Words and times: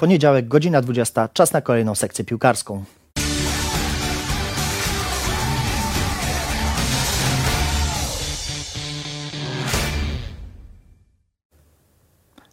Poniedziałek, 0.00 0.48
godzina 0.48 0.80
20, 0.80 1.28
czas 1.32 1.52
na 1.52 1.60
kolejną 1.60 1.94
sekcję 1.94 2.24
piłkarską. 2.24 2.84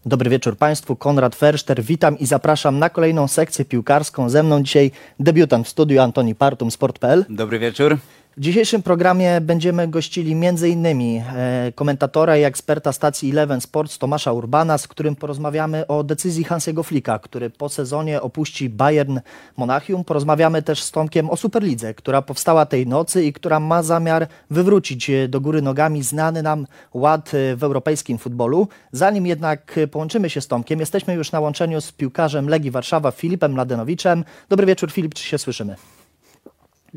Dobry 0.05 0.29
wieczór 0.29 0.57
Państwu, 0.57 0.96
Konrad 0.96 1.36
Ferszter, 1.36 1.83
witam 1.83 2.20
i 2.20 2.25
zapraszam 2.25 2.79
na 2.79 2.89
kolejną 2.89 3.27
sekcję 3.27 3.66
piłkarską. 3.66 4.29
Ze 4.29 4.43
mną 4.43 4.64
dzisiaj 4.64 4.91
debiutant 5.20 5.68
w 5.68 5.70
studiu 5.70 6.02
Antoni 6.02 6.36
Partum, 6.36 6.71
Sport.pl. 6.71 7.25
Dobry 7.29 7.59
wieczór. 7.59 7.98
W 8.38 8.39
dzisiejszym 8.39 8.83
programie 8.83 9.41
będziemy 9.41 9.88
gościli 9.88 10.33
m.in. 10.33 10.85
E, 10.85 11.71
komentatora 11.75 12.38
i 12.38 12.43
eksperta 12.43 12.93
stacji 12.93 13.31
Eleven 13.31 13.61
Sports 13.61 13.97
Tomasza 13.97 14.33
Urbana, 14.33 14.77
z 14.77 14.88
którym 14.88 15.15
porozmawiamy 15.15 15.88
o 15.88 16.03
decyzji 16.03 16.43
Hansiego 16.43 16.84
Flika, 16.84 17.20
który 17.20 17.49
po 17.49 17.70
sezonie 17.70 18.21
opuści 18.21 18.70
Bayern 18.70 19.20
Monachium. 19.57 20.03
Porozmawiamy 20.03 20.62
też 20.62 20.84
z 20.84 20.91
Tomkiem 20.91 21.29
o 21.29 21.38
Superlidze, 21.38 21.93
która 21.93 22.21
powstała 22.21 22.65
tej 22.65 22.88
nocy 22.88 23.23
i 23.23 23.34
która 23.34 23.59
ma 23.59 23.84
zamiar 23.84 24.27
wywrócić 24.49 25.09
e, 25.09 25.27
do 25.27 25.41
góry 25.41 25.62
nogami 25.62 26.04
znany 26.04 26.43
nam 26.43 26.67
ład 26.93 27.31
e, 27.34 27.55
w 27.55 27.63
europejskim 27.63 28.17
futbolu. 28.17 28.67
Zanim 28.91 29.27
jednak 29.27 29.79
połączymy 29.91 30.29
się 30.29 30.41
z 30.41 30.48
Tomkiem, 30.48 30.79
jesteśmy 30.79 31.13
już 31.13 31.31
na 31.31 31.40
łączeniu 31.40 31.81
z 31.81 31.91
piłkarzem 31.91 32.49
Legii 32.49 32.71
Warszawa 32.71 33.12
Filipem 33.12 33.55
Ladenowiczem. 33.55 34.23
Dobry 34.49 34.65
wieczór 34.65 34.91
Filip, 34.91 35.13
czy 35.13 35.23
się 35.23 35.38
słyszymy? 35.38 35.76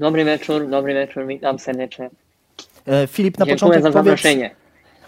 Dobry 0.00 0.24
wieczór, 0.24 0.68
dobry 0.68 0.94
wieczór, 0.94 1.26
witam 1.26 1.58
serdecznie. 1.58 2.10
E, 2.86 3.06
Filip, 3.06 3.38
na 3.38 3.46
Dziękuję 3.46 3.70
początek 3.70 3.92
za 3.92 3.98
powiedz, 3.98 4.20
zaproszenie. 4.20 4.50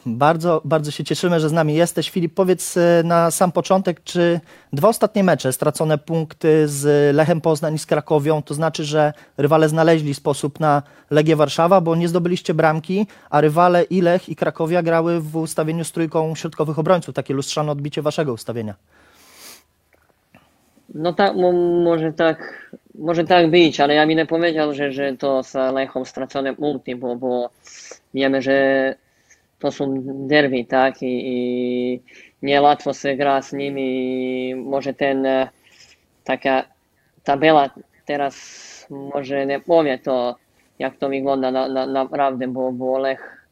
bardzo, 0.07 0.61
bardzo 0.65 0.91
się 0.91 1.05
cieszymy, 1.05 1.41
że 1.41 1.49
z 1.49 1.53
nami 1.53 1.75
jesteś. 1.75 2.11
Filip, 2.11 2.35
powiedz 2.35 2.77
e, 2.77 3.03
na 3.05 3.31
sam 3.31 3.53
początek, 3.53 4.05
czy 4.05 4.41
dwa 4.73 4.89
ostatnie 4.89 5.25
mecze, 5.25 5.53
stracone 5.53 5.99
punkty 5.99 6.69
z 6.69 7.15
Lechem 7.17 7.41
Poznań 7.41 7.75
i 7.75 7.79
z 7.79 7.87
Krakowią, 7.87 8.43
to 8.43 8.55
znaczy, 8.55 8.85
że 8.85 9.13
rywale 9.39 9.69
znaleźli 9.69 10.15
sposób 10.15 10.61
na 10.61 10.83
Legię 11.11 11.37
Warszawa, 11.37 11.81
bo 11.81 11.97
nie 11.97 12.09
zdobyliście 12.09 12.55
bramki, 12.55 13.07
a 13.31 13.41
rywale 13.41 13.83
i 13.83 14.01
Lech 14.01 14.29
i 14.29 14.37
Krakowia 14.37 14.83
grały 14.83 15.21
w 15.21 15.37
ustawieniu 15.37 15.85
z 15.85 15.93
trójką 15.93 16.35
środkowych 16.35 16.79
obrońców. 16.79 17.15
Takie 17.15 17.35
lustrzane 17.35 17.73
odbicie 17.73 18.03
waszego 18.03 18.33
ustawienia. 18.33 18.75
No 20.95 21.13
tak, 21.13 21.37
mo, 21.37 21.53
może 21.85 22.13
tak, 22.13 22.69
może 22.95 23.25
tak 23.25 23.51
być, 23.51 23.81
ale 23.81 23.95
ja 23.95 24.05
nie 24.05 24.27
powiedział, 24.27 24.75
że, 24.75 24.93
że 24.93 25.17
to 25.17 25.43
z 25.43 25.55
Lechą 25.55 26.05
stracone 26.05 26.55
punkty, 26.55 26.97
bo, 26.97 27.17
bo 27.17 27.51
wiemy, 28.15 28.43
że 28.43 28.95
to 29.59 29.73
są 29.73 29.95
derby, 30.05 30.65
tak, 30.65 31.03
i, 31.03 31.23
i 31.25 32.01
niełatwo 32.43 32.93
się 32.93 33.17
gra 33.17 33.43
z 33.43 33.53
nimi, 33.53 34.55
może 34.55 34.95
ten, 34.95 35.27
e, 35.27 35.49
taka 36.25 36.65
tabela 37.25 37.71
teraz 38.07 38.37
może 38.91 39.47
nie 39.47 39.61
powie 39.61 39.99
to, 39.99 40.37
jak 40.79 40.97
to 40.97 41.09
wygląda 41.09 41.51
na, 41.51 41.69
na, 41.69 41.87
naprawdę, 41.87 42.49
bo, 42.49 42.73
bo 42.73 42.99
Lech, 42.99 43.47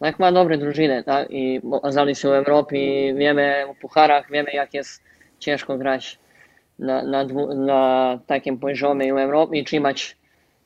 Lech 0.00 0.18
ma 0.18 0.32
dobre 0.32 0.58
drużyny, 0.58 1.04
tak, 1.04 1.30
i 1.30 1.60
okazali 1.72 2.14
się 2.14 2.28
w 2.28 2.32
Europie, 2.32 3.14
wiemy 3.14 3.64
o 3.68 3.74
pucharach, 3.74 4.30
wiemy 4.30 4.50
jak 4.52 4.74
jest 4.74 5.02
ciężko 5.38 5.78
grać 5.78 6.18
na, 6.78 7.02
na, 7.02 7.24
na 7.54 8.18
takim 8.26 8.58
poziomie 8.58 9.14
w 9.14 9.18
Europie 9.18 9.58
i 9.58 9.64
trzymać, 9.64 10.16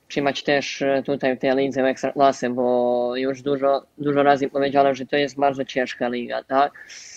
trzymać 0.08 0.42
też 0.42 0.82
e, 0.82 1.02
tutaj 1.02 1.36
w 1.36 1.40
tej 1.40 1.56
lidze 1.56 1.82
w 1.82 1.86
Ekstraklasy, 1.86 2.50
bo 2.50 3.16
już 3.16 3.42
dużo, 3.42 3.82
dużo 3.98 4.22
razy 4.22 4.48
powiedziałem, 4.48 4.94
że 4.94 5.06
to 5.06 5.16
jest 5.16 5.38
bardzo 5.38 5.64
ciężka 5.64 6.08
liga, 6.08 6.44
tak? 6.44 6.72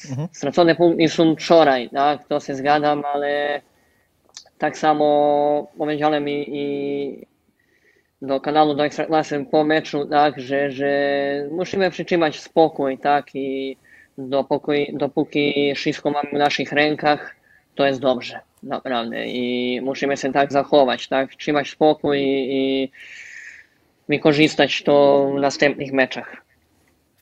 Mhm. 0.10 0.28
Stracone 0.32 0.76
punkty 0.76 1.08
są 1.08 1.36
wczoraj, 1.36 1.90
tak? 1.90 2.28
To 2.28 2.40
się 2.40 2.56
zgadzam, 2.56 3.04
ale 3.14 3.62
tak 4.58 4.78
samo 4.78 5.68
powiedziałem 5.78 6.30
i, 6.30 6.46
i 6.48 7.28
do 8.22 8.42
kanału 8.42 8.74
do 8.74 8.86
Ekstraklasy 8.86 9.46
po 9.52 9.64
meczu, 9.64 10.06
tak, 10.06 10.40
że, 10.40 10.72
że 10.72 10.92
musimy 11.52 11.92
przytrzymać 11.92 12.40
spokój, 12.40 12.98
tak, 12.98 13.36
i 13.36 13.78
dopóki, 14.18 14.94
dopóki 14.94 15.74
wszystko 15.76 16.12
mamy 16.12 16.30
w 16.30 16.34
naszych 16.34 16.72
rękach, 16.72 17.36
to 17.76 17.86
jest 17.86 18.00
dobrze 18.00 18.40
naprawdę 18.64 19.28
i 19.28 19.80
musimy 19.82 20.18
się 20.18 20.32
tak 20.32 20.52
zachować, 20.52 21.08
tak, 21.08 21.36
trzymać 21.36 21.70
spokój 21.70 22.20
i, 22.22 22.92
wykorzystać 24.10 24.84
to 24.84 25.28
w 25.38 25.40
następnych 25.40 25.94
meczach. 25.94 26.46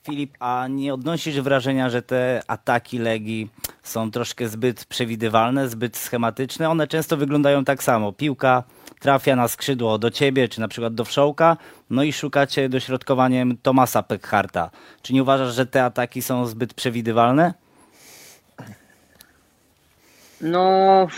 Filip, 0.02 0.36
a 0.40 0.66
nie 0.70 0.94
odnosisz 0.94 1.40
wrażenia, 1.40 1.90
że 1.90 2.02
te 2.02 2.42
ataki 2.46 2.98
Legii 2.98 3.48
są 3.82 4.10
troszkę 4.10 4.48
zbyt 4.48 4.84
przewidywalne, 4.84 5.68
zbyt 5.68 5.96
schematyczne? 5.96 6.70
One 6.70 6.86
często 6.86 7.16
wyglądają 7.16 7.64
tak 7.64 7.82
samo. 7.82 8.12
Piłka 8.12 8.62
trafia 9.00 9.36
na 9.36 9.48
skrzydło 9.48 9.98
do 9.98 10.10
ciebie, 10.10 10.48
czy 10.48 10.60
na 10.60 10.68
przykład 10.68 10.94
do 10.94 11.04
Wszołka, 11.04 11.56
no 11.90 12.02
i 12.02 12.12
szukacie 12.12 12.68
dośrodkowaniem 12.68 13.56
Tomasa 13.56 14.02
Pekharta. 14.02 14.70
Czy 15.02 15.14
nie 15.14 15.22
uważasz, 15.22 15.54
że 15.54 15.66
te 15.66 15.84
ataki 15.84 16.22
są 16.22 16.46
zbyt 16.46 16.74
przewidywalne? 16.74 17.54
No, 20.40 21.08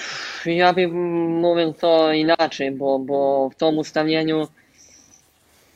ja 0.47 0.73
bym 0.73 0.93
mówił 1.41 1.73
to 1.73 2.13
inaczej, 2.13 2.71
bo, 2.71 2.99
bo 2.99 3.51
w 3.51 3.55
tym 3.55 3.79
ustawieniu 3.79 4.49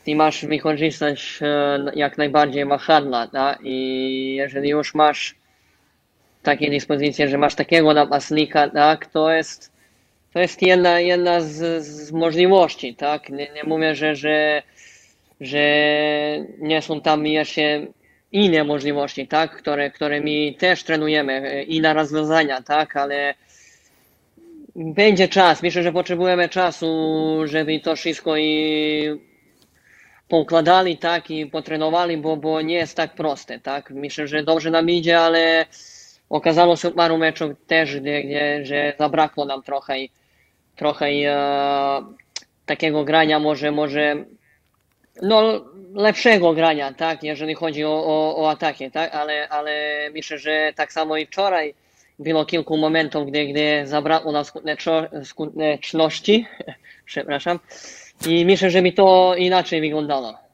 ty 0.04 0.14
masz 0.14 0.44
wykorzystać 0.44 1.38
e, 1.42 1.92
jak 1.94 2.18
najbardziej 2.18 2.64
wahadła, 2.64 3.26
tak? 3.26 3.58
I 3.62 4.34
jeżeli 4.34 4.68
już 4.68 4.94
masz 4.94 5.34
takie 6.42 6.70
dyspozycje, 6.70 7.28
że 7.28 7.38
masz 7.38 7.54
takiego 7.54 7.94
napastnika, 7.94 8.70
tak? 8.70 9.06
To 9.06 9.30
jest, 9.30 9.72
to 10.32 10.40
jest 10.40 10.62
jedna, 10.62 11.00
jedna 11.00 11.40
z, 11.40 11.84
z 11.86 12.12
możliwości, 12.12 12.94
tak? 12.94 13.30
Nie, 13.30 13.48
nie 13.54 13.64
mówię, 13.64 13.94
że, 13.94 14.16
że, 14.16 14.62
że 15.40 15.60
nie 16.58 16.82
są 16.82 17.00
tam 17.00 17.26
jeszcze 17.26 17.86
inne 18.36 18.64
możliwości, 18.64 19.26
tak, 19.28 19.56
które, 19.56 19.90
które 19.90 20.20
my 20.20 20.54
też 20.58 20.84
trenujemy, 20.84 21.62
inne 21.62 21.94
rozwiązania, 21.94 22.62
tak, 22.62 22.96
ale 22.96 23.34
będzie 24.76 25.28
czas. 25.28 25.62
Myślę, 25.62 25.82
że 25.82 25.92
potrzebujemy 25.92 26.48
czasu, 26.48 26.86
żeby 27.44 27.80
to 27.80 27.96
wszystko 27.96 28.36
i 28.36 29.20
poukładali, 30.28 30.98
tak, 30.98 31.30
i 31.30 31.46
potrenowali, 31.46 32.16
bo, 32.16 32.36
bo 32.36 32.60
nie 32.60 32.74
jest 32.74 32.96
tak 32.96 33.14
proste, 33.14 33.60
tak. 33.60 33.90
Myślę, 33.90 34.26
że 34.26 34.42
dobrze 34.42 34.70
nam 34.70 34.90
idzie, 34.90 35.18
ale 35.18 35.66
okazało 36.30 36.76
się 36.76 36.90
paru 36.90 37.18
meczów 37.18 37.50
też, 37.66 38.00
gdzie, 38.00 38.22
gdzie 38.22 38.64
że 38.64 38.92
zabrakło 38.98 39.44
nam 39.44 39.62
trochę, 39.62 39.94
trochę 40.76 41.06
e, 41.06 42.02
takiego 42.66 43.04
grania, 43.04 43.38
może, 43.38 43.70
może 43.72 44.24
no, 45.22 45.64
lepszego 45.96 46.52
grania, 46.52 46.92
tak, 46.92 47.22
jeżeli 47.22 47.54
chodzi 47.54 47.84
o, 47.84 48.04
o, 48.06 48.36
o 48.36 48.50
ataki, 48.50 48.90
tak, 48.90 49.14
ale, 49.14 49.48
ale 49.48 49.72
myślę, 50.14 50.38
że 50.38 50.72
tak 50.76 50.92
samo 50.92 51.16
i 51.16 51.26
wczoraj 51.26 51.74
było 52.18 52.44
kilku 52.44 52.76
momentów, 52.76 53.26
gdzie, 53.26 53.46
gdzie 53.46 53.86
zabrakło 53.86 54.32
nam 54.32 54.44
skuteczności, 55.24 56.46
przepraszam, 57.04 57.58
i 58.26 58.44
myślę, 58.44 58.70
że 58.70 58.82
mi 58.82 58.92
to 58.92 59.34
inaczej 59.36 59.80
wyglądało. 59.80 60.45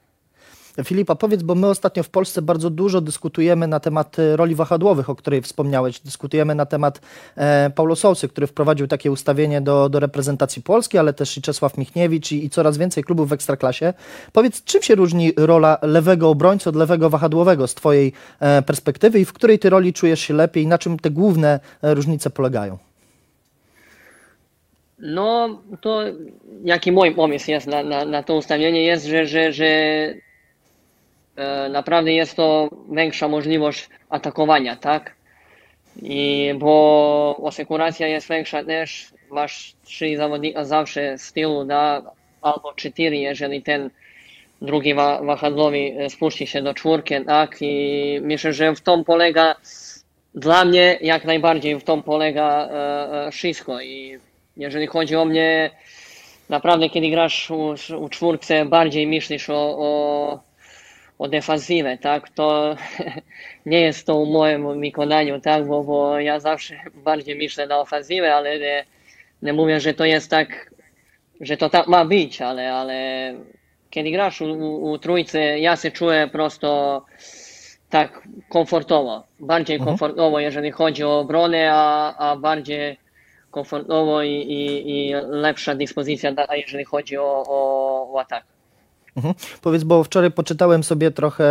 Filipa, 0.84 1.15
powiedz, 1.15 1.43
bo 1.43 1.55
my 1.55 1.66
ostatnio 1.66 2.03
w 2.03 2.09
Polsce 2.09 2.43
bardzo 2.43 2.71
dużo 2.71 3.00
dyskutujemy 3.00 3.66
na 3.66 3.81
temat 3.81 4.19
e, 4.19 4.37
roli 4.37 4.55
wahadłowych, 4.55 5.10
o 5.10 5.15
której 5.15 5.43
wspomniałeś. 5.43 6.00
Dyskutujemy 6.00 6.55
na 6.55 6.66
temat 6.66 7.00
e, 7.37 7.71
Paulo 7.75 7.97
Sousy, 7.97 8.28
który 8.28 8.47
wprowadził 8.47 8.87
takie 8.87 9.12
ustawienie 9.12 9.61
do, 9.61 9.88
do 9.88 10.00
reprezentacji 10.00 10.62
Polski, 10.62 10.99
ale 10.99 11.12
też 11.12 11.37
i 11.37 11.43
Czesław 11.43 11.78
Michniewicz 11.78 12.32
i, 12.32 12.44
i 12.44 12.50
coraz 12.50 12.78
więcej 12.78 13.05
klubów 13.05 13.28
w 13.28 13.32
Ekstraklasie. 13.32 13.94
Powiedz, 14.32 14.65
czym 14.65 14.82
się 14.82 14.94
różni 14.94 15.32
rola 15.37 15.78
lewego 15.82 16.31
obrońcy 16.31 16.69
od 16.69 16.77
lewego 16.77 17.11
wahadłowego 17.11 17.66
z 17.66 17.75
Twojej 17.75 18.12
e, 18.41 18.62
perspektywy 18.62 19.21
i 19.21 19.25
w 19.25 19.32
której 19.32 19.59
Ty 19.59 19.71
roli 19.71 19.93
czujesz 19.93 20.21
się 20.21 20.34
lepiej 20.34 20.65
i 20.65 20.66
na 20.66 20.78
czym 20.78 20.99
te 20.99 21.11
główne 21.11 21.61
e, 21.82 21.94
różnice 21.94 22.31
polegają? 22.31 22.78
No, 24.99 25.58
to 25.81 26.02
jaki 26.64 26.93
mój 26.93 27.14
pomysł 27.14 27.50
jest 27.50 27.67
na, 27.67 27.82
na, 27.82 28.05
na 28.05 28.23
to 28.23 28.35
ustawienie 28.35 28.85
jest, 28.85 29.06
że, 29.06 29.26
że, 29.26 29.52
że 29.52 29.64
naprawdę 31.70 32.12
jest 32.12 32.37
to 32.37 32.69
większa 32.90 33.29
możliwość 33.29 33.88
atakowania, 34.08 34.76
tak? 34.76 35.14
I 36.02 36.50
bo 36.58 37.43
asekuracja 37.49 38.06
jest 38.06 38.29
większa 38.29 38.64
też, 38.64 39.12
masz 39.31 39.75
trzy 39.84 40.17
zawodnika 40.17 40.64
zawsze 40.64 41.19
z 41.19 41.32
tyłu, 41.32 41.64
da, 41.64 42.02
albo 42.43 42.73
cztery, 42.75 43.17
jeżeli 43.17 43.62
ten 43.62 43.90
drugi 44.62 44.94
wahadłowy 45.23 45.79
e, 45.99 46.11
spuści 46.11 46.46
się 46.46 46.62
do 46.62 46.75
czwórki, 46.75 47.14
tak? 47.26 47.56
I 47.61 48.19
myślę, 48.23 48.52
że 48.52 48.75
w 48.75 48.81
tym 48.81 49.05
polega, 49.05 49.55
dla 50.35 50.64
mnie 50.64 50.99
jak 51.00 51.25
najbardziej 51.25 51.76
w 51.81 51.85
tym 51.85 52.02
polega 52.02 52.69
e, 52.69 53.26
e, 53.26 53.31
wszystko. 53.31 53.81
I 53.81 54.19
jeżeli 54.56 54.87
chodzi 54.87 55.17
o 55.17 55.25
mnie, 55.25 55.70
naprawdę 56.49 56.90
kiedy 56.90 57.11
grasz 57.11 57.50
u, 57.50 57.75
u 57.99 58.08
czwórce, 58.08 58.64
bardziej 58.64 59.06
myślisz 59.06 59.50
o, 59.50 59.76
o 59.78 60.40
o 61.19 61.29
defensywę, 61.29 61.99
tak, 61.99 62.29
to 62.29 62.76
nie 63.67 63.81
jest 63.81 64.06
to 64.06 64.25
w 64.25 64.29
moim 64.29 64.81
wykonaniu, 64.81 65.41
tak, 65.41 65.67
bo, 65.67 65.85
bo 65.85 66.19
ja 66.20 66.41
zawsze 66.41 66.81
bardziej 66.94 67.37
myślę 67.37 67.67
na 67.67 67.79
ofensywę, 67.79 68.35
ale 68.35 68.59
nie, 68.59 68.85
nie 69.43 69.53
mówię, 69.53 69.81
że 69.81 69.94
to 69.94 70.05
jest 70.05 70.31
tak, 70.31 70.70
że 71.41 71.56
to 71.56 71.70
tak 71.70 71.87
ma 71.87 72.05
być, 72.05 72.43
ale, 72.43 72.73
ale 72.75 72.94
kiedy 73.91 74.11
grasz 74.11 74.41
u, 74.41 74.44
u, 74.44 74.91
u 74.91 74.99
trójcy, 74.99 75.41
ja 75.41 75.76
się 75.76 75.91
czuję 75.91 76.29
prosto 76.32 77.03
tak 77.91 78.29
komfortowo, 78.49 79.25
bardziej 79.41 79.76
Mhm. 79.76 79.88
komfortowo, 79.91 80.41
jeżeli 80.41 80.70
chodzi 80.70 81.05
o 81.05 81.19
obronę, 81.19 81.70
a, 81.73 82.17
a 82.17 82.37
bardziej 82.37 82.99
komfortowo 83.50 84.23
i, 84.23 84.31
i, 84.31 84.91
i 84.91 85.12
lepsza 85.29 85.75
dyspozycja, 85.75 86.32
jeżeli 86.56 86.85
chodzi 86.85 87.17
o, 87.19 87.44
o, 87.47 88.12
o 88.12 88.20
atak. 88.20 88.44
Mhm. 89.17 89.35
Powiedz, 89.62 89.85
bo 89.85 90.05
wczoraj 90.05 90.31
poczytałem 90.31 90.85
sobie 90.85 91.11
trochę 91.11 91.44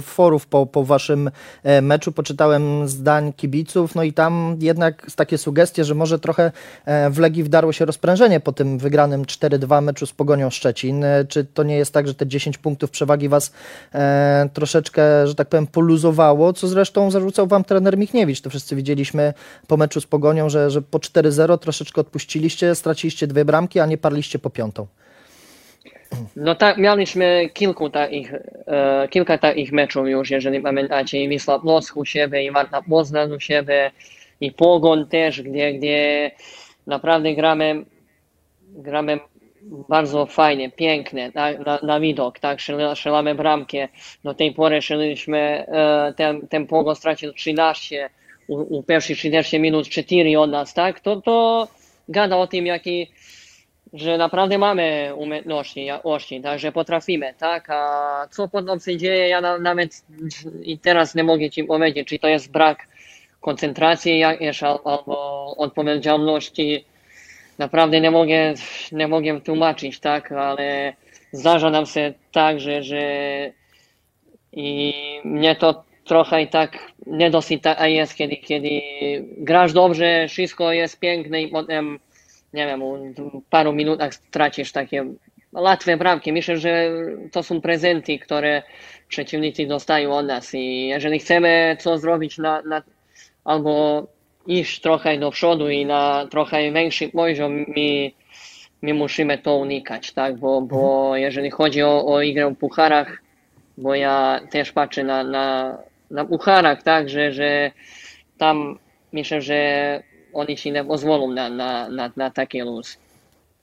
forów 0.00 0.46
po, 0.46 0.66
po 0.66 0.84
waszym 0.84 1.30
e, 1.62 1.82
meczu, 1.82 2.12
poczytałem 2.12 2.88
zdań 2.88 3.32
kibiców, 3.32 3.94
no 3.94 4.02
i 4.02 4.12
tam 4.12 4.56
jednak 4.60 5.10
takie 5.16 5.38
sugestie, 5.38 5.84
że 5.84 5.94
może 5.94 6.18
trochę 6.18 6.52
e, 6.84 7.10
w 7.10 7.18
Legii 7.18 7.44
wdarło 7.44 7.72
się 7.72 7.84
rozprężenie 7.84 8.40
po 8.40 8.52
tym 8.52 8.78
wygranym 8.78 9.24
4-2 9.24 9.82
meczu 9.82 10.06
z 10.06 10.12
Pogonią 10.12 10.50
Szczecin. 10.50 11.04
E, 11.04 11.24
Czy 11.24 11.44
to 11.44 11.62
nie 11.62 11.76
jest 11.76 11.92
tak, 11.92 12.08
że 12.08 12.14
te 12.14 12.26
10 12.26 12.58
punktów 12.58 12.90
przewagi 12.90 13.28
was 13.28 13.52
e, 13.94 14.48
troszeczkę, 14.52 15.26
że 15.26 15.34
tak 15.34 15.48
powiem, 15.48 15.66
poluzowało, 15.66 16.52
co 16.52 16.68
zresztą 16.68 17.10
zarzucał 17.10 17.46
wam 17.46 17.64
trener 17.64 17.98
Michniewicz. 17.98 18.40
To 18.40 18.50
wszyscy 18.50 18.76
widzieliśmy 18.76 19.34
po 19.66 19.76
meczu 19.76 20.00
z 20.00 20.06
Pogonią, 20.06 20.48
że, 20.48 20.70
że 20.70 20.82
po 20.82 20.98
4-0 20.98 21.58
troszeczkę 21.58 22.00
odpuściliście, 22.00 22.74
straciliście 22.74 23.26
dwie 23.26 23.44
bramki, 23.44 23.80
a 23.80 23.86
nie 23.86 23.98
parliście 23.98 24.38
po 24.38 24.50
piątą. 24.50 24.86
No 26.36 26.54
tak, 26.54 26.78
mieliśmy 26.78 27.50
kilku 27.54 27.90
takich, 27.90 28.34
e, 28.66 29.08
kilka 29.10 29.38
takich 29.38 29.72
meczów 29.72 30.08
już, 30.08 30.30
jeżeli 30.30 30.60
pamiętacie, 30.60 31.22
i 31.22 31.28
Wisła 31.28 31.58
Płock 31.58 31.96
u 31.96 32.04
siebie, 32.04 32.44
i 32.44 32.50
Warta 32.50 32.82
Poznań 32.82 33.32
u 33.32 33.40
siebie, 33.40 33.90
i 34.40 34.52
Pogoń 34.52 35.06
też, 35.06 35.42
gdzie, 35.42 35.72
gdzie 35.72 36.30
naprawdę 36.86 37.34
gramy, 37.34 37.84
gramy 38.62 39.18
bardzo 39.88 40.26
fajnie, 40.26 40.70
pięknie, 40.70 41.32
tak, 41.32 41.66
na, 41.66 41.78
na 41.82 42.00
widok, 42.00 42.38
tak, 42.38 42.58
strzela- 42.58 42.94
strzelamy 42.94 43.34
bramki. 43.34 43.78
Do 44.24 44.34
tej 44.34 44.52
pory 44.52 44.82
strzeliliśmy, 44.82 45.38
e, 45.68 46.14
ten, 46.16 46.48
ten 46.48 46.66
Pogoń 46.66 46.94
stracił 46.94 47.32
13, 47.32 48.10
u, 48.48 48.78
u 48.78 48.82
pierwszych 48.82 49.18
30 49.18 49.60
minut 49.60 49.88
4 49.88 50.38
od 50.38 50.50
nas, 50.50 50.74
tak, 50.74 51.00
to, 51.00 51.20
to 51.20 51.68
gada 52.08 52.36
o 52.36 52.46
tym, 52.46 52.66
jaki 52.66 53.10
że 53.92 54.18
naprawdę 54.18 54.58
mamy 54.58 55.12
umiejętności, 55.16 55.84
jakości, 55.84 56.40
także 56.40 56.72
potrafimy, 56.72 57.34
tak? 57.38 57.70
A 57.70 58.28
co 58.30 58.48
potem 58.48 58.80
się 58.80 58.96
dzieje, 58.96 59.28
ja 59.28 59.40
na, 59.40 59.58
nawet 59.58 60.04
i 60.62 60.78
teraz 60.78 61.14
nie 61.14 61.24
mogę 61.24 61.50
Ci 61.50 61.64
powiedzieć, 61.64 62.08
czy 62.08 62.18
to 62.18 62.28
jest 62.28 62.50
brak 62.52 62.88
koncentracji 63.40 64.18
jakieś 64.18 64.62
al- 64.62 64.80
albo 64.84 65.56
odpowiedzialności. 65.56 66.84
Naprawdę 67.58 68.00
nie 68.00 68.10
mogę, 68.10 68.54
nie 68.92 69.08
mogę 69.08 69.40
tłumaczyć, 69.40 70.00
tak? 70.00 70.32
Ale 70.32 70.92
zdarza 71.32 71.70
nam 71.70 71.86
się 71.86 72.12
tak, 72.32 72.60
że, 72.60 72.82
że 72.82 73.02
i 74.52 74.94
mnie 75.24 75.56
to 75.56 75.84
trochę 76.04 76.42
i 76.42 76.48
tak 76.48 76.78
nie 77.06 77.30
dosyć 77.30 77.62
tak 77.62 77.90
jest, 77.90 78.14
kiedy, 78.14 78.36
kiedy 78.36 78.80
grasz 79.38 79.72
dobrze, 79.72 80.26
wszystko 80.28 80.72
jest 80.72 81.00
piękne 81.00 81.42
i 81.42 81.48
potem 81.48 81.98
nie 82.54 82.66
wiem, 82.66 82.82
w 83.14 83.50
paru 83.50 83.72
minutach 83.72 84.14
tracisz 84.30 84.72
takie 84.72 85.04
łatwe 85.52 85.96
bramki. 85.96 86.32
Myślę, 86.32 86.56
że 86.56 86.90
to 87.32 87.42
są 87.42 87.60
prezenty, 87.60 88.18
które 88.18 88.62
przeciwnicy 89.08 89.66
dostają 89.66 90.12
od 90.12 90.26
nas. 90.26 90.54
I 90.54 90.86
jeżeli 90.86 91.18
chcemy 91.18 91.76
coś 91.80 92.00
zrobić 92.00 92.38
na, 92.38 92.62
na 92.62 92.82
albo 93.44 94.06
iść 94.46 94.80
trochę 94.80 95.18
do 95.18 95.30
przodu 95.30 95.70
i 95.70 95.86
na 95.86 96.26
trochę 96.30 96.72
większy 96.72 97.08
poziom, 97.08 97.52
my, 97.52 98.10
my 98.82 98.94
musimy 98.94 99.38
to 99.38 99.56
unikać, 99.56 100.12
tak, 100.12 100.36
bo, 100.36 100.60
bo 100.60 101.16
jeżeli 101.16 101.50
chodzi 101.50 101.82
o, 101.82 102.06
o 102.06 102.18
grę 102.34 102.50
w 102.50 102.56
pucharach, 102.56 103.22
bo 103.78 103.94
ja 103.94 104.40
też 104.50 104.72
patrzę 104.72 105.04
na, 105.04 105.24
na, 105.24 105.78
na 106.10 106.24
pucharach, 106.24 106.82
tak, 106.82 107.08
że, 107.08 107.32
że 107.32 107.70
tam 108.38 108.78
myślę, 109.12 109.40
że 109.40 110.02
oni 110.34 110.56
ci 110.56 110.72
nie 110.72 110.84
pozwolą 110.84 111.30
na, 111.30 111.48
na, 111.48 111.88
na, 111.88 112.10
na 112.16 112.30
taki 112.30 112.60
luz. 112.60 112.98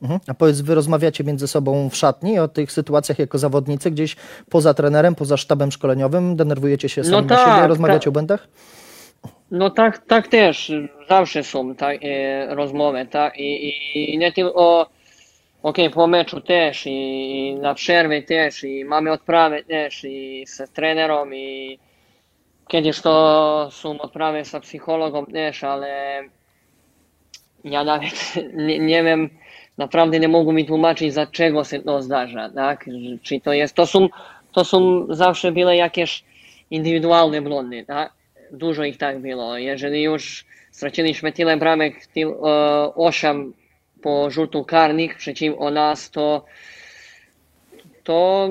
Mhm. 0.02 0.20
A 0.28 0.34
powiedz, 0.34 0.62
wy 0.62 0.76
rozmawiacie 0.76 1.24
między 1.24 1.48
sobą 1.48 1.90
w 1.90 1.96
szatni 1.96 2.40
o 2.40 2.48
tych 2.48 2.72
sytuacjach 2.72 3.20
jako 3.20 3.38
zawodnicy, 3.38 3.92
gdzieś 3.92 4.16
poza 4.50 4.74
trenerem, 4.74 5.16
poza 5.16 5.38
sztabem 5.38 5.72
szkoleniowym, 5.72 6.36
denerwujecie 6.36 6.90
się 6.90 7.04
sami 7.04 7.16
No 7.16 7.22
na 7.22 7.38
siebie, 7.38 7.52
tak, 7.52 7.70
rozmawiacie 7.70 8.00
tak. 8.00 8.08
o 8.08 8.12
błędach? 8.12 8.48
No 9.52 9.70
tak, 9.70 9.98
tak 9.98 10.28
też, 10.28 10.72
zawsze 11.10 11.44
są 11.44 11.76
takie 11.76 12.46
rozmowy, 12.50 13.06
tak, 13.12 13.38
i, 13.38 14.14
i 14.14 14.18
nie 14.18 14.32
tylko, 14.32 14.90
okej, 15.64 15.90
po 15.90 16.08
meczu 16.08 16.42
też, 16.42 16.86
i, 16.86 16.92
i 16.92 17.56
na 17.56 17.74
przerwie 17.74 18.24
też, 18.24 18.64
i 18.64 18.86
mamy 18.86 19.12
odprawy 19.12 19.64
też, 19.64 20.04
i 20.04 20.44
z 20.48 20.72
trenerem, 20.74 21.36
i 21.36 21.80
kiedyś 22.68 23.02
to 23.02 23.70
są 23.72 24.02
odprawy 24.02 24.46
z 24.46 24.52
psychologiem 24.62 25.26
też, 25.26 25.64
ale 25.64 26.22
ja 27.64 27.84
nawet 27.84 28.34
nie, 28.68 28.80
nie 28.80 29.04
wiem, 29.04 29.30
naprawdę 29.78 30.20
nie 30.20 30.28
mogą 30.28 30.52
mi 30.52 30.66
tłumaczyć, 30.66 31.14
dlaczego 31.14 31.64
się 31.64 31.80
to 31.80 32.02
zdarza, 32.02 32.50
tak? 32.50 32.90
Czy 33.22 33.42
to 33.42 33.54
jest, 33.54 33.76
to 33.76 33.86
są, 33.86 34.10
to 34.52 34.66
są 34.66 35.06
zawsze 35.10 35.52
byle 35.52 35.76
jakieś 35.76 36.24
indywidualne 36.72 37.42
błędy, 37.42 37.86
tak? 37.86 38.14
Dużo 38.52 38.84
ich 38.84 38.98
tak 38.98 39.20
było. 39.20 39.58
Jeżeli 39.58 40.04
już 40.04 40.46
straciliśmy 40.72 41.32
tyle 41.32 41.58
bramek, 41.58 42.06
tyl, 42.06 42.28
e, 42.30 42.96
8 42.96 43.54
po 44.02 44.30
rzutów 44.30 44.68
karnych 44.68 45.18
przeciwko 45.18 45.72
nas, 45.72 46.12
to 46.12 46.46
to 48.04 48.50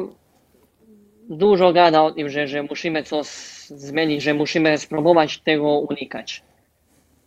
dużo 1.29 1.73
gada 1.73 2.03
o 2.03 2.11
tym, 2.11 2.29
że, 2.29 2.47
że 2.47 2.63
musimy 2.63 3.03
coś 3.03 3.27
zmienić, 3.67 4.23
że 4.23 4.35
musimy 4.35 4.79
spróbować 4.79 5.39
tego 5.39 5.79
unikać. 5.79 6.43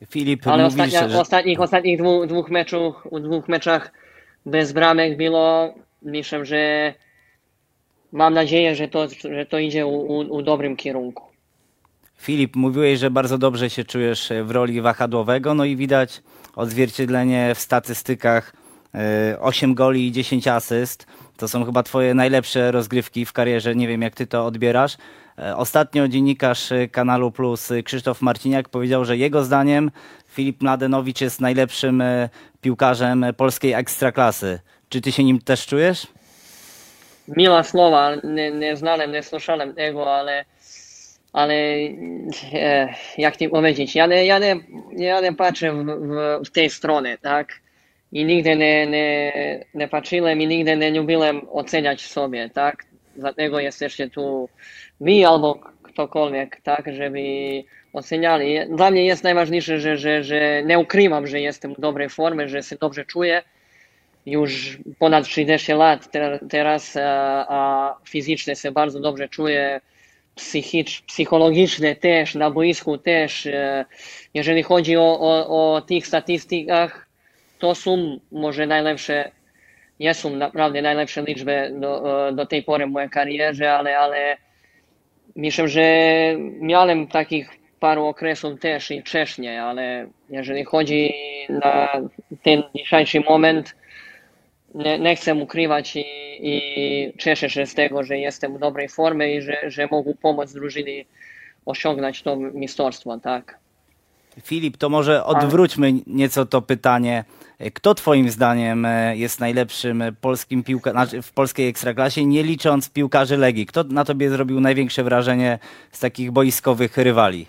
Filip, 0.09 0.47
Ale 0.47 0.63
mówisz, 0.63 0.79
ostatnia, 0.79 1.09
że... 1.09 1.21
ostatnich, 1.21 1.59
ostatnich 1.59 1.97
dwóch, 1.97 2.27
dwóch 2.27 2.49
meczów, 2.49 2.95
u 3.09 3.19
dwóch 3.19 3.47
meczach 3.47 3.91
bez 4.45 4.71
bramek 4.71 5.17
było, 5.17 5.73
myślę, 6.01 6.45
że 6.45 6.93
mam 8.11 8.33
nadzieję, 8.33 8.75
że 8.75 8.87
to, 8.87 9.07
że 9.09 9.45
to 9.45 9.59
idzie 9.59 9.85
u, 9.85 9.95
u, 9.95 10.17
u 10.17 10.41
dobrym 10.41 10.75
kierunku. 10.75 11.23
Filip, 12.17 12.55
mówiłeś, 12.55 12.99
że 12.99 13.11
bardzo 13.11 13.37
dobrze 13.37 13.69
się 13.69 13.83
czujesz 13.83 14.29
w 14.43 14.51
roli 14.51 14.81
wahadłowego, 14.81 15.53
no 15.53 15.65
i 15.65 15.75
widać 15.75 16.21
odzwierciedlenie 16.55 17.55
w 17.55 17.59
statystykach 17.59 18.53
e, 18.95 19.39
8 19.39 19.73
goli 19.73 20.07
i 20.07 20.11
10 20.11 20.47
asyst. 20.47 21.07
To 21.37 21.47
są 21.47 21.65
chyba 21.65 21.83
twoje 21.83 22.13
najlepsze 22.13 22.71
rozgrywki 22.71 23.25
w 23.25 23.33
karierze, 23.33 23.75
nie 23.75 23.87
wiem 23.87 24.01
jak 24.01 24.15
ty 24.15 24.27
to 24.27 24.45
odbierasz. 24.45 24.97
E, 25.39 25.55
Ostatnio 25.55 26.07
dziennikarz 26.07 26.69
Kanalu 26.91 27.31
Plus 27.31 27.69
Krzysztof 27.85 28.21
Marciniak 28.21 28.69
powiedział, 28.69 29.05
że 29.05 29.17
jego 29.17 29.43
zdaniem 29.43 29.91
Filip 30.27 30.61
Mladenowicz 30.61 31.21
jest 31.21 31.41
najlepszym 31.41 32.01
e, 32.01 32.29
piłkarzem 32.61 33.25
polskiej 33.37 33.73
ekstraklasy. 33.73 34.59
Czy 34.89 35.01
ty 35.01 35.11
się 35.11 35.23
nim 35.23 35.41
też 35.41 35.65
czujesz? 35.65 36.07
Miła 37.27 37.63
słowa, 37.63 38.15
nie, 38.23 38.51
nie 38.51 38.75
znałem, 38.75 39.11
nie 39.11 39.23
słyszałem 39.23 39.73
tego, 39.73 40.15
ale, 40.15 40.45
ale 41.33 41.53
e, 42.53 42.93
jak 43.17 43.37
ci 43.37 43.49
powiedzieć, 43.49 43.95
ja 43.95 44.07
nie, 44.07 44.25
ja 44.25 44.39
nie, 44.39 44.55
ja 44.97 45.21
nie 45.21 45.33
patrzę 45.33 45.73
w, 45.73 45.85
w, 45.85 46.47
w 46.47 46.51
tej 46.51 46.69
stronie, 46.69 47.17
tak? 47.21 47.63
I 48.11 48.25
nigdy 48.25 48.55
nie, 48.55 48.87
nie, 48.87 49.33
nie 49.73 49.87
patrzyłem 49.87 50.41
i 50.41 50.47
nigdy 50.47 50.77
nie 50.77 50.91
lubiłem 50.91 51.41
oceniać 51.51 52.01
sobie, 52.01 52.49
tak? 52.49 52.85
Dlatego 53.15 53.59
jesteście 53.59 54.09
tu 54.09 54.49
wy 55.01 55.27
albo 55.27 55.59
ktokolwiek, 55.83 56.61
tak? 56.63 56.93
Żeby 56.93 57.19
oceniali. 57.93 58.59
Dla 58.69 58.91
mnie 58.91 59.05
jest 59.05 59.23
najważniejsze, 59.23 59.79
że, 59.79 59.97
że, 59.97 60.23
że 60.23 60.63
nie 60.63 60.79
ukrywam, 60.79 61.27
że 61.27 61.41
jestem 61.41 61.75
w 61.75 61.79
dobrej 61.79 62.09
formie, 62.09 62.49
że 62.49 62.63
się 62.63 62.75
dobrze 62.75 63.05
czuję 63.05 63.43
już 64.25 64.77
ponad 64.99 65.25
30 65.25 65.73
lat 65.73 66.11
te, 66.11 66.39
teraz, 66.49 66.97
a, 66.97 67.45
a 67.49 67.95
fizycznie 68.09 68.55
się 68.55 68.71
bardzo 68.71 68.99
dobrze 68.99 69.29
czuję, 69.29 69.81
psychicz, 70.35 71.01
psychologicznie 71.01 71.95
też, 71.95 72.35
na 72.35 72.51
boisku 72.51 72.97
też. 72.97 73.45
E, 73.45 73.85
Jeżeli 74.33 74.63
chodzi 74.63 74.97
o, 74.97 75.19
o, 75.19 75.75
o 75.75 75.81
tych 75.81 76.07
statystykach, 76.07 77.07
to 77.59 77.75
są 77.75 78.19
może 78.31 78.67
najlepsze, 78.67 79.31
nie 80.03 80.13
są 80.13 80.29
naprawdę 80.29 80.81
najlepsze 80.81 81.21
liczby 81.21 81.71
do, 81.79 82.31
do 82.33 82.45
tej 82.45 82.63
pory 82.63 82.87
w 82.87 82.91
mojej 82.91 83.09
karierze, 83.09 83.73
ale, 83.73 83.97
ale 83.97 84.37
myślę, 85.35 85.67
że 85.67 85.83
miałem 86.59 87.07
takich 87.07 87.49
paru 87.79 88.05
okresów 88.05 88.59
też 88.59 88.91
i 88.91 89.01
wcześniej, 89.01 89.57
ale 89.57 90.07
jeżeli 90.29 90.63
chodzi 90.63 91.13
na 91.49 91.89
ten 92.43 92.63
dzisiejszy 92.75 93.19
moment, 93.19 93.75
nie, 94.75 94.99
nie 94.99 95.15
chcę 95.15 95.35
ukrywać 95.35 95.95
i, 95.95 96.05
i 96.41 97.13
cieszę 97.17 97.49
się 97.49 97.65
z 97.65 97.73
tego, 97.75 98.03
że 98.03 98.17
jestem 98.17 98.57
w 98.57 98.59
dobrej 98.59 98.89
formie 98.89 99.35
i 99.35 99.41
że, 99.41 99.57
że 99.67 99.87
mogę 99.91 100.13
pomóc 100.21 100.53
drużynie 100.53 101.05
osiągnąć 101.65 102.23
to 102.23 102.35
mistrzostwo, 102.35 103.19
tak. 103.19 103.62
Filip, 104.41 104.77
to 104.77 104.89
może 104.89 105.23
odwróćmy 105.23 105.93
nieco 106.07 106.45
to 106.45 106.61
pytanie. 106.61 107.23
Kto 107.73 107.95
twoim 107.95 108.29
zdaniem 108.29 108.85
e, 108.85 109.17
jest 109.17 109.39
najlepszym 109.39 110.03
polskim 110.21 110.63
piłka, 110.63 110.91
znaczy 110.91 111.21
w 111.21 111.31
polskiej 111.31 111.67
ekstraklasie, 111.67 112.25
nie 112.25 112.43
licząc 112.43 112.89
piłkarzy 112.89 113.37
Legii? 113.37 113.65
Kto 113.65 113.83
na 113.83 114.05
tobie 114.05 114.29
zrobił 114.29 114.59
największe 114.59 115.03
wrażenie 115.03 115.59
z 115.91 115.99
takich 115.99 116.31
boiskowych 116.31 116.97
rywali? 116.97 117.45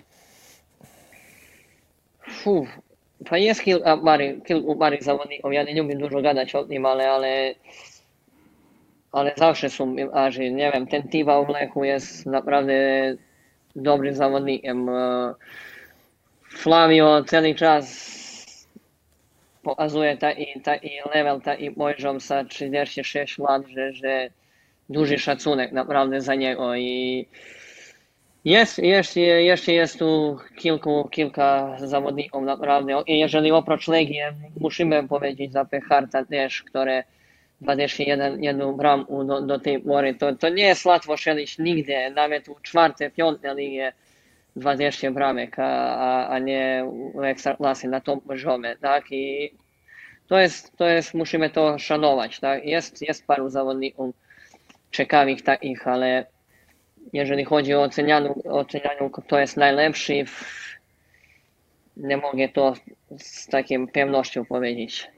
Fuh, 2.29 2.67
pa 3.29 3.37
jest 3.37 3.61
kilku 3.61 3.85
mari, 4.03 4.41
kilku 4.41 4.75
mari 4.75 5.01
zawodników, 5.01 5.53
ja 5.53 5.63
nie 5.63 5.81
lubię 5.81 5.95
dużo 5.95 6.21
gadać 6.21 6.55
o 6.55 6.63
tym, 6.63 6.85
ale, 6.85 7.11
ale, 7.11 7.55
ale 9.11 9.33
zawsze 9.37 9.69
są 9.69 9.95
piłkarze. 9.95 10.51
Nie 10.51 10.71
wiem, 10.71 10.87
ten 10.87 11.03
Tiwa 11.03 11.43
w 11.43 11.49
Lechu 11.49 11.83
jest 11.83 12.25
naprawdę 12.25 12.73
dobrym 13.75 14.15
zawodnikiem. 14.15 14.89
Flavio 16.55 17.23
cały 17.23 17.55
czas 17.55 18.15
pokazuje 19.63 20.17
taki, 20.17 20.61
taki 20.63 20.89
level, 21.15 21.41
taki 21.41 21.71
poziom 21.71 22.19
za 22.19 22.43
36 22.43 23.37
lat, 23.37 23.63
że, 23.91 24.29
duży 24.89 25.17
szacunek 25.17 25.71
naprawdę 25.71 26.21
za 26.21 26.35
niego 26.35 26.75
i 26.75 27.27
jest, 28.45 28.79
jest, 28.79 29.15
jeszcze 29.15 29.73
jest 29.73 29.99
tu 29.99 30.39
kilku, 30.55 31.09
kilka 31.11 31.77
zawodników 31.79 32.43
naprawdę. 32.43 33.03
Jeżeli 33.07 33.51
oprócz 33.51 33.87
Legii, 33.87 34.21
musimy 34.59 35.07
powiedzieć 35.07 35.51
za 35.51 35.65
Pecharta 35.65 36.25
też, 36.25 36.63
które 36.63 37.03
21 37.61 38.43
jedną 38.43 38.73
bramkę 38.73 39.25
do, 39.25 39.41
do 39.41 39.59
tej 39.59 39.79
pory, 39.79 40.15
to, 40.15 40.35
to 40.35 40.49
nie 40.49 40.63
jest 40.63 40.85
łatwo 40.85 41.17
strzelić 41.17 41.57
nigdy, 41.57 42.09
nawet 42.15 42.47
w 42.47 42.61
czwartej, 42.61 43.11
piątej 43.11 43.55
ligie 43.55 43.93
20 44.55 45.11
bramek, 45.11 45.59
a, 45.59 45.97
a, 45.97 46.29
a 46.29 46.39
nie 46.39 46.85
w 47.15 47.23
ekstraklasy 47.23 47.87
na 47.87 48.01
tym 48.01 48.21
poziomie, 48.21 48.75
tak? 48.81 49.11
I 49.11 49.53
to 50.27 50.39
jest, 50.39 50.77
to 50.77 50.87
jest, 50.87 51.13
musimy 51.13 51.49
to 51.49 51.79
szanować, 51.79 52.39
tak? 52.39 52.65
Jest, 52.65 53.01
jest 53.01 53.27
paru 53.27 53.49
zawodników 53.49 54.15
ciekawych 54.91 55.41
takich, 55.41 55.87
ale 55.87 56.25
jeżeli 57.13 57.45
chodzi 57.45 57.73
o 57.73 57.81
ocenianiu, 57.81 58.41
ocenianiu 58.49 59.09
kto 59.09 59.39
jest 59.39 59.57
najlepszy, 59.57 60.25
nie 61.97 62.17
mogę 62.17 62.49
to 62.49 62.73
z 63.17 63.47
taką 63.47 63.87
pewnością 63.87 64.45
powiedzieć. 64.45 65.14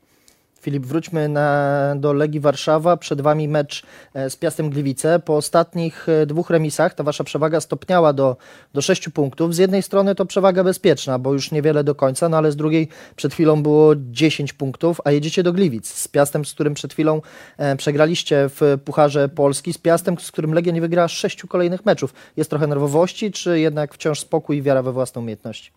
Filip, 0.62 0.86
wróćmy 0.86 1.30
na, 1.30 1.94
do 1.96 2.14
Legii 2.14 2.40
Warszawa. 2.40 2.98
Przed 2.98 3.22
Wami 3.22 3.48
mecz 3.48 3.84
e, 4.14 4.30
z 4.30 4.36
Piastem 4.36 4.70
Gliwice. 4.70 5.20
Po 5.20 5.36
ostatnich 5.36 6.10
e, 6.10 6.26
dwóch 6.26 6.50
remisach 6.50 6.94
ta 6.94 7.04
Wasza 7.04 7.24
przewaga 7.24 7.62
stopniała 7.62 8.14
do, 8.14 8.38
do 8.74 8.82
6 8.82 9.10
punktów. 9.10 9.56
Z 9.56 9.58
jednej 9.58 9.84
strony 9.84 10.16
to 10.16 10.26
przewaga 10.26 10.64
bezpieczna, 10.64 11.20
bo 11.20 11.34
już 11.34 11.52
niewiele 11.52 11.84
do 11.84 11.96
końca, 11.96 12.30
no 12.30 12.38
ale 12.38 12.52
z 12.52 12.56
drugiej 12.56 12.88
przed 13.16 13.34
chwilą 13.34 13.64
było 13.64 13.94
10 13.96 14.54
punktów, 14.54 15.02
a 15.06 15.12
jedziecie 15.12 15.44
do 15.44 15.54
Gliwic 15.54 15.88
z 15.88 16.08
Piastem, 16.08 16.46
z 16.46 16.54
którym 16.54 16.74
przed 16.74 16.94
chwilą 16.94 17.22
e, 17.58 17.76
przegraliście 17.76 18.50
w 18.50 18.78
Pucharze 18.86 19.30
Polski, 19.30 19.74
z 19.74 19.78
Piastem, 19.78 20.20
z 20.20 20.32
którym 20.32 20.54
Legia 20.54 20.74
nie 20.74 20.82
wygrała 20.82 21.08
sześciu 21.08 21.48
kolejnych 21.48 21.86
meczów. 21.86 22.14
Jest 22.38 22.50
trochę 22.50 22.68
nerwowości, 22.68 23.32
czy 23.32 23.60
jednak 23.60 23.94
wciąż 23.94 24.20
spokój 24.20 24.58
i 24.58 24.62
wiara 24.62 24.82
we 24.82 24.92
własną 24.92 25.22
umiejętność? 25.22 25.72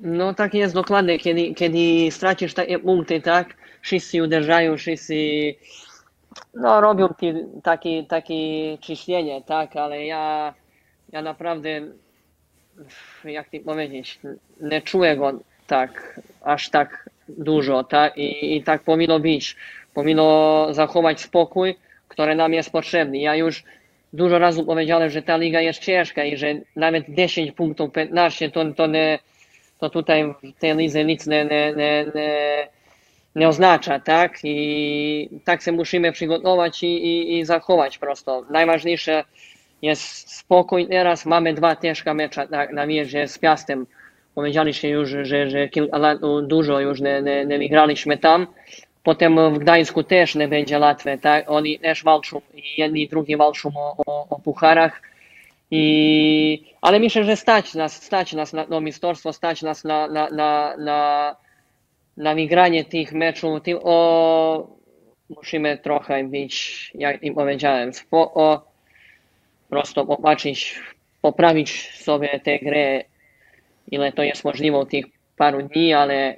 No 0.00 0.34
tak 0.34 0.54
jest 0.54 0.74
dokładnie, 0.74 1.18
kiedy, 1.18 1.54
kiedy 1.54 2.10
stracisz 2.10 2.54
takie 2.54 2.78
punkty, 2.78 3.20
tak? 3.20 3.54
Wszyscy 3.80 4.22
uderzają, 4.22 4.76
wszyscy 4.76 5.14
no, 6.54 6.80
robią 6.80 7.08
takie, 7.62 8.04
takie 8.04 8.34
ciśnienie, 8.80 9.42
tak, 9.42 9.76
ale 9.76 10.06
ja, 10.06 10.54
ja 11.12 11.22
naprawdę, 11.22 11.80
jak 13.24 13.48
to 13.48 13.58
powiedzieć, 13.64 14.18
nie 14.60 14.82
czuję 14.82 15.16
go 15.16 15.32
tak, 15.66 16.20
aż 16.42 16.70
tak 16.70 17.10
dużo, 17.28 17.84
tak, 17.84 18.18
i, 18.18 18.56
i 18.56 18.62
tak 18.62 18.82
powinno 18.82 19.20
być. 19.20 19.56
Powinno 19.94 20.66
zachować 20.70 21.20
spokój, 21.20 21.74
który 22.08 22.34
nam 22.34 22.52
jest 22.52 22.70
potrzebny. 22.70 23.18
Ja 23.18 23.36
już 23.36 23.64
dużo 24.12 24.38
razy 24.38 24.64
powiedziałem, 24.64 25.10
że 25.10 25.22
ta 25.22 25.36
liga 25.36 25.60
jest 25.60 25.80
ciężka 25.80 26.24
i 26.24 26.36
że 26.36 26.54
nawet 26.76 27.04
10 27.08 27.52
punktów, 27.52 27.92
15 27.92 28.50
to, 28.50 28.64
to, 28.72 28.86
nie, 28.86 29.18
to 29.78 29.90
tutaj 29.90 30.34
w 30.56 30.60
tej 30.60 30.76
lidze 30.76 31.04
nic 31.04 31.26
nie, 31.26 31.44
nie, 31.44 31.72
nie, 31.76 32.06
nie 32.14 32.68
nie 33.36 33.48
oznacza, 33.48 34.00
tak? 34.00 34.38
I 34.44 35.28
tak 35.44 35.62
się 35.62 35.72
musimy 35.72 36.12
przygotować 36.12 36.82
i, 36.82 36.86
i, 36.86 37.38
i 37.38 37.44
zachować 37.44 37.98
prosto. 37.98 38.44
Najważniejsze 38.50 39.24
jest 39.82 40.32
spokój. 40.36 40.88
Teraz 40.88 41.26
mamy 41.26 41.54
dwa 41.54 41.76
ciężkie 41.76 42.14
mecze 42.14 42.46
na, 42.50 42.66
na 42.66 42.86
mierze 42.86 43.28
z 43.28 43.38
Piastem. 43.38 43.86
Powiedzieliście 44.34 44.88
już, 44.88 45.10
że, 45.22 45.50
że 45.50 45.68
kilka 45.68 45.98
lat 45.98 46.18
dużo 46.42 46.80
już 46.80 47.00
nie, 47.00 47.22
nie, 47.22 47.46
nie 47.46 47.58
wygraliśmy 47.58 48.18
tam. 48.18 48.46
Potem 49.02 49.54
w 49.54 49.58
Gdańsku 49.58 50.02
też 50.02 50.34
nie 50.34 50.48
będzie 50.48 50.78
łatwe, 50.78 51.18
tak? 51.18 51.50
Oni 51.50 51.78
też 51.78 52.04
walczą, 52.04 52.40
jedni 52.76 53.02
i 53.02 53.08
drugi 53.08 53.36
walczą 53.36 53.70
o, 53.76 53.96
o, 54.06 54.26
o 54.30 54.38
pucharach. 54.38 55.02
I, 55.70 56.74
ale 56.80 57.00
myślę, 57.00 57.24
że 57.24 57.36
stać 57.36 57.74
nas, 57.74 58.02
stać 58.02 58.32
nas 58.32 58.52
na 58.52 58.64
to 58.64 58.80
mistrzostwo, 58.80 59.32
stać 59.32 59.62
nas 59.62 59.84
na, 59.84 60.08
na, 60.08 60.30
na, 60.30 60.76
na 60.76 61.36
na 62.20 62.34
wygranie 62.34 62.84
tych 62.84 63.12
meczów, 63.12 63.62
tylko 63.62 64.76
musimy 65.36 65.78
trochę 65.78 66.24
być, 66.24 66.90
jak 66.94 67.22
im 67.22 67.34
powiedziałem, 67.34 67.92
spoko, 67.92 68.66
prosto 69.68 70.06
popatrzeć, 70.06 70.80
poprawić 71.22 71.92
sobie 71.94 72.40
tę 72.44 72.58
grę, 72.58 73.04
ile 73.90 74.12
to 74.12 74.22
jest 74.22 74.44
możliwe 74.44 74.86
tych 74.86 75.04
paru 75.36 75.62
dni, 75.62 75.94
ale 75.94 76.36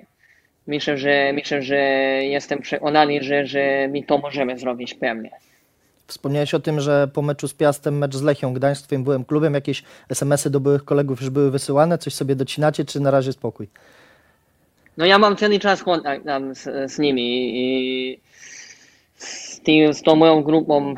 myślę, 0.66 0.98
że, 0.98 1.32
myślę, 1.32 1.62
że 1.62 1.76
jestem 2.22 2.58
przekonany, 2.58 3.22
że, 3.22 3.46
że 3.46 3.88
my 3.90 4.02
to 4.02 4.18
możemy 4.18 4.58
zrobić 4.58 4.94
pewnie. 4.94 5.30
Wspomniałeś 6.06 6.54
o 6.54 6.60
tym, 6.60 6.80
że 6.80 7.08
po 7.14 7.22
meczu 7.22 7.48
z 7.48 7.54
Piastem, 7.54 7.98
mecz 7.98 8.16
z 8.16 8.22
Lechią 8.22 8.54
Gdańsk, 8.54 8.86
twoim 8.86 9.24
klubem, 9.24 9.54
jakieś 9.54 9.82
SMS-y 10.10 10.50
do 10.50 10.60
byłych 10.60 10.84
kolegów 10.84 11.20
już 11.20 11.30
były 11.30 11.50
wysyłane, 11.50 11.98
coś 11.98 12.14
sobie 12.14 12.36
docinacie, 12.36 12.84
czy 12.84 13.00
na 13.00 13.10
razie 13.10 13.32
spokój? 13.32 13.68
No 14.96 15.06
ja 15.06 15.18
mam 15.18 15.36
cały 15.36 15.58
czas 15.58 15.82
kontakt 15.82 16.24
tam 16.24 16.54
z, 16.54 16.92
z 16.92 16.98
nimi 16.98 17.52
i 17.54 18.20
z, 19.16 19.60
tym, 19.60 19.94
z 19.94 20.02
tą 20.02 20.16
moją 20.16 20.42
grupą, 20.42 20.94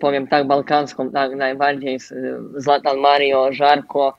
powiem 0.00 0.26
tak, 0.26 0.46
balkańską, 0.46 1.10
tak 1.10 1.36
najbardziej, 1.36 2.00
z 2.00 2.14
Zlatan 2.56 2.98
Mario, 2.98 3.52
Żarko, 3.52 4.18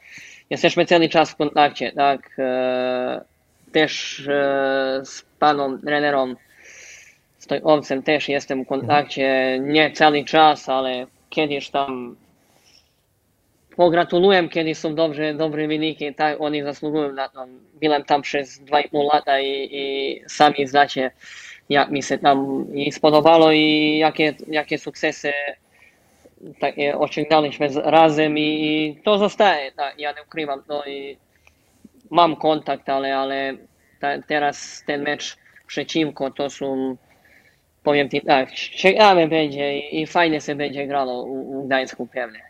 jesteśmy 0.49 0.85
cały 0.85 1.09
czas 1.09 1.31
w 1.31 1.35
kontakcie, 1.35 1.91
tak, 1.91 2.29
e, 2.39 3.21
też 3.71 4.19
e, 4.27 5.01
z 5.05 5.25
panem 5.39 5.81
trenerem 5.81 6.35
Stojowcem 7.39 8.03
też 8.03 8.29
jestem 8.29 8.65
w 8.65 8.67
kontakcie, 8.67 9.59
nie 9.61 9.91
cały 9.91 10.23
czas, 10.23 10.69
ale 10.69 11.07
kiedyś 11.29 11.69
tam 11.69 12.15
pogratuluję, 13.79 14.49
kiedy 14.49 14.75
są 14.75 14.95
dobrze, 14.95 15.33
dobre 15.33 15.67
wyniki, 15.67 16.15
tak, 16.15 16.41
oni 16.41 16.63
zasługują 16.63 17.11
na 17.11 17.29
to. 17.29 17.45
Byłem 17.81 18.03
tam 18.03 18.21
przez 18.21 18.61
2,5 18.61 19.13
lata 19.13 19.39
i, 19.39 19.69
i 19.71 20.21
sami 20.27 20.67
znacie, 20.67 21.11
jak 21.69 21.91
mi 21.91 22.03
się 22.03 22.17
tam 22.17 22.65
i 22.73 22.91
spodobało 22.91 23.51
i 23.51 23.97
jakie, 23.97 24.33
jakie 24.47 24.77
sukcesy 24.77 25.33
takie 26.59 26.97
osiągnęliśmy 26.97 27.67
razem 27.83 28.37
i 28.37 29.01
to 29.03 29.17
zostaje, 29.17 29.71
tak, 29.71 29.99
ja 29.99 30.11
nie 30.11 30.23
ukrywam 30.23 30.63
to 30.63 30.85
i 30.85 31.17
mam 32.09 32.35
kontakt, 32.35 32.89
ale, 32.89 33.17
ale 33.17 33.53
ta, 33.99 34.21
teraz 34.27 34.83
ten 34.87 35.03
mecz 35.03 35.37
przeciwko 35.67 36.31
to 36.31 36.49
są 36.49 36.97
powiem 37.83 38.09
Ci 38.09 38.21
tak, 38.21 38.51
ciekawe 38.51 39.27
będzie 39.27 39.79
i, 39.79 40.01
i 40.01 40.07
fajnie 40.07 40.41
się 40.41 40.55
będzie 40.55 40.87
grało 40.87 41.23
u, 41.23 41.59
u 41.59 41.65
Gdańsku 41.65 42.07
pewnie. 42.07 42.48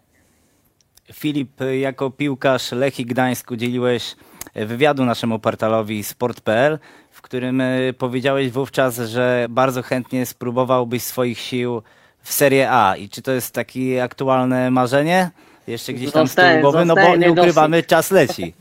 Filip, 1.13 1.51
jako 1.79 2.09
piłkarz 2.09 2.71
Lechii 2.71 3.05
Gdańsk 3.05 3.51
udzieliłeś 3.51 4.15
wywiadu 4.55 5.05
naszemu 5.05 5.39
portalowi 5.39 6.03
sport.pl, 6.03 6.79
w 7.11 7.21
którym 7.21 7.61
e, 7.61 7.93
powiedziałeś 7.97 8.49
wówczas, 8.49 8.99
że 8.99 9.47
bardzo 9.49 9.81
chętnie 9.81 10.25
spróbowałbyś 10.25 11.03
swoich 11.03 11.39
sił 11.39 11.81
w 12.21 12.33
Serie 12.33 12.71
A. 12.71 12.95
I 12.95 13.09
czy 13.09 13.21
to 13.21 13.31
jest 13.31 13.53
takie 13.53 14.03
aktualne 14.03 14.71
marzenie? 14.71 15.29
Jeszcze 15.67 15.93
gdzieś 15.93 16.11
tam 16.11 16.27
zostaje, 16.27 16.49
z 16.49 16.51
tyłu 16.51 16.71
głowy? 16.71 16.85
No 16.85 16.95
bo 16.95 17.15
nie 17.15 17.31
ukrywamy, 17.31 17.83
czas 17.83 18.11
leci. 18.11 18.53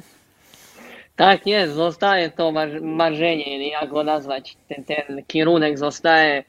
Tak 1.16 1.46
jest, 1.46 1.74
zostaje 1.74 2.30
to 2.30 2.52
marzenie, 2.82 3.68
jak 3.68 3.90
go 3.90 4.04
nazwać, 4.04 4.56
ten, 4.68 4.84
ten 4.84 5.22
kierunek 5.26 5.78
zostaje, 5.78 6.44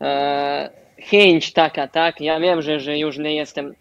e, 0.00 0.70
chęć 0.98 1.52
taka, 1.52 1.88
tak? 1.88 2.20
Ja 2.20 2.40
wiem, 2.40 2.62
że, 2.62 2.80
że 2.80 2.98
już 2.98 3.18
nie 3.18 3.34
jestem 3.34 3.74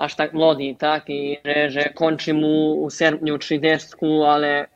aż 0.00 0.14
tak 0.14 0.32
młody, 0.32 0.74
tak? 0.78 1.10
I 1.10 1.38
że, 1.44 1.70
że 1.70 1.84
kończy 1.84 2.34
mu 2.34 2.88
w 2.90 2.94
sierpniu 2.94 3.38
30, 3.38 3.88
ale 4.26 4.66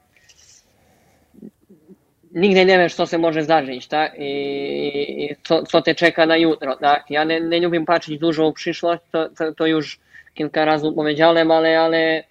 nigdy 2.33 2.65
nie 2.65 2.79
wiesz, 2.79 2.95
co 2.95 3.07
się 3.07 3.19
może 3.19 3.43
zdarzyć, 3.43 3.89
tak? 3.89 4.15
I, 4.19 5.25
i 5.25 5.37
co, 5.45 5.63
co 5.63 5.83
te 5.83 5.95
czeka 5.95 6.27
na 6.27 6.37
jutro, 6.37 6.77
tak? 6.77 7.05
Ja 7.11 7.25
nie, 7.25 7.41
nie 7.41 7.61
lubię 7.61 7.85
patrzeć 7.85 8.19
dużo 8.19 8.51
w 8.51 8.55
przyszłość, 8.55 9.03
to, 9.13 9.29
to, 9.29 9.53
to 9.53 9.67
już 9.67 10.01
kilka 10.35 10.65
razy 10.65 10.93
powiedziałem, 10.93 11.51
ale, 11.51 11.81
ale 11.81 12.25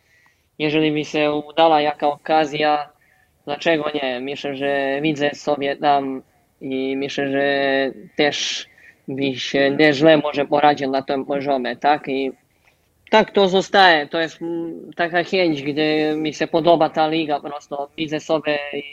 jeżeli 0.59 0.91
mi 0.91 1.05
się 1.05 1.31
udała 1.31 1.81
jaka 1.81 2.07
okazja, 2.07 2.89
dlaczego 3.45 3.91
nie? 3.93 4.19
Myślę, 4.19 4.55
że 4.55 4.99
widzę 5.01 5.29
sobie 5.29 5.75
tam 5.75 6.21
i 6.61 6.97
myślę, 6.97 7.31
że 7.31 7.91
też 8.15 8.67
by 9.07 9.35
się 9.35 9.71
nieźle 9.71 10.17
może 10.17 10.45
poradził 10.45 10.91
na 10.91 11.01
tym 11.01 11.25
poziomie, 11.25 11.75
tak? 11.75 12.07
I 12.07 12.31
tak 13.13 13.31
to 13.31 13.47
zostaje, 13.47 14.07
to 14.07 14.19
jest 14.19 14.39
taka 14.95 15.23
chęć, 15.23 15.63
gdy 15.63 16.15
mi 16.17 16.33
się 16.33 16.47
podoba 16.47 16.89
ta 16.89 17.07
liga, 17.07 17.39
po 17.39 17.49
prostu 17.49 17.75
widzę 17.97 18.19
sobie 18.19 18.59
i 18.73 18.83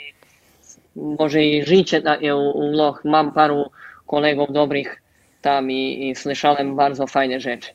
może 0.97 1.45
i 1.45 1.65
życie 1.65 2.03
takie 2.03 2.37
u 2.37 2.73
Loch. 2.73 3.05
Mam 3.05 3.33
paru 3.33 3.71
kolegów 4.07 4.53
dobrych 4.53 5.03
tam 5.43 5.71
i, 5.71 6.09
i 6.09 6.15
słyszałem 6.15 6.77
bardzo 6.77 7.07
fajne 7.07 7.41
rzeczy. 7.41 7.71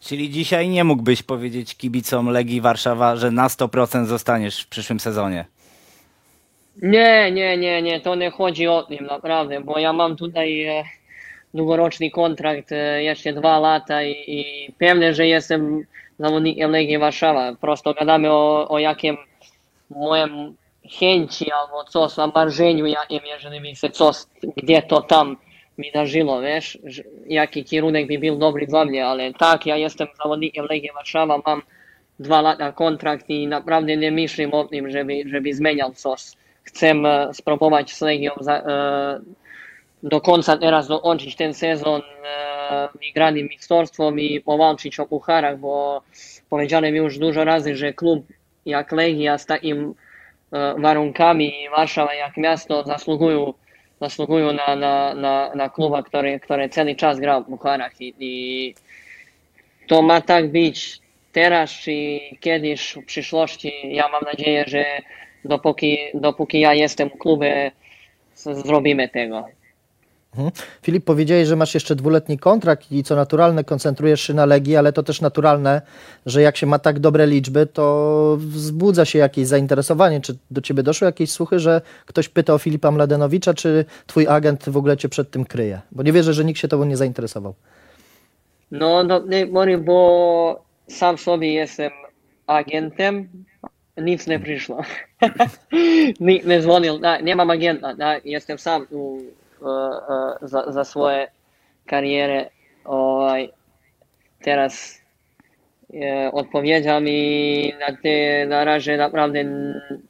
Czyli 0.00 0.30
dzisiaj 0.30 0.68
nie 0.68 0.84
mógłbyś 0.84 1.22
powiedzieć 1.22 1.76
kibicom 1.76 2.28
Legii 2.28 2.60
Warszawa, 2.60 3.16
że 3.16 3.30
na 3.30 3.48
100% 3.48 4.04
zostaniesz 4.04 4.62
w 4.62 4.68
przyszłym 4.68 5.00
sezonie? 5.00 5.44
Nie, 6.82 7.32
nie, 7.32 7.56
nie, 7.56 7.82
nie, 7.82 8.00
to 8.00 8.14
nie 8.14 8.30
chodzi 8.30 8.66
o 8.66 8.82
tym 8.82 9.06
naprawdę, 9.06 9.60
bo 9.60 9.78
ja 9.78 9.92
mam 9.92 10.16
tutaj 10.16 10.62
e, 10.64 10.84
długoroczny 11.54 12.10
kontrakt, 12.10 12.72
e, 12.72 13.02
jeszcze 13.02 13.32
dwa 13.32 13.58
lata 13.58 14.02
i, 14.02 14.24
i 14.26 14.72
pewnie, 14.78 15.14
że 15.14 15.26
jestem 15.26 15.86
zawodnikiem 16.18 16.70
Legii 16.70 16.98
Warszawa. 16.98 17.54
Prosto 17.60 17.94
gadamy 17.94 18.30
o, 18.30 18.68
o 18.68 18.78
jakim 18.78 19.16
moim 19.90 20.56
chęci 20.98 21.52
albo 21.52 21.84
coś, 21.84 22.18
o 22.18 22.26
marzeniu 22.26 22.86
jakim, 22.86 23.20
jeżeli 23.24 23.60
mi 23.60 23.76
się 23.76 23.90
coś 23.90 24.16
gdzie 24.56 24.82
to 24.82 25.00
tam 25.00 25.36
wydarzyło, 25.78 26.40
wiesz, 26.40 26.78
jaki 27.26 27.64
kierunek 27.64 28.06
by 28.06 28.18
był 28.18 28.36
dobry 28.36 28.66
dla 28.66 28.84
mnie, 28.84 29.06
ale 29.06 29.32
tak, 29.32 29.66
ja 29.66 29.76
jestem 29.76 30.08
zawodnikiem 30.22 30.66
Legii 30.70 30.90
Warszawa, 30.94 31.40
mam 31.46 31.62
dwa 32.18 32.40
lata 32.40 32.72
kontrakt 32.72 33.30
i 33.30 33.46
naprawdę 33.46 33.96
nie 33.96 34.10
myślę 34.10 34.50
o 34.50 34.64
tym, 34.64 34.90
żeby, 34.90 35.22
żeby 35.26 35.54
zmieniał 35.54 35.92
coś. 35.92 36.22
Chcę 36.62 36.90
e, 36.90 37.34
spróbować 37.34 37.92
z 37.92 38.00
Legią 38.00 38.30
za, 38.40 38.56
e, 38.56 39.20
do 40.04 40.20
końca 40.20 40.56
teraz 40.56 40.88
dokończyć 40.88 41.36
ten 41.36 41.54
sezon 41.54 42.02
e, 42.24 42.88
wygranym 43.00 43.48
mistrzostwem 43.48 44.20
i 44.20 44.40
powalczyć 44.40 45.00
o 45.00 45.06
pucharach, 45.06 45.58
bo 45.58 46.02
powiedziałem 46.50 46.94
już 46.94 47.18
dużo 47.18 47.44
razy, 47.44 47.76
że 47.76 47.92
klub 47.92 48.26
jak 48.66 48.92
Legia 48.92 49.38
z 49.38 49.46
takim 49.46 49.94
e, 50.52 50.74
warunkami 50.78 51.52
Warszawa 51.76 52.14
jak 52.14 52.36
miasto 52.36 52.82
zasługują, 52.82 53.54
zasługują 54.00 54.52
na, 54.52 54.76
na, 54.76 55.14
na, 55.14 55.54
na 55.54 55.70
kluba, 55.70 56.02
który, 56.02 56.40
który 56.40 56.68
cały 56.68 56.94
czas 56.94 57.20
gra 57.20 57.40
w 57.40 57.44
pucharach 57.44 58.00
i, 58.00 58.14
i 58.20 58.74
to 59.86 60.02
ma 60.02 60.20
tak 60.20 60.52
być 60.52 60.98
teraz 61.32 61.70
czy 61.70 62.20
kiedyś 62.40 62.92
w 62.92 63.04
przyszłości. 63.04 63.72
Ja 63.84 64.08
mam 64.08 64.22
nadzieję, 64.22 64.64
że 64.66 64.84
dopóki, 65.44 65.98
dopóki 66.14 66.60
ja 66.60 66.74
jestem 66.74 67.10
w 67.10 67.18
klubie, 67.18 67.70
zrobimy 68.34 69.08
tego. 69.08 69.48
Mhm. 70.36 70.50
Filip, 70.82 71.04
powiedziałeś, 71.04 71.48
że 71.48 71.56
masz 71.56 71.74
jeszcze 71.74 71.96
dwuletni 71.96 72.38
kontrakt 72.38 72.92
i 72.92 73.02
co 73.02 73.16
naturalne 73.16 73.64
koncentrujesz 73.64 74.20
się 74.20 74.34
na 74.34 74.46
Legii, 74.46 74.76
ale 74.76 74.92
to 74.92 75.02
też 75.02 75.20
naturalne, 75.20 75.82
że 76.26 76.42
jak 76.42 76.56
się 76.56 76.66
ma 76.66 76.78
tak 76.78 76.98
dobre 77.00 77.26
liczby, 77.26 77.66
to 77.66 78.36
wzbudza 78.40 79.04
się 79.04 79.18
jakieś 79.18 79.46
zainteresowanie. 79.46 80.20
Czy 80.20 80.36
do 80.50 80.60
ciebie 80.60 80.82
doszły 80.82 81.06
jakieś 81.06 81.30
słuchy, 81.30 81.58
że 81.58 81.80
ktoś 82.06 82.28
pyta 82.28 82.54
o 82.54 82.58
Filipa 82.58 82.90
Mladenowicza, 82.90 83.54
czy 83.54 83.84
twój 84.06 84.28
agent 84.28 84.68
w 84.68 84.76
ogóle 84.76 84.96
cię 84.96 85.08
przed 85.08 85.30
tym 85.30 85.44
kryje? 85.44 85.80
Bo 85.92 86.02
nie 86.02 86.12
wierzę, 86.12 86.34
że 86.34 86.44
nikt 86.44 86.60
się 86.60 86.68
tobą 86.68 86.84
nie 86.84 86.96
zainteresował. 86.96 87.54
No, 88.70 89.04
no 89.04 89.22
nie, 89.66 89.78
bo 89.78 90.64
sam 90.88 91.18
sobie 91.18 91.52
jestem 91.52 91.90
agentem, 92.46 93.28
nic 93.96 94.26
nie 94.26 94.40
przyszło. 94.40 94.82
nikt 96.20 96.46
nie 96.46 96.60
dzwonił, 96.60 97.00
nie 97.22 97.36
mam 97.36 97.50
agenta, 97.50 97.94
jestem 98.24 98.58
sam 98.58 98.86
za, 100.42 100.72
za 100.72 100.84
svoje 100.84 101.28
karijere 101.86 102.50
ovaj, 102.84 103.50
teraz 104.42 105.02
e, 105.94 106.32
odpowiedział 106.32 107.00
mi 107.00 107.72
na 107.80 107.96
te 107.96 108.46
na 108.46 108.64
razie 108.64 108.96
naprawdę 108.96 109.44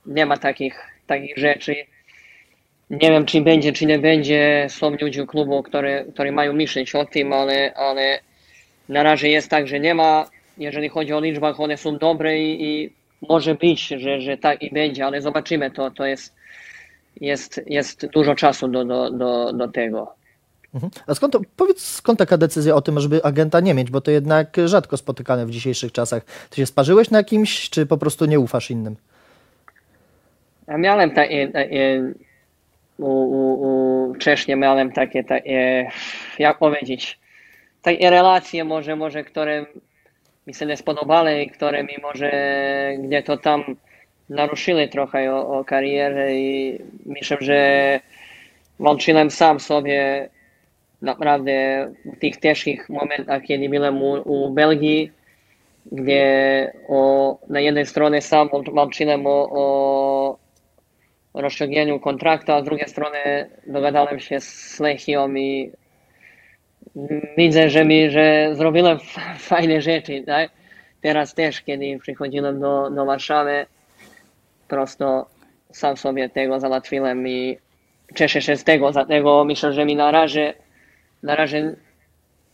nie 0.07 0.27
ma 0.27 0.37
takich, 0.37 0.81
takich 1.07 1.39
rzeczy. 1.39 1.77
Nie 2.91 3.11
wiem, 3.11 3.27
czy 3.27 3.41
będzie, 3.41 3.73
czy 3.73 3.87
nie 3.87 3.99
będzie. 3.99 4.67
Są 4.69 4.91
ludzie 4.91 5.27
klubu, 5.27 5.63
które, 5.63 6.05
które 6.05 6.33
mają 6.33 6.53
myśleć 6.53 6.95
o 6.95 7.05
tym, 7.05 7.33
ale, 7.33 7.75
ale 7.75 8.21
na 8.89 9.03
razie 9.03 9.29
jest 9.29 9.51
tak, 9.51 9.69
że 9.69 9.81
nie 9.81 9.95
ma. 9.95 10.27
Jeżeli 10.59 10.89
chodzi 10.89 11.13
o 11.13 11.21
liczbach, 11.21 11.61
one 11.61 11.77
są 11.77 11.99
dobre 11.99 12.39
i, 12.39 12.65
i 12.65 12.91
może 13.29 13.55
być, 13.55 13.87
że, 13.87 14.21
że 14.21 14.37
tak 14.37 14.63
i 14.63 14.71
będzie, 14.71 15.07
ale 15.07 15.23
zobaczymy. 15.23 15.71
To, 15.71 15.91
to 15.91 16.07
jest 16.07 16.35
jest, 17.21 17.61
jest 17.67 18.07
dużo 18.07 18.35
czasu 18.35 18.69
do, 18.69 18.85
do, 18.85 19.11
do, 19.11 19.53
do 19.53 19.69
tego. 19.69 20.15
Mhm. 20.75 20.93
A 21.07 21.15
skąd, 21.15 21.37
powiedz, 21.57 21.85
skąd 21.85 22.19
taka 22.19 22.37
decyzja 22.39 22.75
o 22.75 22.83
tym, 22.83 23.01
żeby 23.01 23.23
agenta 23.23 23.61
nie 23.61 23.75
mieć, 23.75 23.91
bo 23.91 24.01
to 24.01 24.11
jednak 24.11 24.57
rzadko 24.65 24.97
spotykane 24.97 25.47
w 25.47 25.51
dzisiejszych 25.51 25.93
czasach. 25.93 26.25
Ty 26.51 26.57
się 26.57 26.67
sparzyłeś 26.67 27.11
na 27.11 27.25
kimś, 27.25 27.71
czy 27.71 27.87
po 27.87 27.97
prostu 27.99 28.25
nie 28.25 28.41
ufasz 28.41 28.71
innym? 28.71 28.97
Ja 30.69 30.79
miałem 30.79 31.11
takie, 31.11 31.49
takie 31.49 32.13
u, 32.99 33.07
u, 33.07 33.63
u 34.11 34.15
wcześniej 34.15 34.57
miałem 34.57 34.93
takie, 34.93 35.25
takie, 35.25 35.91
jak 36.39 36.59
powiedzieć, 36.59 37.19
takie 37.83 38.11
relacje 38.11 38.65
może, 38.65 38.97
może, 38.97 39.25
które 39.25 39.67
mi 40.47 40.55
się 40.55 40.67
nie 40.67 40.77
spodobały, 40.77 41.47
które 41.55 41.85
mi 41.85 41.95
może 42.03 42.31
gdzie 42.99 43.23
to 43.23 43.37
tam 43.37 43.65
naruszyli 44.29 44.89
trochę 44.89 45.35
o, 45.35 45.59
o 45.59 45.65
karierę 45.65 46.35
i 46.35 46.79
myślę, 47.07 47.37
że 47.41 48.01
walczyłem 48.79 49.31
sam 49.31 49.61
sobie 49.61 50.29
naprawdę 51.03 51.53
w 52.05 52.19
tych 52.19 52.37
ciężkich 52.37 52.89
momentach, 52.89 53.43
kiedy 53.43 53.69
byłem 53.69 54.03
u, 54.03 54.13
u 54.13 54.51
Belgii, 54.51 55.13
gdzie 55.93 56.73
o, 56.89 57.39
na 57.49 57.61
jednej 57.61 57.87
stronie 57.87 58.23
sam 58.23 58.49
walczyłem 58.73 59.27
o, 59.27 59.49
o 59.51 60.39
rozciągnięciu 61.35 62.01
kontraktu, 62.01 62.53
a 62.53 62.61
z 62.61 62.65
drugiej 62.65 62.89
strony 62.89 63.19
dogadałem 63.67 64.21
się 64.21 64.41
z 64.41 64.81
Lechią 64.81 65.35
i 65.35 65.73
widzę, 67.39 67.71
że 67.71 67.85
mi, 67.85 68.11
że 68.11 68.51
zrobiłem 68.55 68.99
fajne 69.39 69.81
rzeczy, 69.81 70.23
tak? 70.27 70.51
Teraz 71.01 71.35
też, 71.35 71.63
kiedy 71.63 71.99
przychodziłem 71.99 72.61
do, 72.61 72.91
do 72.91 73.05
Warszawy, 73.05 73.67
prosto 74.69 75.27
sam 75.73 75.97
sobie 75.97 76.29
tego 76.29 76.61
załatwiłem 76.61 77.29
i 77.29 77.59
cieszę 78.15 78.43
się 78.43 78.57
z 78.57 78.65
tego, 78.65 78.93
dlatego 78.93 79.45
myślę, 79.45 79.73
że 79.73 79.85
mi 79.85 79.97
na 79.97 80.11
razie, 80.11 80.55
na 81.23 81.37
razie 81.37 81.77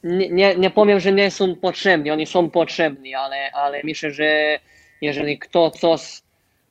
nie, 0.05 0.29
nie, 0.29 0.57
nie 0.57 0.71
powiem, 0.71 1.01
że 1.01 1.13
nie 1.13 1.31
są 1.31 1.57
potrzebni, 1.57 2.11
oni 2.11 2.27
są 2.27 2.51
potrzebni, 2.51 3.15
ale, 3.15 3.53
ale 3.53 3.81
myślę, 3.85 4.11
że 4.11 4.59
jeżeli 5.01 5.39
kto 5.39 5.71
coś 5.71 6.23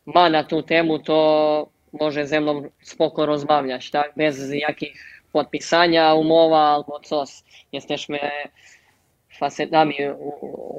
ma 0.06 0.30
na 0.30 0.43
tą 0.43 0.63
temat, 0.63 1.04
to 1.04 1.69
może 1.93 2.28
ze 2.28 2.41
mną 2.41 2.63
spoko 2.82 3.25
rozmawiać, 3.25 3.91
tak? 3.91 4.12
Bez 4.17 4.54
jakich 4.54 5.23
podpisania 5.32 6.13
umowa 6.13 6.60
albo 6.60 6.99
coś. 6.99 7.30
Jesteśmy 7.71 8.19
facetami 9.38 9.96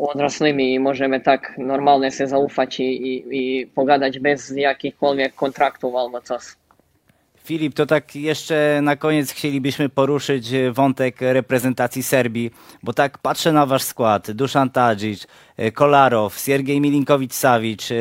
odrasłymi 0.01 0.75
i 0.75 0.81
możemy 0.81 1.21
tak 1.21 1.55
normalnie 1.59 2.11
się 2.11 2.27
zaufać 2.27 2.81
i, 2.81 2.83
i, 2.83 3.25
i 3.31 3.67
pogadać 3.67 4.19
bez 4.19 4.53
jakichkolwiek 4.57 5.35
kontraktów 5.35 5.95
albo 5.95 6.21
coś. 6.21 6.43
Filip, 7.45 7.75
to 7.75 7.87
tak 7.87 8.17
jeszcze 8.17 8.81
na 8.83 8.97
koniec 8.97 9.33
chcielibyśmy 9.33 9.89
poruszyć 9.89 10.51
wątek 10.73 11.17
reprezentacji 11.21 12.03
Serbii, 12.03 12.51
bo 12.83 12.93
tak 12.93 13.19
patrzę 13.19 13.53
na 13.53 13.67
wasz 13.67 13.83
skład. 13.83 14.31
Duszan 14.31 14.71
Tadžić, 14.71 15.27
Kolarow, 15.75 16.39
Siergiej 16.39 16.81
Milinkowicz-Sawic, 16.81 17.93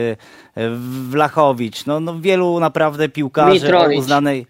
Wlachowicz, 1.09 1.85
no, 1.85 1.99
no 1.99 2.19
wielu 2.19 2.59
naprawdę 2.59 3.09
piłkarzy 3.09 3.53
Mitrowicz. 3.53 3.99
uznanej... 3.99 4.45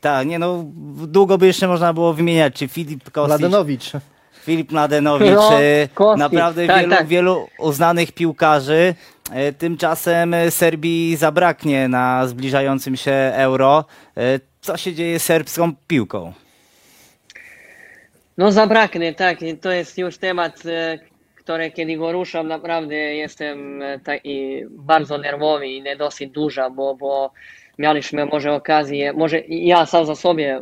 Tak, 0.00 0.26
nie 0.26 0.38
no, 0.38 0.64
długo 1.06 1.38
by 1.38 1.46
jeszcze 1.46 1.68
można 1.68 1.92
było 1.92 2.14
wymieniać, 2.14 2.54
czy 2.54 2.68
Filip 2.68 3.10
Kostić... 3.10 3.40
Mladenowicz. 3.40 3.92
Filip 4.48 4.72
Mladenowicz, 4.72 5.30
no, 5.30 5.50
Kosti. 5.94 6.18
naprawdę 6.18 6.66
tak, 6.66 6.80
wielu, 6.80 6.90
tak. 6.96 7.06
wielu 7.06 7.48
uznanych 7.58 8.12
piłkarzy. 8.12 8.94
E, 9.32 9.52
tymczasem 9.52 10.34
Serbii 10.50 11.16
zabraknie 11.16 11.88
na 11.88 12.26
zbliżającym 12.26 12.96
się 12.96 13.32
euro. 13.34 13.84
Co 14.60 14.76
się 14.76 14.94
dzieje 14.94 15.18
z 15.18 15.24
serbską 15.24 15.72
piłką? 15.86 16.32
No 18.38 18.52
zabraknie, 18.52 19.14
tak. 19.14 19.38
To 19.60 19.72
jest 19.72 19.98
już 19.98 20.18
temat, 20.18 20.62
który 21.34 21.70
kiedy 21.70 21.96
go 21.96 22.12
ruszam, 22.12 22.48
naprawdę 22.48 22.96
jestem 22.96 23.82
taki 24.04 24.64
bardzo 24.70 25.18
nerwowy 25.18 25.66
i 25.66 25.82
nie 25.82 25.96
dosyć 25.96 26.30
duża, 26.30 26.70
bo, 26.70 26.94
bo 26.94 27.32
mieliśmy 27.78 28.26
może 28.26 28.52
okazję, 28.52 29.12
może 29.12 29.40
ja 29.48 29.86
sam 29.86 30.06
za 30.06 30.14
sobie, 30.14 30.60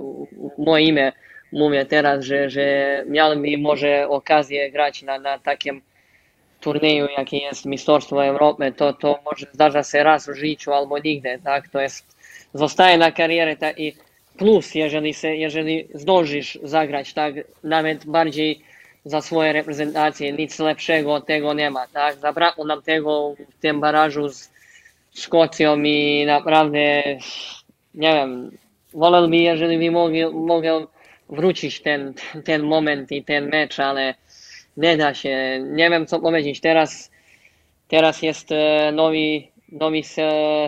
moje 0.59 0.85
imię 0.85 1.13
mówię 1.53 1.87
teraz, 1.87 2.25
że, 2.25 2.51
że 2.51 3.05
miałem 3.09 3.45
może 3.59 4.09
okazję 4.09 4.71
grać 4.71 5.03
na, 5.03 5.19
na 5.19 5.39
takim 5.39 5.83
turnieju, 6.61 7.07
jaki 7.19 7.39
jest 7.39 7.65
Mistrzostwo 7.65 8.25
Europy, 8.25 8.73
to, 8.77 8.93
to 8.93 9.19
może 9.25 9.47
zdarza 9.53 9.83
się 9.83 10.03
raz 10.03 10.29
w 10.29 10.35
życiu 10.35 10.73
albo 10.73 10.99
nigdy, 10.99 11.41
tak? 11.45 11.69
To 11.69 11.81
jest, 11.81 12.17
zostaje 12.55 12.99
na 12.99 13.13
karierę 13.13 13.57
tak? 13.57 13.79
i 13.79 13.95
plus, 14.39 14.75
jeżeli, 14.75 15.15
się, 15.15 15.35
jeżeli 15.35 15.89
zdążysz 15.95 16.59
zagrać, 16.63 17.15
tak? 17.15 17.35
Nawet 17.65 18.07
bardziej 18.07 18.61
za 19.05 19.21
swoje 19.21 19.53
reprezentacje, 19.53 20.33
nic 20.33 20.59
lepszego 20.59 21.15
od 21.15 21.27
tego 21.27 21.55
nie 21.55 21.71
ma, 21.71 21.87
tak? 21.87 22.17
Zabrakło 22.17 22.65
nam 22.65 22.83
tego 22.83 23.35
w 23.51 23.61
tym 23.61 23.81
barażu 23.81 24.29
z 24.29 24.51
Szkocją 25.15 25.83
i 25.83 26.25
naprawdę, 26.27 27.03
nie 27.95 28.15
wiem, 28.15 28.51
wolałbym, 28.95 29.35
jeżeli 29.35 29.91
mogli, 29.91 30.27
mogę 30.27 30.87
wrócić 31.29 31.83
ten, 31.83 32.15
ten 32.45 32.63
moment 32.63 33.13
i 33.13 33.25
ten 33.25 33.49
mecz, 33.49 33.81
ale 33.81 34.15
nie 34.77 34.97
da 34.97 35.15
się. 35.15 35.59
Nie 35.63 35.91
wiem 35.91 36.07
co 36.07 36.21
powiedzieć. 36.21 36.61
Teraz, 36.61 37.11
teraz 37.89 38.23
jest 38.23 38.53
e, 38.53 38.93
nowy, 38.93 39.43
nowy 39.73 40.03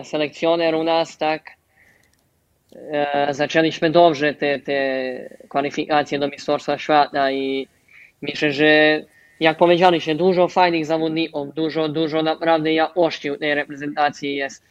selekcjoner 0.03 0.75
u 0.75 0.83
nas, 0.83 1.17
tak? 1.17 1.51
E, 2.75 3.27
zaczęliśmy 3.33 3.89
dobrze 3.89 4.33
te, 4.33 4.59
te 4.59 4.79
kwalifikacje 5.49 6.19
do 6.19 6.27
Mistrzostwa 6.27 6.77
Świata 6.77 7.31
i 7.31 7.67
myślę, 8.21 8.51
że 8.51 9.01
jak 9.39 9.57
powiedzieliście, 9.57 10.15
dużo 10.15 10.47
fajnych 10.47 10.85
zawodników, 10.85 11.53
dużo, 11.53 11.89
dużo 11.89 12.23
naprawdę 12.23 12.73
jakości 12.73 13.29
tej 13.39 13.55
reprezentacji 13.55 14.35
jest. 14.35 14.63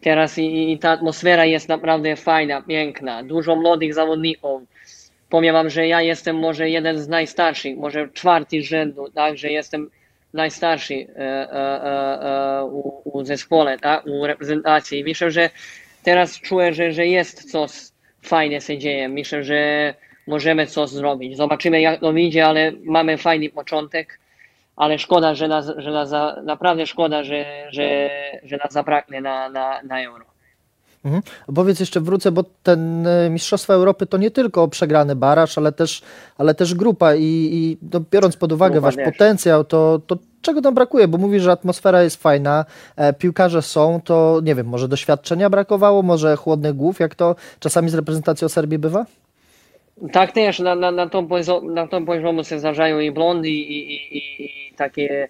Teraz 0.00 0.38
i, 0.38 0.72
i 0.72 0.78
ta 0.78 0.90
atmosfera 0.90 1.44
jest 1.44 1.68
naprawdę 1.68 2.16
fajna, 2.16 2.62
piękna, 2.62 3.22
dużo 3.22 3.56
młodych 3.56 3.94
zawodników 3.94 4.62
powiem 5.30 5.52
wam, 5.52 5.70
że 5.70 5.86
ja 5.86 6.02
jestem 6.02 6.38
może 6.38 6.70
jeden 6.70 6.98
z 6.98 7.08
najstarszych, 7.08 7.76
może 7.76 8.08
czwarty 8.08 8.62
z 8.62 8.64
rzędu, 8.64 9.10
tak, 9.10 9.38
że 9.38 9.48
jestem 9.48 9.90
najstarszy 10.34 10.94
e, 10.94 11.18
e, 11.18 11.82
e, 12.58 12.64
u, 12.64 13.02
u 13.04 13.24
zespole, 13.24 13.78
tak, 13.78 14.06
u 14.06 14.26
reprezentacji. 14.26 15.04
Myślę, 15.04 15.30
że 15.30 15.50
teraz 16.02 16.40
czuję, 16.40 16.74
że, 16.74 16.92
że 16.92 17.06
jest 17.06 17.50
coś 17.50 17.70
fajne 18.22 18.60
się 18.60 18.78
dzieje. 18.78 19.08
Myślę, 19.08 19.44
że 19.44 19.94
możemy 20.26 20.66
coś 20.66 20.90
zrobić. 20.90 21.36
Zobaczymy 21.36 21.80
jak 21.80 22.00
to 22.00 22.12
wyjdzie, 22.12 22.46
ale 22.46 22.72
mamy 22.84 23.18
fajny 23.18 23.48
początek, 23.50 24.18
ale 24.76 24.98
szkoda, 24.98 25.34
że 25.34 25.48
nas, 25.48 25.72
że 25.76 25.90
nas 25.90 26.10
naprawdę 26.44 26.86
szkoda, 26.86 27.24
że, 27.24 27.44
że, 27.70 28.10
że 28.42 28.56
nas 28.56 28.72
zabraknie 28.72 29.20
na, 29.20 29.48
na, 29.48 29.82
na 29.82 30.02
euro. 30.02 30.29
Mhm. 31.04 31.22
Powiedz 31.54 31.80
jeszcze, 31.80 32.00
wrócę, 32.00 32.32
bo 32.32 32.44
ten 32.62 33.06
e, 33.06 33.30
Mistrzostwa 33.30 33.74
Europy 33.74 34.06
to 34.06 34.16
nie 34.16 34.30
tylko 34.30 34.68
przegrany 34.68 35.16
baraż, 35.16 35.58
ale 35.58 35.72
też, 35.72 36.02
ale 36.38 36.54
też 36.54 36.74
grupa 36.74 37.14
i, 37.14 37.22
i 37.22 37.78
no, 37.92 38.00
biorąc 38.10 38.36
pod 38.36 38.52
uwagę 38.52 38.72
grupa 38.72 38.86
wasz 38.86 38.96
wiesz. 38.96 39.04
potencjał, 39.04 39.64
to, 39.64 40.00
to 40.06 40.16
czego 40.42 40.62
tam 40.62 40.74
brakuje? 40.74 41.08
Bo 41.08 41.18
mówisz, 41.18 41.42
że 41.42 41.52
atmosfera 41.52 42.02
jest 42.02 42.22
fajna, 42.22 42.64
e, 42.96 43.12
piłkarze 43.12 43.62
są, 43.62 44.00
to 44.04 44.40
nie 44.44 44.54
wiem, 44.54 44.66
może 44.66 44.88
doświadczenia 44.88 45.50
brakowało, 45.50 46.02
może 46.02 46.36
chłodnych 46.36 46.74
głów, 46.74 47.00
jak 47.00 47.14
to 47.14 47.36
czasami 47.60 47.88
z 47.88 47.94
reprezentacją 47.94 48.48
Serbii 48.48 48.78
bywa? 48.78 49.06
Tak 50.12 50.32
też, 50.32 50.58
na, 50.58 50.74
na, 50.74 50.90
na, 50.90 51.08
tom, 51.08 51.28
na 51.62 51.86
tom 51.86 52.06
poziomu 52.06 52.44
się 52.44 52.58
zdarzają 52.58 53.00
i 53.00 53.10
blondy 53.10 53.48
i, 53.48 53.94
i, 53.94 54.16
i, 54.18 54.44
i 54.44 54.74
takie 54.76 55.28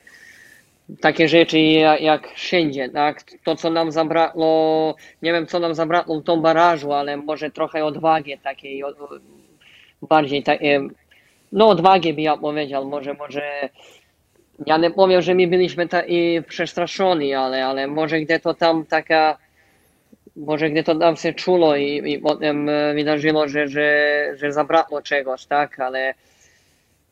takie 1.01 1.29
rzeczy 1.29 1.59
jak, 1.59 2.01
jak 2.01 2.29
wszędzie, 2.29 2.89
tak? 2.89 3.25
To, 3.45 3.57
co 3.57 3.71
nam 3.71 3.93
zabrakło, 3.93 4.95
nie 5.23 5.33
wiem, 5.33 5.47
co 5.47 5.59
nam 5.59 5.75
zabrakło 5.75 6.21
w 6.21 6.25
tą 6.25 6.41
barażu, 6.41 6.93
ale 6.93 7.17
może 7.17 7.51
trochę 7.51 7.85
odwagi 7.85 8.39
takiej, 8.39 8.83
bardziej 10.03 10.43
takiej, 10.43 10.81
no 11.53 11.69
odwagi 11.69 12.15
by 12.15 12.23
ja 12.23 12.37
powiedział, 12.37 12.89
może, 12.89 13.15
może, 13.15 13.69
ja 14.67 14.77
nie 14.77 14.91
powiem, 14.91 15.23
że 15.23 15.35
my 15.35 15.47
byliśmy 15.47 15.89
i 16.07 16.43
przestraszeni, 16.49 17.35
ale, 17.35 17.67
ale 17.67 17.87
może 17.87 18.21
gdzie 18.21 18.41
to 18.41 18.55
tam 18.55 18.87
taka, 18.87 19.39
może 20.37 20.71
gdzie 20.71 20.85
to 20.85 20.95
tam 20.95 21.17
się 21.17 21.33
czuło 21.33 21.77
i, 21.77 22.13
i 22.13 22.19
potem 22.19 22.69
e, 22.69 22.95
wydarzyło, 22.95 23.49
że, 23.49 23.69
że, 23.69 24.25
że 24.37 24.53
zabrakło 24.53 25.03
czegoś, 25.03 25.47
tak? 25.47 25.81
Ale 25.81 26.15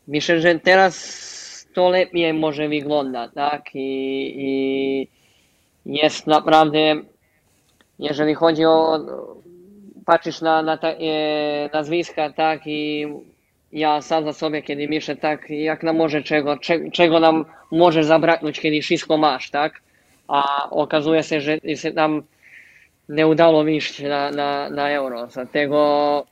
myślę, 0.08 0.40
że 0.40 0.58
teraz 0.58 1.37
to 1.74 1.88
lepiej 1.88 2.32
może 2.34 2.68
wygląda, 2.68 3.28
tak? 3.28 3.62
I, 3.74 4.34
i 4.36 5.08
jest 5.86 6.26
naprawdę, 6.26 6.78
jeżeli 7.98 8.34
chodzi 8.34 8.64
o, 8.64 8.98
patrzysz 10.06 10.40
na, 10.40 10.62
na 10.62 10.76
takie 10.76 11.70
nazwiska, 11.72 12.30
tak? 12.30 12.66
I 12.66 13.06
ja 13.72 14.02
sam 14.02 14.24
za 14.24 14.32
sobie, 14.32 14.62
kiedy 14.62 14.88
myślę, 14.88 15.16
tak, 15.16 15.50
jak 15.50 15.82
nam 15.82 15.96
może 15.96 16.22
czego, 16.22 16.58
czego 16.92 17.20
nam 17.20 17.44
może 17.70 18.04
zabraknąć, 18.04 18.60
kiedy 18.60 18.80
wszystko 18.80 19.16
masz, 19.16 19.50
tak? 19.50 19.82
A 20.28 20.70
okazuje 20.70 21.22
się, 21.22 21.40
że 21.40 21.58
nam 21.94 22.22
nie 23.08 23.26
udało 23.26 23.64
wyjść 23.64 24.02
na, 24.02 24.30
na, 24.30 24.70
na 24.70 24.90
euro. 24.90 25.26
Dlatego 25.26 26.26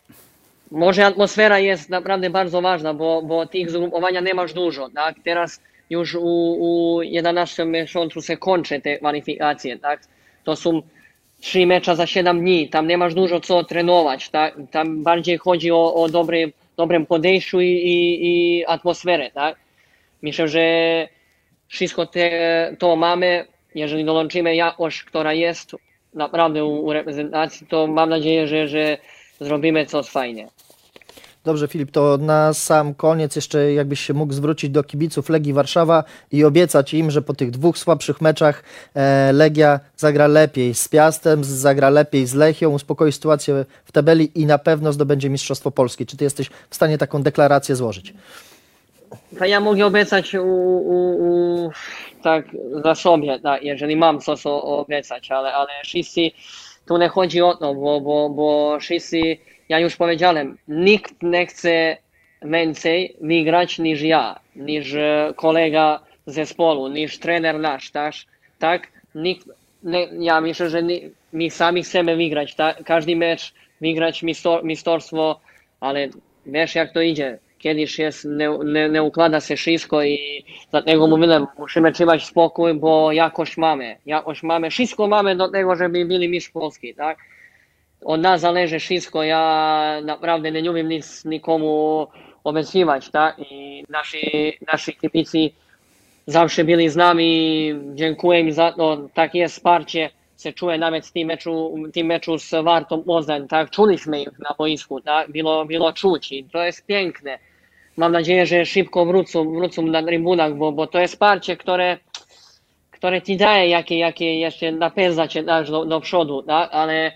może 0.70 1.06
atmosfera 1.06 1.58
jest 1.58 1.88
naprawdę 1.88 2.30
bardzo 2.30 2.62
ważna, 2.62 2.94
bo, 2.94 3.22
bo 3.22 3.46
tych 3.46 3.70
zgrupowania 3.70 4.20
nie 4.20 4.34
masz 4.34 4.52
dużo, 4.52 4.90
tak? 4.90 5.16
Teraz 5.24 5.60
już 5.90 6.14
u, 6.14 6.26
u 6.58 7.02
11 7.02 7.64
miesiącu 7.64 8.22
się 8.22 8.36
kończy 8.36 8.80
te 8.80 8.98
kwalifikacje, 8.98 9.78
tak? 9.78 10.00
To 10.44 10.56
są 10.56 10.82
trzy 11.40 11.66
mecze 11.66 11.96
za 11.96 12.06
7 12.06 12.40
dni, 12.40 12.68
tam 12.68 12.88
nie 12.88 12.98
masz 12.98 13.14
dużo 13.14 13.40
co 13.40 13.64
trenować, 13.64 14.30
tak? 14.30 14.56
Tam 14.70 15.02
bardziej 15.02 15.38
chodzi 15.38 15.70
o, 15.72 15.94
o 15.94 16.08
dobry, 16.08 16.52
dobrym 16.76 17.06
podejściu 17.06 17.60
i, 17.60 17.66
i, 17.66 18.26
i 18.26 18.64
atmosferę, 18.66 19.30
tak? 19.30 19.56
Myślę, 20.22 20.48
że 20.48 21.08
wszystko 21.68 22.06
te, 22.06 22.30
to 22.78 22.96
mamy, 22.96 23.46
jeżeli 23.74 24.04
dołączymy 24.04 24.56
jakość, 24.56 25.02
która 25.02 25.32
jest 25.32 25.72
naprawdę 26.14 26.64
u, 26.64 26.84
u 26.84 26.92
reprezentacji, 26.92 27.66
to 27.66 27.86
mam 27.86 28.08
nadzieję, 28.08 28.46
że, 28.46 28.68
że 28.68 28.98
zrobimy 29.40 29.86
coś 29.86 30.06
fajnie. 30.08 30.48
Dobrze, 31.46 31.68
Filip, 31.68 31.90
to 31.90 32.18
na 32.20 32.54
sam 32.54 32.94
koniec 32.94 33.36
jeszcze 33.36 33.72
jakbyś 33.72 34.00
się 34.00 34.14
mógł 34.14 34.32
zwrócić 34.32 34.70
do 34.70 34.84
kibiców 34.84 35.28
Legii 35.28 35.52
Warszawa 35.52 36.04
i 36.32 36.44
obiecać 36.44 36.94
im, 36.94 37.10
że 37.10 37.22
po 37.22 37.34
tych 37.34 37.50
dwóch 37.50 37.78
słabszych 37.78 38.20
meczach 38.20 38.62
e, 38.94 39.32
Legia 39.32 39.80
zagra 39.96 40.26
lepiej 40.26 40.74
z 40.74 40.88
Piastem, 40.88 41.44
zagra 41.44 41.90
lepiej 41.90 42.26
z 42.26 42.34
Lechią, 42.34 42.70
uspokoi 42.70 43.12
sytuację 43.12 43.64
w 43.84 43.92
tabeli 43.92 44.30
i 44.34 44.46
na 44.46 44.58
pewno 44.58 44.92
zdobędzie 44.92 45.30
Mistrzostwo 45.30 45.70
Polskie. 45.70 46.06
Czy 46.06 46.16
ty 46.16 46.24
jesteś 46.24 46.50
w 46.70 46.74
stanie 46.74 46.98
taką 46.98 47.22
deklarację 47.22 47.76
złożyć? 47.76 48.14
Ja 49.46 49.60
mogę 49.60 49.86
obiecać 49.86 50.34
u, 50.34 50.42
u, 50.42 51.16
u, 51.18 51.70
tak 52.22 52.44
za 52.84 52.94
sobie, 52.94 53.40
tak, 53.40 53.62
jeżeli 53.62 53.96
mam 53.96 54.20
coś 54.20 54.40
obiecać, 54.46 55.30
ale, 55.30 55.52
ale 55.52 55.68
wszyscy, 55.84 56.20
tu 56.86 56.98
nie 56.98 57.08
chodzi 57.08 57.42
o 57.42 57.54
to, 57.54 57.74
bo, 57.74 58.00
bo, 58.00 58.30
bo 58.30 58.78
wszyscy 58.80 59.36
ja 59.68 59.78
już 59.78 59.96
powiedziałem, 59.96 60.58
nikt 60.68 61.22
nie 61.22 61.46
chce 61.46 61.96
więcej 62.42 63.16
wygrać 63.20 63.78
niż 63.78 64.02
ja, 64.02 64.40
niż 64.56 64.94
e, 64.94 65.32
kolega 65.36 66.00
zespołu, 66.26 66.88
niż 66.88 67.18
trener 67.18 67.58
nasz, 67.60 67.90
tak? 67.90 68.14
tak? 68.58 68.88
Nikt, 69.14 69.48
nie, 69.82 70.08
ja 70.18 70.40
myślę, 70.40 70.70
że 70.70 70.82
nie, 70.82 71.00
my 71.32 71.50
sami 71.50 71.82
chcemy 71.82 72.16
wygrać, 72.16 72.54
tak? 72.54 72.84
każdy 72.84 73.16
mecz 73.16 73.54
wygrać 73.80 74.22
mistrzostwo, 74.62 75.40
ale 75.80 76.08
wiesz 76.46 76.74
jak 76.74 76.92
to 76.92 77.00
idzie. 77.00 77.38
Kiedyś 77.66 77.98
jest, 77.98 78.24
nie, 78.24 78.50
nie, 78.64 78.88
nie 78.88 79.02
układa 79.02 79.40
się 79.40 79.56
wszystko 79.56 80.02
i 80.02 80.44
dlatego 80.70 81.06
mówiłem, 81.06 81.46
musimy 81.58 81.92
trzymać 81.92 82.24
spokój, 82.24 82.74
bo 82.74 83.12
jakoś 83.12 83.56
mamy, 83.56 83.96
jakoś 84.06 84.42
mamy, 84.42 84.70
wszystko 84.70 85.06
mamy 85.06 85.36
do 85.36 85.48
tego, 85.48 85.76
żeby 85.76 86.04
byli 86.04 86.28
mistrz 86.28 86.50
Polski, 86.50 86.94
tak? 86.94 87.18
od 88.04 88.20
nas 88.20 88.40
zależy 88.40 88.78
wszystko. 88.78 89.22
Ja 89.22 90.00
naprawdę 90.04 90.52
nie 90.52 90.70
umiem 90.70 90.88
nic 90.88 91.24
nikomu 91.24 92.06
obiecywać, 92.44 93.10
tak? 93.10 93.36
I 93.50 93.84
nasi, 93.88 94.52
nasi 94.72 94.96
kibicy 94.96 95.50
zawsze 96.26 96.64
byli 96.64 96.88
z 96.88 96.96
nami. 96.96 97.74
Dziękuję 97.94 98.40
im 98.40 98.52
za 98.52 98.72
to. 98.72 99.08
Takie 99.14 99.48
wsparcie 99.48 100.10
się 100.42 100.52
czuję 100.52 100.78
nawet 100.78 101.06
w 101.06 101.12
tym 101.12 101.28
meczu, 101.28 101.74
tym 101.92 102.06
meczu 102.06 102.38
z 102.38 102.50
Wartą 102.64 103.02
Poznań, 103.02 103.48
tak? 103.48 103.70
Czuliśmy 103.70 104.22
ich 104.22 104.38
na 104.38 104.54
boisku, 104.58 105.00
tak? 105.00 105.32
Było, 105.32 105.64
było 105.64 105.92
czuć 105.92 106.32
i 106.32 106.44
to 106.44 106.62
jest 106.62 106.86
piękne. 106.86 107.38
Mam 107.96 108.12
nadzieję, 108.12 108.46
że 108.46 108.66
szybko 108.66 109.06
wrócą, 109.06 109.52
wrócą 109.52 109.82
na 109.82 110.02
trybunach, 110.02 110.54
bo, 110.54 110.72
bo 110.72 110.86
to 110.86 111.00
jest 111.00 111.14
wsparcie, 111.14 111.56
które, 111.56 111.98
które 112.90 113.22
ci 113.22 113.36
daje, 113.36 113.68
jakie, 113.68 113.98
jakie 113.98 114.38
jeszcze 114.38 114.72
napędza 114.72 115.28
cię 115.28 115.44
tak, 115.44 115.66
do, 115.66 115.84
do 115.84 116.00
przodu, 116.00 116.42
tak? 116.42 116.70
Ale 116.72 117.12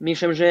myślę, 0.00 0.34
że 0.34 0.50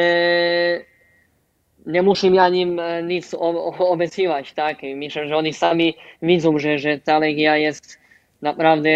nie 1.86 2.02
muszę 2.02 2.26
ja 2.28 2.48
nim 2.48 2.80
e, 2.80 3.02
nic 3.02 3.34
obiecywać, 3.78 4.52
tak? 4.52 4.78
Myślę, 4.96 5.28
że 5.28 5.36
oni 5.36 5.52
sami 5.52 5.96
widzą, 6.22 6.58
że, 6.58 6.78
że 6.78 6.98
ta 6.98 7.18
Legia 7.18 7.56
jest 7.56 7.98
naprawdę 8.42 8.90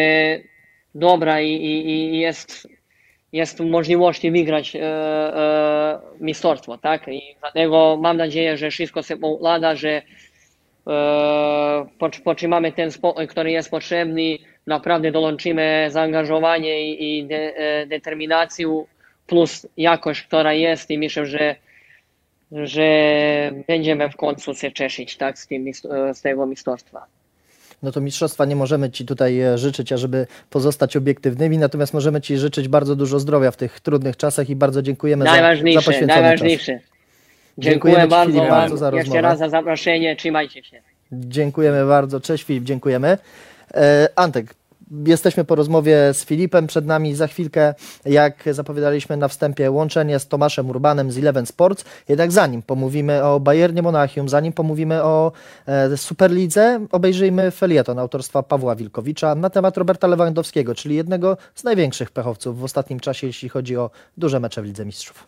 dobra 0.94 1.40
i, 1.40 1.52
i, 1.52 1.88
i 1.88 2.18
jest 2.18 2.68
jest 3.32 3.60
możliwości 3.60 4.30
wygrać 4.30 4.76
e, 4.76 4.80
e, 4.82 6.00
mistrzostwo, 6.20 6.78
tak? 6.78 7.08
I 7.08 7.36
dlatego 7.40 7.98
mam 8.00 8.16
nadzieję, 8.16 8.56
że 8.56 8.70
wszystko 8.70 9.02
się 9.02 9.16
układa, 9.16 9.74
że 9.74 10.02
e, 10.88 12.20
potrzymamy 12.24 12.72
ten 12.72 12.92
spokój, 12.92 13.26
który 13.26 13.50
jest 13.50 13.70
potrzebny, 13.70 14.38
naprawdę 14.66 15.12
dołączymy 15.12 15.86
zaangażowanie 15.90 16.94
i, 16.94 17.26
de, 17.26 17.56
e, 17.56 17.86
determinację 17.86 18.84
plus 19.26 19.66
jakość, 19.76 20.22
która 20.22 20.52
jest 20.52 20.90
i 20.90 20.98
myślę, 20.98 21.26
że 21.26 21.56
że 22.52 23.52
będziemy 23.66 24.10
w 24.10 24.16
końcu 24.16 24.54
się 24.54 24.72
cieszyć 24.72 25.16
tak, 25.16 25.38
z, 25.38 25.46
tym, 25.46 25.64
z 26.12 26.22
tego 26.22 26.46
mistrzostwa 26.46 27.06
no 27.82 27.92
to 27.92 28.00
mistrzostwa 28.00 28.44
nie 28.44 28.56
możemy 28.56 28.90
Ci 28.90 29.06
tutaj 29.06 29.40
e, 29.40 29.58
życzyć, 29.58 29.92
ażeby 29.92 30.26
pozostać 30.50 30.96
obiektywnymi, 30.96 31.58
natomiast 31.58 31.94
możemy 31.94 32.20
Ci 32.20 32.38
życzyć 32.38 32.68
bardzo 32.68 32.96
dużo 32.96 33.20
zdrowia 33.20 33.50
w 33.50 33.56
tych 33.56 33.80
trudnych 33.80 34.16
czasach 34.16 34.50
i 34.50 34.56
bardzo 34.56 34.82
dziękujemy 34.82 35.24
za, 35.24 35.30
za 35.30 35.82
poświęcony 35.82 36.06
najważniejsze. 36.06 36.72
czas. 36.72 36.97
Dziękuję 37.58 38.06
bardzo 38.06 38.32
Filip, 38.32 38.50
Wam 38.50 38.78
za 38.78 38.90
jeszcze 38.90 39.20
raz 39.20 39.38
za 39.38 39.48
zaproszenie, 39.48 40.16
trzymajcie 40.16 40.64
się. 40.64 40.82
Dziękujemy 41.12 41.86
bardzo, 41.86 42.20
cześć 42.20 42.44
Filip, 42.44 42.64
dziękujemy. 42.64 43.18
E, 43.74 44.08
Antek, 44.16 44.54
Jesteśmy 45.06 45.44
po 45.44 45.54
rozmowie 45.54 46.14
z 46.14 46.24
Filipem. 46.24 46.66
Przed 46.66 46.86
nami 46.86 47.14
za 47.14 47.26
chwilkę, 47.26 47.74
jak 48.04 48.44
zapowiadaliśmy 48.50 49.16
na 49.16 49.28
wstępie, 49.28 49.70
łączenie 49.70 50.18
z 50.18 50.28
Tomaszem 50.28 50.70
Urbanem 50.70 51.12
z 51.12 51.18
Eleven 51.18 51.46
Sports. 51.46 51.84
Jednak 52.08 52.32
zanim 52.32 52.62
pomówimy 52.62 53.24
o 53.24 53.40
Bayernie 53.40 53.82
Monachium, 53.82 54.28
zanim 54.28 54.52
pomówimy 54.52 55.02
o 55.02 55.32
e, 55.66 55.96
Superlidze, 55.96 56.86
obejrzyjmy 56.92 57.50
felieton 57.50 57.98
autorstwa 57.98 58.42
Pawła 58.42 58.76
Wilkowicza 58.76 59.34
na 59.34 59.50
temat 59.50 59.76
Roberta 59.76 60.06
Lewandowskiego, 60.06 60.74
czyli 60.74 60.96
jednego 60.96 61.36
z 61.54 61.64
największych 61.64 62.10
pechowców 62.10 62.58
w 62.58 62.64
ostatnim 62.64 63.00
czasie, 63.00 63.26
jeśli 63.26 63.48
chodzi 63.48 63.76
o 63.76 63.90
duże 64.16 64.40
mecze 64.40 64.62
w 64.62 64.64
Lidze 64.64 64.84
Mistrzów. 64.84 65.26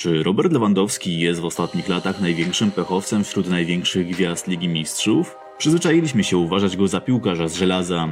Czy 0.00 0.22
Robert 0.22 0.52
Lewandowski 0.52 1.20
jest 1.20 1.40
w 1.40 1.44
ostatnich 1.44 1.88
latach 1.88 2.20
największym 2.20 2.70
pechowcem 2.70 3.24
wśród 3.24 3.48
największych 3.48 4.08
gwiazd 4.08 4.46
Ligi 4.46 4.68
Mistrzów? 4.68 5.36
Przyzwyczailiśmy 5.58 6.24
się 6.24 6.36
uważać 6.36 6.76
go 6.76 6.88
za 6.88 7.00
piłkarza 7.00 7.48
z 7.48 7.56
żelaza. 7.56 8.08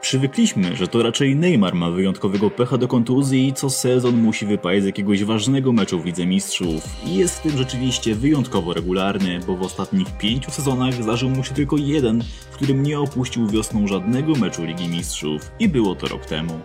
Przywykliśmy, 0.00 0.76
że 0.76 0.88
to 0.88 1.02
raczej 1.02 1.36
Neymar 1.36 1.74
ma 1.74 1.90
wyjątkowego 1.90 2.50
pecha 2.50 2.78
do 2.78 2.88
kontuzji 2.88 3.48
i 3.48 3.52
co 3.52 3.70
sezon 3.70 4.16
musi 4.16 4.46
wypaść 4.46 4.82
z 4.82 4.86
jakiegoś 4.86 5.24
ważnego 5.24 5.72
meczu 5.72 6.00
w 6.00 6.04
Lidze 6.04 6.26
Mistrzów. 6.26 6.84
I 7.06 7.14
jest 7.14 7.38
w 7.38 7.42
tym 7.42 7.58
rzeczywiście 7.58 8.14
wyjątkowo 8.14 8.74
regularny, 8.74 9.40
bo 9.46 9.56
w 9.56 9.62
ostatnich 9.62 10.18
pięciu 10.18 10.50
sezonach 10.50 10.94
zdarzył 10.94 11.30
mu 11.30 11.44
się 11.44 11.54
tylko 11.54 11.76
jeden, 11.76 12.24
w 12.50 12.55
którym 12.56 12.82
nie 12.82 13.00
opuścił 13.00 13.46
wiosną 13.46 13.86
żadnego 13.86 14.34
meczu 14.34 14.64
Ligi 14.64 14.88
Mistrzów. 14.88 15.50
I 15.58 15.68
było 15.68 15.94
to 15.94 16.06
rok 16.06 16.26
temu. 16.26 16.60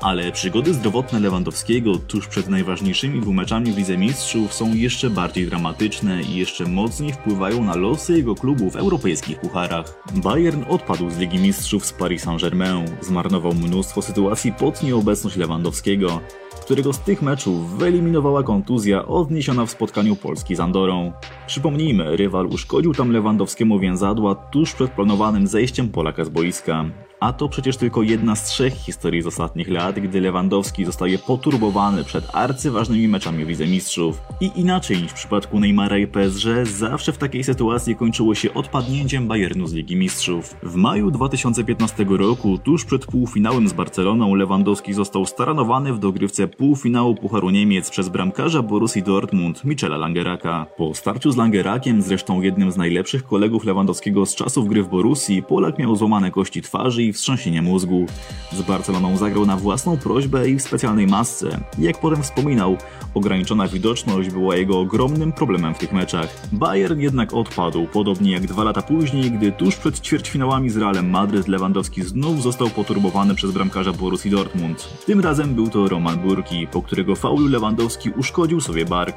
Ale 0.00 0.32
przygody 0.32 0.74
zdrowotne 0.74 1.20
Lewandowskiego 1.20 1.98
tuż 1.98 2.26
przed 2.26 2.48
najważniejszymi 2.48 3.20
dwumeczami 3.20 3.72
w 3.72 3.76
Lidze 3.76 3.98
Mistrzów 3.98 4.54
są 4.54 4.74
jeszcze 4.74 5.10
bardziej 5.10 5.46
dramatyczne 5.46 6.22
i 6.22 6.36
jeszcze 6.36 6.64
mocniej 6.64 7.12
wpływają 7.12 7.64
na 7.64 7.76
losy 7.76 8.16
jego 8.16 8.34
klubu 8.34 8.70
w 8.70 8.76
europejskich 8.76 9.40
pucharach. 9.40 10.02
Bayern 10.14 10.64
odpadł 10.68 11.10
z 11.10 11.18
Ligi 11.18 11.38
Mistrzów 11.38 11.86
z 11.86 11.92
Paris 11.92 12.24
Saint-Germain, 12.24 12.86
zmarnował 13.00 13.54
mnóstwo 13.54 14.02
sytuacji 14.02 14.52
pod 14.52 14.82
nieobecność 14.82 15.36
Lewandowskiego, 15.36 16.20
którego 16.64 16.92
z 16.92 17.00
tych 17.00 17.22
meczów 17.22 17.78
wyeliminowała 17.78 18.42
kontuzja 18.42 19.06
odniesiona 19.06 19.66
w 19.66 19.70
spotkaniu 19.70 20.16
Polski 20.16 20.54
z 20.54 20.60
Andorą. 20.60 21.12
Przypomnijmy, 21.46 22.16
rywal 22.16 22.46
uszkodził 22.46 22.94
tam 22.94 23.12
Lewandowskiemu 23.12 23.78
więzadła 23.78 24.34
tuż 24.34 24.74
przed 24.74 24.90
planowanym 24.90 25.46
zejściem 25.46 25.88
Polaka 25.88 26.24
z 26.24 26.28
boiska. 26.28 26.84
A 27.24 27.32
to 27.32 27.48
przecież 27.48 27.76
tylko 27.76 28.02
jedna 28.02 28.36
z 28.36 28.44
trzech 28.44 28.74
historii 28.74 29.22
z 29.22 29.26
ostatnich 29.26 29.68
lat, 29.68 30.00
gdy 30.00 30.20
Lewandowski 30.20 30.84
zostaje 30.84 31.18
poturbowany 31.18 32.04
przed 32.04 32.24
arcyważnymi 32.32 33.08
meczami 33.08 33.44
w 33.44 33.60
Mistrzów. 33.60 34.22
I 34.40 34.50
inaczej 34.56 35.02
niż 35.02 35.10
w 35.10 35.14
przypadku 35.14 35.60
Neymara 35.60 35.98
i 35.98 36.06
PSG, 36.06 36.46
zawsze 36.64 37.12
w 37.12 37.18
takiej 37.18 37.44
sytuacji 37.44 37.96
kończyło 37.96 38.34
się 38.34 38.54
odpadnięciem 38.54 39.28
Bayernu 39.28 39.66
z 39.66 39.72
Ligi 39.72 39.96
Mistrzów. 39.96 40.56
W 40.62 40.74
maju 40.74 41.10
2015 41.10 42.06
roku, 42.08 42.58
tuż 42.58 42.84
przed 42.84 43.06
półfinałem 43.06 43.68
z 43.68 43.72
Barceloną, 43.72 44.34
Lewandowski 44.34 44.94
został 44.94 45.26
staranowany 45.26 45.92
w 45.92 45.98
dogrywce 45.98 46.48
półfinału 46.48 47.14
Pucharu 47.14 47.50
Niemiec 47.50 47.90
przez 47.90 48.08
bramkarza 48.08 48.62
Borussii 48.62 49.02
Dortmund, 49.02 49.64
Michela 49.64 49.96
Langeraka. 49.96 50.66
Po 50.76 50.94
starciu 50.94 51.30
z 51.30 51.36
Langerakiem, 51.36 52.02
zresztą 52.02 52.40
jednym 52.40 52.72
z 52.72 52.76
najlepszych 52.76 53.24
kolegów 53.24 53.64
Lewandowskiego 53.64 54.26
z 54.26 54.34
czasów 54.34 54.68
gry 54.68 54.82
w 54.82 54.88
Borussii, 54.88 55.42
Polak 55.42 55.78
miał 55.78 55.96
złamane 55.96 56.30
kości 56.30 56.62
twarzy 56.62 57.02
i 57.02 57.13
wstrząsienie 57.14 57.62
mózgu. 57.62 58.06
Z 58.52 58.62
Barceloną 58.62 59.16
zagrał 59.16 59.46
na 59.46 59.56
własną 59.56 59.96
prośbę 59.96 60.48
i 60.48 60.56
w 60.56 60.62
specjalnej 60.62 61.06
masce. 61.06 61.60
Jak 61.78 62.00
potem 62.00 62.22
wspominał, 62.22 62.76
ograniczona 63.14 63.68
widoczność 63.68 64.30
była 64.30 64.56
jego 64.56 64.80
ogromnym 64.80 65.32
problemem 65.32 65.74
w 65.74 65.78
tych 65.78 65.92
meczach. 65.92 66.28
Bayern 66.52 67.00
jednak 67.00 67.34
odpadł, 67.34 67.86
podobnie 67.92 68.32
jak 68.32 68.46
dwa 68.46 68.64
lata 68.64 68.82
później, 68.82 69.30
gdy 69.30 69.52
tuż 69.52 69.76
przed 69.76 70.00
ćwierćfinałami 70.00 70.70
z 70.70 70.76
Realem 70.76 71.10
Madryt 71.10 71.48
Lewandowski 71.48 72.02
znów 72.02 72.42
został 72.42 72.70
poturbowany 72.70 73.34
przez 73.34 73.50
bramkarza 73.50 73.92
Borussii 73.92 74.30
Dortmund. 74.30 74.88
Tym 75.06 75.20
razem 75.20 75.54
był 75.54 75.68
to 75.68 75.88
Roman 75.88 76.18
Burki, 76.18 76.66
po 76.66 76.82
którego 76.82 77.16
faulu 77.16 77.48
Lewandowski 77.48 78.10
uszkodził 78.10 78.60
sobie 78.60 78.84
bark. 78.84 79.16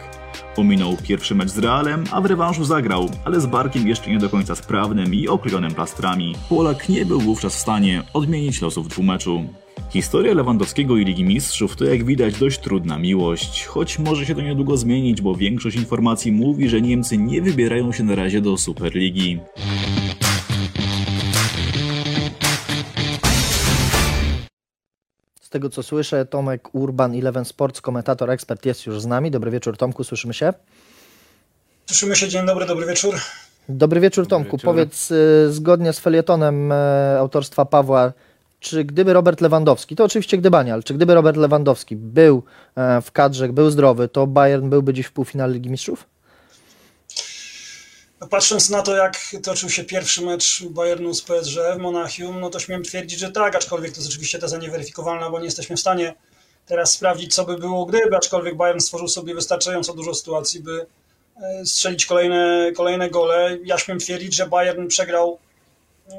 Ominął 0.57 0.97
pierwszy 1.03 1.35
mecz 1.35 1.49
z 1.49 1.57
Realem, 1.57 2.03
a 2.11 2.21
w 2.21 2.25
rewanżu 2.25 2.65
zagrał, 2.65 3.09
ale 3.25 3.41
z 3.41 3.45
barkiem 3.45 3.87
jeszcze 3.87 4.09
nie 4.09 4.17
do 4.17 4.29
końca 4.29 4.55
sprawnym 4.55 5.13
i 5.13 5.27
oklejonym 5.27 5.73
plastrami. 5.73 6.35
Polak 6.49 6.89
nie 6.89 7.05
był 7.05 7.19
wówczas 7.19 7.55
w 7.55 7.59
stanie 7.59 7.86
odmienić 8.13 8.61
losów 8.61 8.87
dwumeczu. 8.87 9.43
Historia 9.89 10.33
Lewandowskiego 10.33 10.97
i 10.97 11.05
Ligi 11.05 11.23
Mistrzów 11.23 11.75
to 11.75 11.85
jak 11.85 12.05
widać 12.05 12.39
dość 12.39 12.59
trudna 12.59 12.97
miłość, 12.97 13.65
choć 13.65 13.99
może 13.99 14.25
się 14.25 14.35
to 14.35 14.41
niedługo 14.41 14.77
zmienić, 14.77 15.21
bo 15.21 15.35
większość 15.35 15.75
informacji 15.75 16.31
mówi, 16.31 16.69
że 16.69 16.81
Niemcy 16.81 17.17
nie 17.17 17.41
wybierają 17.41 17.91
się 17.91 18.03
na 18.03 18.15
razie 18.15 18.41
do 18.41 18.57
Superligi. 18.57 19.39
Z 25.41 25.49
tego 25.49 25.69
co 25.69 25.83
słyszę, 25.83 26.25
Tomek 26.25 26.75
Urban, 26.75 27.15
Eleven 27.19 27.45
Sports, 27.45 27.81
komentator, 27.81 28.29
ekspert 28.31 28.65
jest 28.65 28.85
już 28.85 29.01
z 29.01 29.05
nami. 29.05 29.31
Dobry 29.31 29.51
wieczór 29.51 29.77
Tomku, 29.77 30.03
słyszymy 30.03 30.33
się? 30.33 30.53
Słyszymy 31.85 32.15
się, 32.15 32.29
dzień 32.29 32.45
dobry, 32.45 32.65
dobry 32.65 32.85
wieczór. 32.85 33.15
Dobry 33.69 33.99
wieczór 33.99 34.27
Tomku. 34.27 34.43
Dobry 34.43 34.57
wieczór. 34.57 34.73
Powiedz 34.73 35.11
y, 35.11 35.53
zgodnie 35.53 35.93
z 35.93 35.99
felietonem 35.99 36.71
y, 36.71 36.75
autorstwa 37.19 37.65
Pawła, 37.65 38.13
czy 38.59 38.83
gdyby 38.83 39.13
Robert 39.13 39.41
Lewandowski, 39.41 39.95
to 39.95 40.03
oczywiście 40.03 40.37
gdybanie, 40.37 40.73
ale 40.73 40.83
czy 40.83 40.93
gdyby 40.93 41.13
Robert 41.13 41.37
Lewandowski 41.37 41.95
był 41.95 42.43
y, 42.97 43.01
w 43.01 43.11
kadrze, 43.11 43.49
był 43.49 43.69
zdrowy, 43.69 44.07
to 44.07 44.27
Bayern 44.27 44.69
byłby 44.69 44.93
dziś 44.93 45.05
w 45.05 45.11
półfinale 45.11 45.53
Ligi 45.53 45.69
Mistrzów? 45.69 46.05
No, 48.21 48.27
patrząc 48.27 48.69
na 48.69 48.81
to, 48.81 48.95
jak 48.95 49.17
toczył 49.43 49.69
się 49.69 49.83
pierwszy 49.83 50.25
mecz 50.25 50.63
Bayernu 50.69 51.13
z 51.13 51.21
PSG 51.21 51.57
w 51.75 51.77
Monachium, 51.79 52.39
no 52.39 52.49
to 52.49 52.59
śmiem 52.59 52.83
twierdzić, 52.83 53.19
że 53.19 53.31
tak, 53.31 53.55
aczkolwiek 53.55 53.91
to 53.91 53.97
jest 53.97 54.09
oczywiście 54.09 54.39
teza 54.39 54.57
nieweryfikowalna, 54.57 55.29
bo 55.29 55.39
nie 55.39 55.45
jesteśmy 55.45 55.75
w 55.75 55.79
stanie 55.79 56.13
teraz 56.65 56.91
sprawdzić, 56.91 57.35
co 57.35 57.45
by 57.45 57.57
było 57.57 57.85
gdyby, 57.85 58.17
aczkolwiek 58.17 58.55
Bayern 58.57 58.79
stworzył 58.79 59.07
sobie 59.07 59.35
wystarczająco 59.35 59.93
dużo 59.93 60.13
sytuacji, 60.13 60.63
by 60.63 60.85
strzelić 61.65 62.05
kolejne, 62.05 62.71
kolejne 62.75 63.09
gole. 63.09 63.57
Ja 63.63 63.77
śmiem 63.77 63.99
twierdzić, 63.99 64.35
że 64.35 64.47
Bayern 64.47 64.87
przegrał 64.87 65.39
e, 66.11 66.15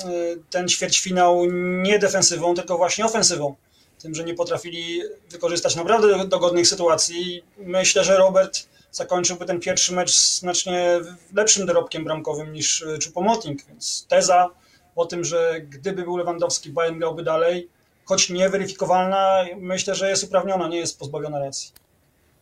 ten 0.50 0.68
ćwierćfinał 0.68 1.44
nie 1.82 1.98
defensywą, 1.98 2.54
tylko 2.54 2.76
właśnie 2.76 3.04
ofensywą. 3.04 3.54
Tym, 3.98 4.14
że 4.14 4.24
nie 4.24 4.34
potrafili 4.34 5.02
wykorzystać 5.30 5.76
naprawdę 5.76 6.24
dogodnych 6.24 6.68
sytuacji. 6.68 7.44
Myślę, 7.58 8.04
że 8.04 8.16
Robert 8.16 8.66
zakończyłby 8.92 9.46
ten 9.46 9.60
pierwszy 9.60 9.94
mecz 9.94 10.16
znacznie 10.16 11.00
lepszym 11.34 11.66
dorobkiem 11.66 12.04
bramkowym 12.04 12.52
niż 12.52 12.82
e, 12.82 12.86
Choupo-Moting, 12.86 13.56
więc 13.68 14.06
teza 14.08 14.50
o 14.96 15.06
tym, 15.06 15.24
że 15.24 15.60
gdyby 15.60 16.02
był 16.02 16.16
Lewandowski, 16.16 16.70
Bayern 16.70 16.98
grałby 16.98 17.22
dalej, 17.22 17.68
choć 18.04 18.30
nieweryfikowalna, 18.30 19.44
myślę, 19.56 19.94
że 19.94 20.10
jest 20.10 20.24
uprawniona, 20.24 20.68
nie 20.68 20.78
jest 20.78 20.98
pozbawiona 20.98 21.38
racji. 21.38 21.72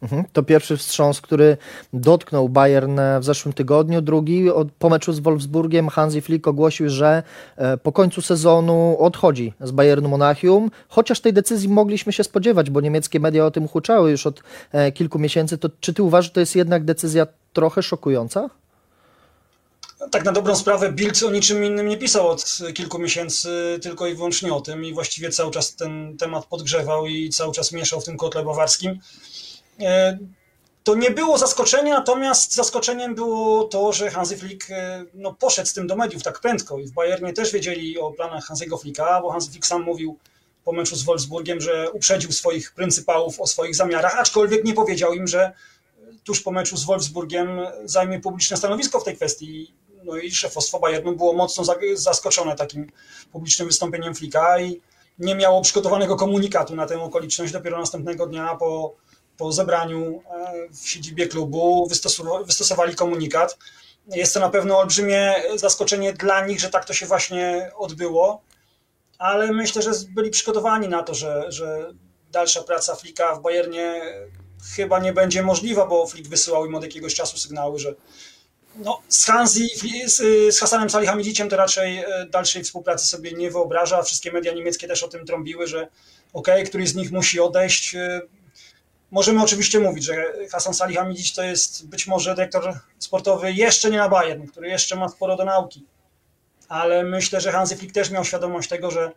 Mhm. 0.03 0.25
To 0.33 0.43
pierwszy 0.43 0.77
wstrząs, 0.77 1.21
który 1.21 1.57
dotknął 1.93 2.49
Bayern 2.49 3.01
w 3.21 3.25
zeszłym 3.25 3.53
tygodniu. 3.53 4.01
Drugi 4.03 4.47
po 4.79 4.89
meczu 4.89 5.13
z 5.13 5.19
Wolfsburgiem 5.19 5.89
Hansi 5.89 6.21
Flick 6.21 6.49
ogłosił, 6.49 6.89
że 6.89 7.23
e, 7.57 7.77
po 7.77 7.93
końcu 7.93 8.23
sezonu 8.23 8.97
odchodzi 9.01 9.53
z 9.61 9.71
Bayernu 9.71 10.09
Monachium, 10.09 10.71
chociaż 10.89 11.21
tej 11.21 11.33
decyzji 11.33 11.69
mogliśmy 11.69 12.13
się 12.13 12.25
spodziewać, 12.25 12.71
bo 12.71 12.81
niemieckie 12.81 13.21
media 13.21 13.47
o 13.47 13.51
tym 13.51 13.69
huczały 13.69 14.11
już 14.11 14.27
od 14.27 14.43
e, 14.73 14.93
kilku 14.93 15.19
miesięcy. 15.19 15.59
To 15.59 15.69
czy 15.81 15.95
ty 15.95 16.03
uważasz, 16.03 16.27
że 16.27 16.33
to 16.33 16.41
jest 16.41 16.57
jednak 16.57 16.85
decyzja 16.85 17.27
trochę 17.53 17.83
szokująca? 17.83 18.51
Tak 20.11 20.25
na 20.25 20.33
dobrą 20.33 20.57
sprawę 20.57 20.93
Bild 20.93 21.23
o 21.23 21.31
niczym 21.31 21.65
innym 21.65 21.89
nie 21.89 21.97
pisał 21.97 22.29
od 22.29 22.59
kilku 22.75 22.99
miesięcy, 22.99 23.79
tylko 23.83 24.07
i 24.07 24.15
wyłącznie 24.15 24.55
o 24.55 24.61
tym 24.61 24.85
i 24.85 24.95
właściwie 24.95 25.31
cały 25.31 25.51
czas 25.51 25.77
ten 25.77 26.17
temat 26.17 26.47
podgrzewał 26.47 27.07
i 27.07 27.31
cały 27.31 27.53
czas 27.53 27.73
mieszał 27.73 28.01
w 28.01 28.05
tym 28.05 28.17
kotle 28.17 28.45
bawarskim. 28.45 29.01
E, 29.81 30.19
to 30.85 30.95
nie 30.95 31.11
było 31.11 31.39
zaskoczenie, 31.39 31.91
natomiast 31.91 32.55
zaskoczeniem 32.55 33.15
było 33.15 33.65
to, 33.65 33.93
że 33.93 34.11
Hansi 34.11 34.37
Flick 34.37 34.71
e, 34.71 35.05
no, 35.15 35.35
poszedł 35.35 35.69
z 35.69 35.73
tym 35.73 35.87
do 35.87 35.97
mediów 35.97 36.23
tak 36.23 36.41
prędko 36.41 36.79
i 36.79 36.87
w 36.87 36.93
Bayernie 36.93 37.33
też 37.33 37.53
wiedzieli 37.53 37.99
o 37.99 38.13
planach 38.13 38.45
Hansiego 38.45 38.79
Flicka, 38.79 39.21
bo 39.23 39.31
Hansi 39.31 39.51
Flick 39.51 39.67
sam 39.67 39.83
mówił 39.83 40.19
po 40.65 40.73
meczu 40.73 40.97
z 40.97 41.03
Wolfsburgiem, 41.03 41.61
że 41.61 41.91
uprzedził 41.91 42.33
swoich 42.33 42.73
pryncypałów 42.73 43.41
o 43.41 43.47
swoich 43.47 43.77
zamiarach, 43.77 44.19
aczkolwiek 44.19 44.65
nie 44.65 44.75
powiedział 44.75 45.15
im, 45.15 45.27
że 45.27 45.53
tuż 46.25 46.43
po 46.43 46.51
meczu 46.51 46.77
z 46.77 46.85
Wolfsburgiem 46.85 47.49
zajmie 47.85 48.21
publiczne 48.21 48.57
stanowisko 48.57 49.01
w 49.01 49.05
tej 49.05 49.17
kwestii. 49.17 49.75
No 50.05 50.17
i 50.17 50.31
szefostwo 50.31 50.81
Bayernu 50.81 51.17
było 51.17 51.33
mocno 51.33 51.65
zaskoczone 51.95 52.57
takim 52.57 52.93
publicznym 53.33 53.69
wystąpieniem 53.69 54.15
Flicka 54.15 54.61
i 54.61 54.81
nie 55.19 55.35
miało 55.35 55.61
przygotowanego 55.61 56.17
komunikatu 56.17 56.75
na 56.75 56.87
tę 56.87 57.03
okoliczność. 57.03 57.53
Dopiero 57.53 57.79
następnego 57.79 58.27
dnia 58.27 58.57
po, 58.57 58.95
po 59.39 59.53
zebraniu 59.53 60.23
e, 60.31 60.69
w 60.73 60.89
siedzibie 60.89 61.29
klubu 61.29 61.89
wystosowali 62.47 62.95
komunikat. 62.95 63.59
Jest 64.07 64.35
to 64.35 64.41
na 64.41 64.49
pewno 64.49 64.79
olbrzymie 64.79 65.35
zaskoczenie 65.55 66.13
dla 66.13 66.47
nich, 66.47 66.61
że 66.61 66.71
tak 66.71 66.85
to 66.85 66.95
się 66.95 67.07
właśnie 67.07 67.71
odbyło, 67.77 68.43
ale 69.19 69.53
myślę, 69.53 69.83
że 69.83 69.91
byli 70.09 70.31
przygotowani 70.31 70.89
na 70.89 71.03
to, 71.03 71.15
że, 71.15 71.53
że 71.53 71.93
dalsza 72.31 72.63
praca 72.63 72.95
Flika 72.95 73.35
w 73.35 73.43
Bayernie 73.43 74.01
chyba 74.77 74.99
nie 74.99 75.13
będzie 75.13 75.43
możliwa, 75.43 75.87
bo 75.87 76.07
Flick 76.07 76.29
wysyłał 76.29 76.67
im 76.67 76.75
od 76.75 76.83
jakiegoś 76.83 77.15
czasu 77.15 77.39
sygnały, 77.39 77.79
że 77.79 77.95
no, 78.77 79.03
z 79.09 79.27
Hansi, 79.27 79.69
z, 80.07 80.17
z 80.55 80.59
Hasanem 80.61 80.91
Salihamidziciem 80.91 81.49
to 81.49 81.57
raczej 81.57 81.99
e, 81.99 82.27
dalszej 82.31 82.65
współpracy 82.65 83.07
sobie 83.07 83.33
nie 83.33 83.51
wyobraża. 83.51 84.03
Wszystkie 84.03 84.33
media 84.33 84.53
niemieckie 84.53 84.89
też 84.89 85.03
o 85.03 85.09
tym 85.09 85.27
trąbiły, 85.27 85.67
że 85.67 85.89
ok, 86.33 86.49
któryś 86.67 86.89
z 86.89 86.95
nich 86.95 87.13
musi 87.13 87.41
odejść. 87.41 87.97
E, 89.07 89.11
możemy 89.11 89.43
oczywiście 89.43 89.81
mówić, 89.81 90.05
że 90.05 90.35
Hasan 90.51 90.75
Salihamidzic 90.75 91.35
to 91.35 91.43
jest 91.43 91.89
być 91.89 92.07
może 92.07 92.35
dyrektor 92.35 92.81
sportowy 92.99 93.53
jeszcze 93.53 93.91
nie 93.91 93.99
na 93.99 94.09
Bayern, 94.09 94.47
który 94.47 94.69
jeszcze 94.69 94.97
ma 94.97 95.09
sporo 95.09 95.37
do 95.37 95.45
nauki. 95.45 95.87
Ale 96.69 97.05
myślę, 97.05 97.41
że 97.41 97.53
Hansi 97.53 97.77
Flick 97.77 97.95
też 97.95 98.11
miał 98.11 98.25
świadomość 98.25 98.69
tego, 98.69 98.91
że 98.91 99.13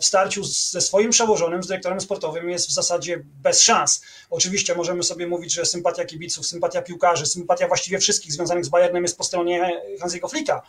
w 0.00 0.04
starciu 0.04 0.44
ze 0.44 0.80
swoim 0.80 1.10
przełożonym, 1.10 1.62
z 1.62 1.66
dyrektorem 1.66 2.00
sportowym 2.00 2.50
jest 2.50 2.68
w 2.68 2.72
zasadzie 2.72 3.22
bez 3.42 3.62
szans. 3.62 4.02
Oczywiście 4.30 4.74
możemy 4.74 5.02
sobie 5.02 5.26
mówić, 5.26 5.52
że 5.52 5.66
sympatia 5.66 6.04
kibiców, 6.04 6.46
sympatia 6.46 6.82
piłkarzy, 6.82 7.26
sympatia 7.26 7.68
właściwie 7.68 7.98
wszystkich 7.98 8.32
związanych 8.32 8.64
z 8.64 8.68
Bayernem 8.68 9.02
jest 9.02 9.18
po 9.18 9.24
stronie 9.24 9.80
Hansiego 10.00 10.28
Flicka. 10.28 10.62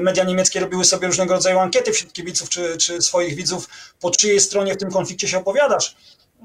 Media 0.00 0.24
niemieckie 0.24 0.60
robiły 0.60 0.84
sobie 0.84 1.06
różnego 1.06 1.34
rodzaju 1.34 1.58
ankiety 1.58 1.92
wśród 1.92 2.12
kibiców 2.12 2.48
czy, 2.48 2.76
czy 2.76 3.02
swoich 3.02 3.34
widzów, 3.34 3.68
po 4.00 4.10
czyjej 4.10 4.40
stronie 4.40 4.74
w 4.74 4.78
tym 4.78 4.90
konflikcie 4.90 5.28
się 5.28 5.38
opowiadasz. 5.38 5.96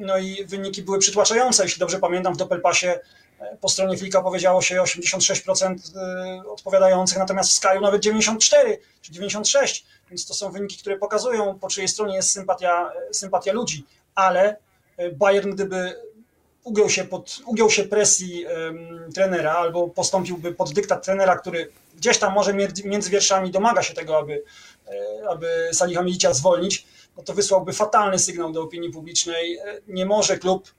No 0.02 0.18
i 0.18 0.46
wyniki 0.46 0.82
były 0.84 1.00
przytłaczające. 1.00 1.64
Jeśli 1.64 1.80
dobrze 1.80 2.00
pamiętam, 2.00 2.34
w 2.34 2.38
Doppelpasie 2.38 3.00
e, 3.40 3.58
po 3.62 3.70
stronie 3.70 3.98
Flika 3.98 4.22
powiedziało 4.22 4.62
się 4.62 4.82
86% 4.82 5.76
e, 5.96 6.44
odpowiadających, 6.50 7.18
natomiast 7.18 7.50
w 7.50 7.54
Skyu 7.54 7.82
nawet 7.82 8.02
94 8.02 8.80
czy 9.02 9.12
96. 9.12 9.86
Więc 10.10 10.26
to 10.26 10.34
są 10.34 10.52
wyniki, 10.52 10.78
które 10.78 10.98
pokazują, 10.98 11.60
po 11.60 11.68
czyjej 11.68 11.88
stronie 11.88 12.16
jest 12.16 12.32
sympatia, 12.32 12.92
sympatia 13.12 13.54
ludzi, 13.54 13.86
ale 14.16 14.58
e, 14.98 15.12
Bayern, 15.12 15.52
gdyby 15.52 15.96
ugiął 16.64 16.90
się, 16.90 17.04
pod, 17.04 17.40
ugiął 17.46 17.70
się 17.70 17.84
presji 17.84 18.46
um, 18.46 19.12
trenera 19.14 19.54
albo 19.54 19.88
postąpiłby 19.88 20.54
pod 20.54 20.74
dyktat 20.74 21.06
trenera, 21.06 21.38
który 21.38 21.72
gdzieś 21.96 22.18
tam 22.18 22.34
może 22.34 22.54
między 22.86 23.10
wierszami 23.10 23.52
domaga 23.52 23.84
się 23.84 23.94
tego, 23.94 24.18
aby, 24.18 24.44
e, 24.88 25.30
aby 25.30 25.70
Salihamidzicia 25.74 26.34
zwolnić, 26.34 26.88
no 27.17 27.24
to 27.24 27.34
wysłałby 27.34 27.74
fatalny 27.74 28.19
sygnał 28.19 28.52
do 28.52 28.62
opinii 28.62 28.91
publicznej. 28.91 29.58
E, 29.58 29.82
nie 29.88 30.06
może 30.06 30.38
klub 30.38 30.71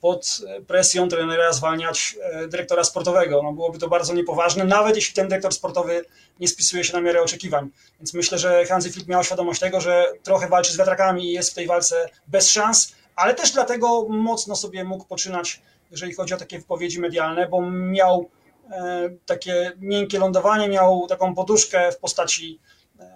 pod 0.00 0.40
presją 0.66 1.08
trenera 1.08 1.52
zwalniać 1.52 2.16
e, 2.22 2.48
dyrektora 2.48 2.84
sportowego. 2.84 3.42
No 3.42 3.52
byłoby 3.52 3.78
to 3.78 3.88
bardzo 3.88 4.14
niepoważne, 4.14 4.64
nawet 4.64 4.96
jeśli 4.96 5.14
ten 5.14 5.28
dyrektor 5.28 5.52
sportowy 5.52 6.04
nie 6.40 6.48
spisuje 6.48 6.84
się 6.84 6.92
na 6.92 7.00
miarę 7.00 7.22
oczekiwań. 7.22 7.70
Więc 8.00 8.14
myślę, 8.14 8.38
że 8.38 8.64
Hansi 8.66 8.92
Flick 8.92 9.08
miał 9.08 9.24
świadomość 9.24 9.60
tego, 9.60 9.80
że 9.80 10.12
trochę 10.22 10.48
walczy 10.48 10.72
z 10.72 10.76
wiatrakami 10.76 11.24
i 11.24 11.32
jest 11.32 11.50
w 11.50 11.54
tej 11.54 11.66
walce 11.66 12.08
bez 12.26 12.50
szans, 12.50 12.94
ale 13.16 13.34
też 13.34 13.52
dlatego 13.52 14.06
mocno 14.08 14.56
sobie 14.56 14.84
mógł 14.84 15.04
poczynać, 15.04 15.60
jeżeli 15.90 16.14
chodzi 16.14 16.34
o 16.34 16.36
takie 16.36 16.58
wypowiedzi 16.58 17.00
medialne, 17.00 17.48
bo 17.48 17.70
miał 17.70 18.30
e, 18.70 19.10
takie 19.26 19.72
miękkie 19.80 20.18
lądowanie, 20.18 20.68
miał 20.68 21.06
taką 21.08 21.34
poduszkę 21.34 21.92
w 21.92 21.98
postaci 21.98 22.58
e, 23.00 23.10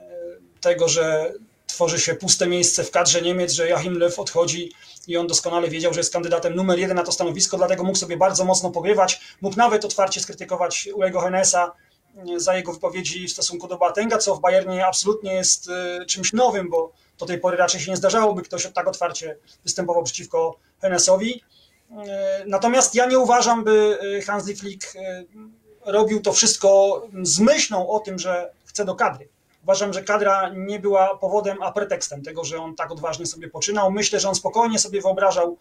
tego, 0.61 0.89
że 0.89 1.33
tworzy 1.75 2.01
się 2.01 2.15
puste 2.15 2.47
miejsce 2.47 2.85
w 2.85 2.91
kadrze 2.91 3.23
Niemiec, 3.23 3.53
że 3.53 3.69
Joachim 3.69 3.99
Löw 3.99 4.19
odchodzi 4.19 4.73
i 5.07 5.17
on 5.17 5.27
doskonale 5.27 5.69
wiedział, 5.69 5.95
że 5.95 6.01
jest 6.01 6.13
kandydatem 6.13 6.55
numer 6.55 6.79
jeden 6.79 6.97
na 6.97 7.03
to 7.03 7.13
stanowisko, 7.13 7.57
dlatego 7.57 7.85
mógł 7.85 7.99
sobie 7.99 8.17
bardzo 8.17 8.45
mocno 8.45 8.71
pogrywać, 8.71 9.21
mógł 9.41 9.57
nawet 9.57 9.85
otwarcie 9.85 10.21
skrytykować 10.21 10.89
Ulego 10.95 11.21
Henesa 11.21 11.73
e, 12.17 12.41
za 12.41 12.57
jego 12.57 12.73
wypowiedzi 12.73 13.29
w 13.29 13.33
stosunku 13.33 13.69
do 13.69 13.79
Batenga, 13.79 14.19
co 14.19 14.35
w 14.35 14.41
Bayernie 14.41 14.87
absolutnie 14.87 15.35
jest 15.35 15.69
e, 15.69 16.07
czymś 16.07 16.33
nowym, 16.33 16.71
bo 16.71 16.93
do 17.19 17.27
tej 17.27 17.41
pory 17.41 17.57
raczej 17.57 17.81
się 17.81 17.91
nie 17.91 17.97
zdarzało, 17.97 18.35
by 18.35 18.43
ktoś 18.43 18.73
tak 18.75 18.89
otwarcie 18.89 19.37
występował 19.65 20.03
przeciwko 20.03 20.59
Henesowi. 20.81 21.43
E, 21.91 22.45
natomiast 22.47 22.95
ja 22.95 23.07
nie 23.07 23.19
uważam, 23.19 23.65
by 23.65 23.99
Hansi 24.27 24.57
Flick 24.57 24.93
robił 25.85 26.21
to 26.21 26.33
wszystko 26.33 27.03
z 27.23 27.41
myślą 27.41 27.89
o 27.89 28.01
tym, 28.01 28.19
że 28.19 28.53
chce 28.65 28.85
do 28.85 28.95
kadry. 28.95 29.34
Uważam, 29.65 29.93
że 29.93 30.03
kadra 30.03 30.49
nie 30.49 30.79
była 30.79 31.17
powodem, 31.17 31.63
a 31.63 31.73
pretekstem 31.73 32.23
tego, 32.23 32.45
że 32.45 32.59
on 32.59 32.75
tak 32.75 32.93
odważnie 32.93 33.27
sobie 33.27 33.49
poczynał. 33.49 33.91
Myślę, 33.91 34.21
że 34.21 34.29
on 34.29 34.35
spokojnie 34.35 34.79
sobie 34.79 35.01
wyobrażał 35.01 35.57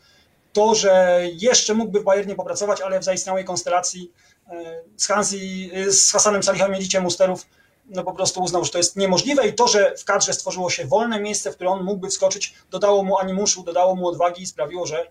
to, 0.53 0.75
że 0.75 1.21
jeszcze 1.33 1.73
mógłby 1.73 1.99
w 1.99 2.03
Bayernie 2.03 2.35
popracować, 2.35 2.81
ale 2.81 2.99
w 2.99 3.03
zaistniałej 3.03 3.45
konstelacji 3.45 4.11
e, 4.47 4.81
z, 4.97 5.07
Hansi, 5.07 5.71
z 5.87 6.11
Hasanem 6.11 6.43
Salihamidziciem 6.43 7.05
Usterów 7.05 7.45
no 7.85 8.03
po 8.03 8.13
prostu 8.13 8.43
uznał, 8.43 8.65
że 8.65 8.71
to 8.71 8.77
jest 8.77 8.95
niemożliwe 8.95 9.47
i 9.47 9.53
to, 9.53 9.67
że 9.67 9.95
w 9.97 10.05
kadrze 10.05 10.33
stworzyło 10.33 10.69
się 10.69 10.85
wolne 10.85 11.19
miejsce, 11.19 11.51
w 11.51 11.55
które 11.55 11.69
on 11.69 11.83
mógłby 11.83 12.09
wskoczyć, 12.09 12.53
dodało 12.71 13.03
mu 13.03 13.17
animuszu, 13.17 13.63
dodało 13.63 13.95
mu 13.95 14.07
odwagi 14.07 14.43
i 14.43 14.47
sprawiło, 14.47 14.85
że 14.85 15.01
e, 15.01 15.09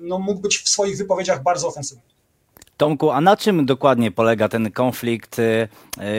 no, 0.00 0.18
mógł 0.18 0.40
być 0.40 0.58
w 0.58 0.68
swoich 0.68 0.98
wypowiedziach 0.98 1.42
bardzo 1.42 1.68
ofensywny. 1.68 2.02
Tomku, 2.84 3.10
a 3.10 3.20
na 3.20 3.36
czym 3.36 3.66
dokładnie 3.66 4.10
polega 4.10 4.48
ten 4.48 4.72
konflikt 4.72 5.38
y, 5.38 5.68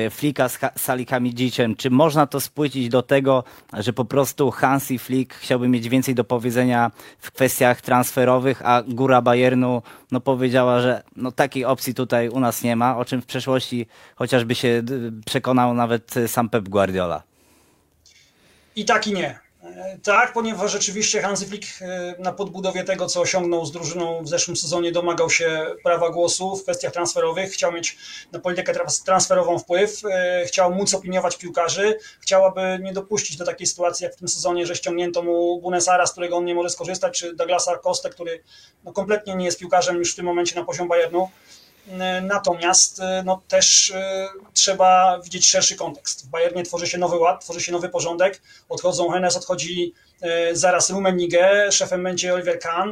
y, 0.06 0.10
Flika 0.10 0.50
z 0.50 0.60
Salihamidziciem? 0.76 1.76
Czy 1.76 1.90
można 1.90 2.28
to 2.28 2.40
spłycić 2.42 2.90
do 2.90 3.02
tego, 3.02 3.44
że 3.74 3.94
po 3.94 4.06
prostu 4.06 4.52
Hansi 4.52 5.00
Flick 5.00 5.34
chciałby 5.34 5.68
mieć 5.68 5.90
więcej 5.90 6.16
do 6.16 6.24
powiedzenia 6.24 6.92
w 7.20 7.32
kwestiach 7.32 7.82
transferowych, 7.82 8.62
a 8.66 8.82
góra 8.82 9.22
Bayernu 9.22 9.82
no, 10.12 10.20
powiedziała, 10.20 10.82
że 10.82 11.04
no, 11.16 11.32
takiej 11.32 11.66
opcji 11.66 11.94
tutaj 11.94 12.30
u 12.30 12.40
nas 12.40 12.64
nie 12.64 12.76
ma, 12.76 12.98
o 12.98 13.06
czym 13.06 13.22
w 13.22 13.26
przeszłości 13.26 13.88
chociażby 14.16 14.56
się 14.56 14.84
przekonał 15.26 15.74
nawet 15.74 16.16
sam 16.28 16.50
Pep 16.50 16.70
Guardiola? 16.70 17.24
I 18.76 18.86
tak 18.86 19.08
i 19.08 19.14
nie. 19.14 19.45
Tak, 20.04 20.34
ponieważ 20.34 20.72
rzeczywiście 20.72 21.22
Hansi 21.22 21.46
Flick 21.46 21.82
e, 21.82 22.16
na 22.20 22.32
podbudowie 22.32 22.84
tego, 22.84 23.06
co 23.06 23.22
osiągnął 23.22 23.66
z 23.66 23.72
drużyną 23.72 24.24
w 24.24 24.28
zeszłym 24.28 24.58
sezonie, 24.58 24.92
domagał 24.92 25.30
się 25.30 25.66
prawa 25.84 26.10
głosu 26.10 26.56
w 26.56 26.64
kwestiach 26.64 26.94
transferowych, 26.94 27.52
chciał 27.52 27.72
mieć 27.72 27.98
na 28.32 28.40
politykę 28.40 28.74
transferową 29.06 29.60
wpływ, 29.60 30.02
e, 30.06 30.44
chciał 30.46 30.74
móc 30.74 30.94
opiniować 30.94 31.38
piłkarzy, 31.38 31.98
chciał, 32.20 32.46
aby 32.46 32.80
nie 32.82 32.94
dopuścić 32.94 33.38
do 33.38 33.46
takiej 33.46 33.68
sytuacji 33.68 34.04
jak 34.04 34.14
w 34.14 34.18
tym 34.18 34.28
sezonie, 34.28 34.66
że 34.66 34.76
ściągnięto 34.76 35.24
mu 35.24 35.62
Bunesara, 35.62 36.06
z 36.06 36.12
którego 36.12 36.38
on 36.38 36.46
nie 36.46 36.56
może 36.56 36.70
skorzystać, 36.70 37.20
czy 37.20 37.36
Douglasa 37.36 37.78
Costa, 37.78 38.10
który 38.10 38.44
no, 38.84 38.94
kompletnie 38.94 39.36
nie 39.36 39.46
jest 39.46 39.60
piłkarzem 39.60 39.98
już 39.98 40.14
w 40.14 40.16
tym 40.16 40.26
momencie 40.26 40.56
na 40.56 40.66
poziom 40.66 40.88
Bayernu. 40.88 41.30
E, 41.92 42.22
natomiast 42.22 43.00
e, 43.00 43.24
no, 43.26 43.42
też 43.48 43.92
e, 43.92 44.28
trzeba 44.54 45.20
widzieć 45.24 45.48
szerszy 45.48 45.76
kontekst. 45.76 46.26
W 46.26 46.30
Bayernie 46.30 46.64
tworzy 46.64 46.88
się 46.88 46.98
nowy 46.98 47.18
ład, 47.18 47.42
tworzy 47.42 47.62
się 47.62 47.72
nowy 47.72 47.90
porządek. 47.90 48.42
Odchodzą 48.70 49.10
Hennes, 49.10 49.38
odchodzi 49.38 49.94
zaraz 50.52 50.90
Rummenigge, 50.90 51.72
szefem 51.72 52.04
będzie 52.04 52.34
Oliver 52.34 52.60
Kahn, 52.60 52.90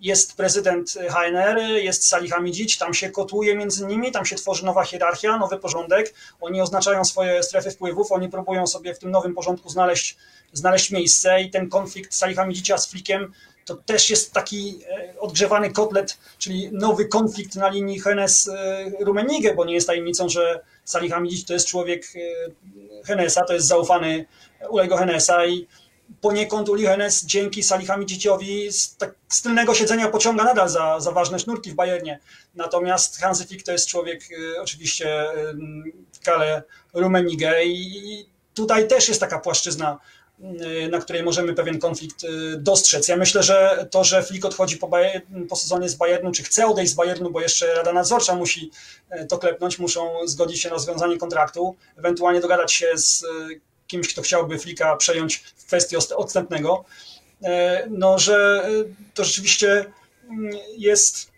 jest 0.00 0.36
prezydent 0.36 0.94
Heiner, 1.10 1.58
jest 1.58 2.08
Salihamidzic, 2.08 2.78
tam 2.78 2.94
się 2.94 3.10
kotuje 3.10 3.56
między 3.56 3.86
nimi, 3.86 4.12
tam 4.12 4.26
się 4.26 4.36
tworzy 4.36 4.64
nowa 4.64 4.84
hierarchia, 4.84 5.38
nowy 5.38 5.58
porządek. 5.58 6.14
Oni 6.40 6.60
oznaczają 6.60 7.04
swoje 7.04 7.42
strefy 7.42 7.70
wpływów, 7.70 8.12
oni 8.12 8.28
próbują 8.28 8.66
sobie 8.66 8.94
w 8.94 8.98
tym 8.98 9.10
nowym 9.10 9.34
porządku 9.34 9.68
znaleźć, 9.68 10.16
znaleźć 10.52 10.90
miejsce 10.90 11.42
i 11.42 11.50
ten 11.50 11.68
konflikt 11.68 12.14
Salihamidzicia 12.14 12.78
z 12.78 12.90
Flickiem 12.90 13.32
to 13.68 13.74
też 13.74 14.10
jest 14.10 14.32
taki 14.32 14.80
e, 14.90 15.20
odgrzewany 15.20 15.70
kotlet, 15.70 16.18
czyli 16.38 16.70
nowy 16.72 17.04
konflikt 17.06 17.54
na 17.54 17.68
linii 17.68 18.00
Hennes-Rumenige, 18.00 19.54
bo 19.56 19.64
nie 19.64 19.74
jest 19.74 19.86
tajemnicą, 19.86 20.28
że 20.28 20.60
Salih 20.84 21.12
Hamidzic 21.12 21.46
to 21.46 21.52
jest 21.52 21.66
człowiek 21.66 22.04
e, 22.16 23.04
Henesa, 23.04 23.44
to 23.44 23.52
jest 23.52 23.66
zaufany 23.66 24.26
Ulego 24.70 24.96
Henesa 24.96 25.46
i 25.46 25.66
poniekąd 26.20 26.68
Uli 26.68 26.86
Hennes 26.86 27.24
dzięki 27.24 27.62
Salih 27.62 27.88
Hamidziciowi 27.88 28.72
z, 28.72 28.96
tak, 28.96 29.14
z 29.28 29.42
tylnego 29.42 29.74
siedzenia 29.74 30.08
pociąga 30.08 30.44
nadal 30.44 30.68
za, 30.68 31.00
za 31.00 31.12
ważne 31.12 31.38
sznurki 31.38 31.70
w 31.70 31.74
Bayernie. 31.74 32.18
Natomiast 32.54 33.20
Hansi 33.20 33.44
Flick 33.44 33.66
to 33.66 33.72
jest 33.72 33.88
człowiek 33.88 34.20
e, 34.56 34.62
oczywiście 34.62 35.26
Kale 36.24 36.62
Rumenige 36.94 37.64
i 37.64 38.26
tutaj 38.54 38.88
też 38.88 39.08
jest 39.08 39.20
taka 39.20 39.38
płaszczyzna 39.38 39.98
na 40.90 40.98
której 40.98 41.22
możemy 41.22 41.54
pewien 41.54 41.78
konflikt 41.78 42.26
dostrzec. 42.56 43.08
Ja 43.08 43.16
myślę, 43.16 43.42
że 43.42 43.88
to, 43.90 44.04
że 44.04 44.22
Flick 44.22 44.44
odchodzi 44.44 44.76
po, 44.76 44.90
po 45.48 45.56
sezonie 45.56 45.88
z 45.88 45.94
Bayernu, 45.94 46.32
czy 46.32 46.42
chce 46.42 46.66
odejść 46.66 46.92
z 46.92 46.94
Bayernu, 46.94 47.30
bo 47.30 47.40
jeszcze 47.40 47.74
Rada 47.74 47.92
Nadzorcza 47.92 48.34
musi 48.34 48.70
to 49.28 49.38
klepnąć, 49.38 49.78
muszą 49.78 50.26
zgodzić 50.26 50.60
się 50.60 50.68
na 50.68 50.74
rozwiązanie 50.74 51.18
kontraktu, 51.18 51.76
ewentualnie 51.96 52.40
dogadać 52.40 52.72
się 52.72 52.86
z 52.94 53.24
kimś, 53.86 54.12
kto 54.12 54.22
chciałby 54.22 54.58
Flika 54.58 54.96
przejąć 54.96 55.36
w 55.36 55.66
kwestii 55.66 55.96
odstępnego, 55.96 56.84
no, 57.90 58.18
że 58.18 58.68
to 59.14 59.24
rzeczywiście 59.24 59.84
mm, 60.30 60.50
jest 60.76 61.37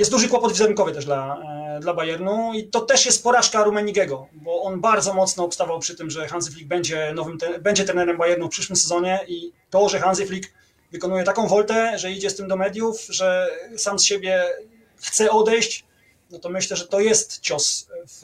jest 0.00 0.10
duży 0.10 0.28
kłopot 0.28 0.52
wizerunkowy 0.52 0.92
też 0.92 1.04
dla, 1.04 1.42
e, 1.76 1.80
dla 1.80 1.94
Bayernu 1.94 2.52
i 2.54 2.64
to 2.64 2.80
też 2.80 3.06
jest 3.06 3.22
porażka 3.22 3.64
Rumenigiego, 3.64 4.26
bo 4.32 4.62
on 4.62 4.80
bardzo 4.80 5.14
mocno 5.14 5.44
obstawał 5.44 5.78
przy 5.78 5.96
tym, 5.96 6.10
że 6.10 6.28
Hansi 6.28 6.50
Flick 6.50 6.68
będzie 6.68 7.12
nowym, 7.14 7.38
będzie 7.60 7.84
trenerem 7.84 8.18
Bayernu 8.18 8.46
w 8.46 8.50
przyszłym 8.50 8.76
sezonie 8.76 9.20
i 9.28 9.52
to, 9.70 9.88
że 9.88 10.00
Hansi 10.00 10.26
Flick 10.26 10.52
wykonuje 10.92 11.24
taką 11.24 11.48
woltę, 11.48 11.98
że 11.98 12.12
idzie 12.12 12.30
z 12.30 12.36
tym 12.36 12.48
do 12.48 12.56
mediów, 12.56 13.06
że 13.08 13.50
sam 13.76 13.98
z 13.98 14.04
siebie 14.04 14.44
chce 14.96 15.30
odejść, 15.30 15.84
no 16.30 16.38
to 16.38 16.48
myślę, 16.48 16.76
że 16.76 16.86
to 16.86 17.00
jest 17.00 17.40
cios 17.40 17.88
w, 18.08 18.22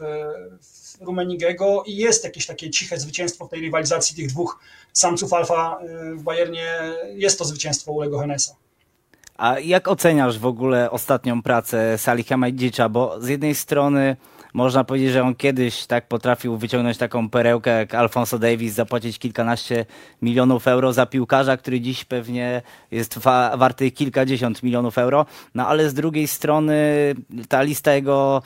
w 0.60 1.00
Rumenigiego 1.00 1.82
i 1.86 1.96
jest 1.96 2.24
jakieś 2.24 2.46
takie 2.46 2.70
ciche 2.70 2.98
zwycięstwo 2.98 3.46
w 3.46 3.50
tej 3.50 3.60
rywalizacji 3.60 4.16
tych 4.16 4.28
dwóch 4.28 4.58
samców 4.92 5.32
alfa 5.32 5.78
e, 5.80 6.14
w 6.14 6.22
Bayernie. 6.22 6.78
Jest 7.14 7.38
to 7.38 7.44
zwycięstwo 7.44 7.92
Ulego 7.92 8.18
Henesa. 8.18 8.56
A 9.38 9.58
jak 9.58 9.88
oceniasz 9.88 10.38
w 10.38 10.46
ogóle 10.46 10.90
ostatnią 10.90 11.42
pracę 11.42 11.98
Saliha 11.98 12.36
Majdzicza? 12.36 12.88
Bo 12.88 13.20
z 13.20 13.28
jednej 13.28 13.54
strony 13.54 14.16
można 14.56 14.84
powiedzieć, 14.84 15.12
że 15.12 15.22
on 15.22 15.34
kiedyś 15.34 15.86
tak 15.86 16.08
potrafił 16.08 16.56
wyciągnąć 16.56 16.98
taką 16.98 17.30
perełkę 17.30 17.70
jak 17.70 17.94
Alfonso 17.94 18.38
Davis, 18.38 18.74
zapłacić 18.74 19.18
kilkanaście 19.18 19.86
milionów 20.22 20.68
euro 20.68 20.92
za 20.92 21.06
piłkarza, 21.06 21.56
który 21.56 21.80
dziś 21.80 22.04
pewnie 22.04 22.62
jest 22.90 23.18
wa 23.18 23.56
warty 23.56 23.90
kilkadziesiąt 23.90 24.62
milionów 24.62 24.98
euro. 24.98 25.26
No 25.54 25.66
ale 25.66 25.90
z 25.90 25.94
drugiej 25.94 26.28
strony 26.28 26.74
ta 27.48 27.62
lista 27.62 27.94
jego 27.94 28.42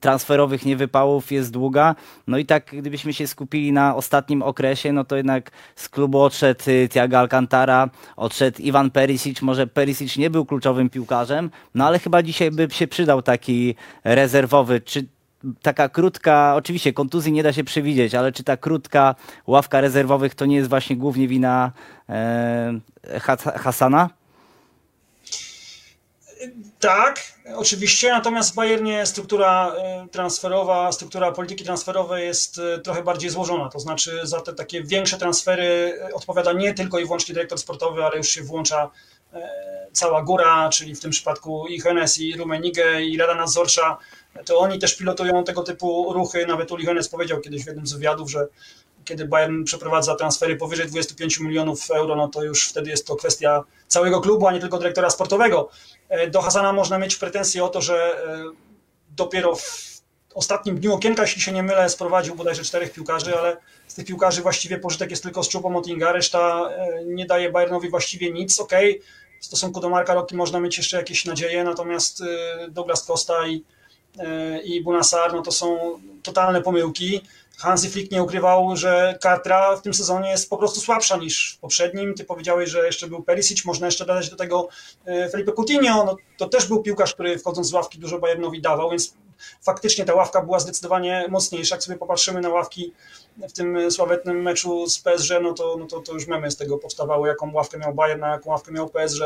transferowych 0.00 0.64
niewypałów 0.64 1.32
jest 1.32 1.50
długa. 1.50 1.94
No 2.26 2.38
i 2.38 2.46
tak 2.46 2.70
gdybyśmy 2.72 3.12
się 3.12 3.26
skupili 3.26 3.72
na 3.72 3.96
ostatnim 3.96 4.42
okresie, 4.42 4.92
no 4.92 5.04
to 5.04 5.16
jednak 5.16 5.50
z 5.76 5.88
klubu 5.88 6.20
odszedł 6.20 6.64
Thiago 6.90 7.18
Alcantara, 7.18 7.90
odszedł 8.16 8.62
Iwan 8.62 8.90
Perisic. 8.90 9.42
Może 9.42 9.66
Perisic 9.66 10.16
nie 10.16 10.30
był 10.30 10.44
kluczowym 10.44 10.90
piłkarzem, 10.90 11.50
no 11.74 11.86
ale 11.86 11.98
chyba 11.98 12.22
dzisiaj 12.22 12.50
by 12.50 12.68
się 12.70 12.86
przydał 12.86 13.22
taki 13.22 13.74
rezerwowy. 14.04 14.80
Czy 14.80 15.14
taka 15.62 15.88
krótka, 15.88 16.54
oczywiście 16.56 16.92
kontuzji 16.92 17.32
nie 17.32 17.42
da 17.42 17.52
się 17.52 17.64
przewidzieć, 17.64 18.14
ale 18.14 18.32
czy 18.32 18.44
ta 18.44 18.56
krótka 18.56 19.14
ławka 19.46 19.80
rezerwowych 19.80 20.34
to 20.34 20.46
nie 20.46 20.56
jest 20.56 20.68
właśnie 20.68 20.96
głównie 20.96 21.28
wina 21.28 21.72
e, 22.08 22.80
Hasana? 23.56 24.10
Tak, 26.80 27.22
oczywiście, 27.56 28.10
natomiast 28.10 28.52
w 28.52 28.54
Bayernie 28.54 29.06
struktura 29.06 29.72
e, 29.76 30.06
transferowa, 30.10 30.92
struktura 30.92 31.32
polityki 31.32 31.64
transferowej 31.64 32.26
jest 32.26 32.58
e, 32.58 32.78
trochę 32.78 33.02
bardziej 33.02 33.30
złożona, 33.30 33.68
to 33.68 33.80
znaczy 33.80 34.20
za 34.22 34.40
te 34.40 34.52
takie 34.52 34.82
większe 34.82 35.18
transfery 35.18 35.98
e, 36.10 36.14
odpowiada 36.14 36.52
nie 36.52 36.74
tylko 36.74 36.98
i 36.98 37.04
wyłącznie 37.04 37.34
dyrektor 37.34 37.58
sportowy, 37.58 38.04
ale 38.04 38.16
już 38.16 38.28
się 38.28 38.42
włącza 38.42 38.90
cała 39.92 40.22
góra, 40.22 40.68
czyli 40.68 40.94
w 40.94 41.00
tym 41.00 41.10
przypadku 41.10 41.66
i 41.68 41.80
Hennes, 41.80 42.18
i 42.18 42.36
Rumenigę, 42.36 43.02
i 43.02 43.18
Rada 43.18 43.34
Nadzorcza, 43.34 43.98
to 44.44 44.58
oni 44.58 44.78
też 44.78 44.96
pilotują 44.96 45.44
tego 45.44 45.62
typu 45.62 46.12
ruchy. 46.12 46.46
Nawet 46.46 46.72
Uli 46.72 46.86
Hennes 46.86 47.08
powiedział 47.08 47.40
kiedyś 47.40 47.64
w 47.64 47.66
jednym 47.66 47.86
z 47.86 47.92
wywiadów, 47.92 48.30
że 48.30 48.46
kiedy 49.04 49.24
Bayern 49.24 49.64
przeprowadza 49.64 50.14
transfery 50.14 50.56
powyżej 50.56 50.86
25 50.86 51.40
milionów 51.40 51.90
euro, 51.90 52.16
no 52.16 52.28
to 52.28 52.44
już 52.44 52.68
wtedy 52.68 52.90
jest 52.90 53.06
to 53.06 53.16
kwestia 53.16 53.64
całego 53.88 54.20
klubu, 54.20 54.46
a 54.46 54.52
nie 54.52 54.60
tylko 54.60 54.78
dyrektora 54.78 55.10
sportowego. 55.10 55.70
E, 56.08 56.30
do 56.30 56.42
Hasana 56.42 56.72
można 56.72 56.98
mieć 56.98 57.16
pretensje 57.16 57.64
o 57.64 57.68
to, 57.68 57.80
że 57.80 58.24
e, 58.24 58.44
dopiero 59.10 59.56
w 59.56 59.94
ostatnim 60.34 60.80
dniu 60.80 60.94
okienka, 60.94 61.22
jeśli 61.22 61.42
się 61.42 61.52
nie 61.52 61.62
mylę, 61.62 61.88
sprowadził 61.88 62.34
bodajże 62.34 62.62
czterech 62.62 62.92
piłkarzy, 62.92 63.38
ale 63.38 63.56
z 63.86 63.94
tych 63.94 64.06
piłkarzy 64.06 64.42
właściwie 64.42 64.78
pożytek 64.78 65.10
jest 65.10 65.22
tylko 65.22 65.42
z 65.42 65.50
Choupo-Motinga, 65.50 66.12
reszta 66.12 66.70
e, 66.70 67.04
nie 67.04 67.26
daje 67.26 67.50
Bayernowi 67.50 67.90
właściwie 67.90 68.30
nic. 68.32 68.60
Ok, 68.60 68.72
w 69.44 69.46
stosunku 69.46 69.80
do 69.80 69.88
Marka 69.88 70.14
Roki 70.14 70.36
można 70.36 70.60
mieć 70.60 70.78
jeszcze 70.78 70.96
jakieś 70.96 71.24
nadzieje, 71.24 71.64
natomiast 71.64 72.22
Douglas 72.68 73.04
Costa 73.04 73.46
i 73.46 73.64
E, 74.18 74.60
i 74.62 74.82
Bunassar, 74.82 75.32
no 75.32 75.42
to 75.42 75.52
są 75.52 75.98
totalne 76.22 76.62
pomyłki. 76.62 77.20
Hansi 77.58 77.90
Flick 77.90 78.12
nie 78.12 78.22
ukrywał, 78.22 78.76
że 78.76 79.18
Kartra 79.22 79.76
w 79.76 79.82
tym 79.82 79.94
sezonie 79.94 80.30
jest 80.30 80.50
po 80.50 80.56
prostu 80.56 80.80
słabsza 80.80 81.16
niż 81.16 81.54
w 81.56 81.58
poprzednim. 81.58 82.14
Ty 82.14 82.24
powiedziałeś, 82.24 82.70
że 82.70 82.86
jeszcze 82.86 83.08
był 83.08 83.22
Perisic, 83.22 83.64
można 83.64 83.86
jeszcze 83.86 84.06
dodać 84.06 84.30
do 84.30 84.36
tego 84.36 84.68
e, 85.04 85.28
Felipe 85.28 85.52
Coutinho, 85.52 86.04
no, 86.04 86.16
to 86.38 86.48
też 86.48 86.66
był 86.66 86.82
piłkarz, 86.82 87.14
który 87.14 87.38
wchodząc 87.38 87.66
z 87.66 87.72
ławki 87.72 87.98
dużo 87.98 88.18
Bayernowi 88.18 88.60
dawał, 88.60 88.90
więc 88.90 89.14
faktycznie 89.62 90.04
ta 90.04 90.14
ławka 90.14 90.42
była 90.42 90.60
zdecydowanie 90.60 91.26
mocniejsza. 91.30 91.74
Jak 91.74 91.82
sobie 91.84 91.98
popatrzymy 91.98 92.40
na 92.40 92.48
ławki 92.48 92.92
w 93.48 93.52
tym 93.52 93.90
sławetnym 93.90 94.42
meczu 94.42 94.86
z 94.86 94.98
PSG, 94.98 95.30
no 95.42 95.52
to, 95.52 95.76
no 95.78 95.86
to, 95.86 96.00
to 96.00 96.12
już 96.12 96.26
memy 96.26 96.50
z 96.50 96.56
tego 96.56 96.78
powstawały, 96.78 97.28
jaką 97.28 97.52
ławkę 97.52 97.78
miał 97.78 97.94
Bayern, 97.94 98.22
jaką 98.22 98.50
ławkę 98.50 98.72
miał 98.72 98.88
PSG. 98.88 99.22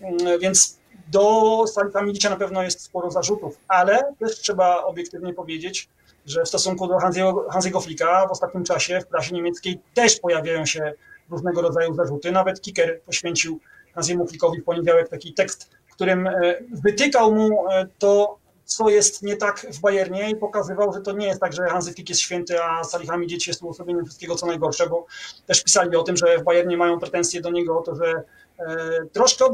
Mm, 0.00 0.40
więc 0.40 0.78
do 1.08 1.64
Stalika 1.66 2.02
Milicia 2.02 2.30
na 2.30 2.36
pewno 2.36 2.62
jest 2.62 2.80
sporo 2.80 3.10
zarzutów, 3.10 3.58
ale 3.68 4.14
też 4.18 4.40
trzeba 4.40 4.84
obiektywnie 4.84 5.34
powiedzieć, 5.34 5.88
że 6.26 6.42
w 6.42 6.48
stosunku 6.48 6.88
do 6.88 6.98
Hansiego, 6.98 7.46
Hansiego 7.50 7.80
w 7.80 8.30
ostatnim 8.30 8.64
czasie 8.64 9.00
w 9.00 9.06
prasie 9.06 9.34
niemieckiej 9.34 9.80
też 9.94 10.20
pojawiają 10.20 10.66
się 10.66 10.92
różnego 11.30 11.62
rodzaju 11.62 11.94
zarzuty. 11.94 12.32
Nawet 12.32 12.60
Kicker 12.60 13.00
poświęcił 13.00 13.60
Hansiemu 13.94 14.26
Flikowi 14.26 14.60
w 14.60 14.64
poniedziałek 14.64 15.08
taki 15.08 15.34
tekst, 15.34 15.70
w 15.90 15.94
którym 15.94 16.26
e, 16.26 16.32
wytykał 16.70 17.34
mu 17.34 17.70
e, 17.70 17.86
to, 17.98 18.38
co 18.64 18.88
jest 18.88 19.22
nie 19.22 19.36
tak 19.36 19.66
w 19.72 19.80
Bayernie 19.80 20.30
i 20.30 20.36
pokazywał, 20.36 20.92
że 20.92 21.00
to 21.00 21.12
nie 21.12 21.26
jest 21.26 21.40
tak, 21.40 21.52
że 21.52 21.62
Hansi 21.62 21.92
Flick 21.92 22.08
jest 22.08 22.20
święty, 22.20 22.62
a 22.62 22.84
Salihamidzic 22.84 23.46
jest 23.46 23.62
uosobieniem 23.62 24.04
wszystkiego, 24.04 24.34
co 24.34 24.46
najgorsze, 24.46 24.88
bo 24.88 25.06
też 25.46 25.62
pisali 25.62 25.96
o 25.96 26.02
tym, 26.02 26.16
że 26.16 26.38
w 26.38 26.44
Bayernie 26.44 26.76
mają 26.76 27.00
pretensje 27.00 27.40
do 27.40 27.50
niego 27.50 27.78
o 27.78 27.82
to, 27.82 27.94
że 27.94 28.22
E, 28.58 29.06
troszkę 29.12 29.44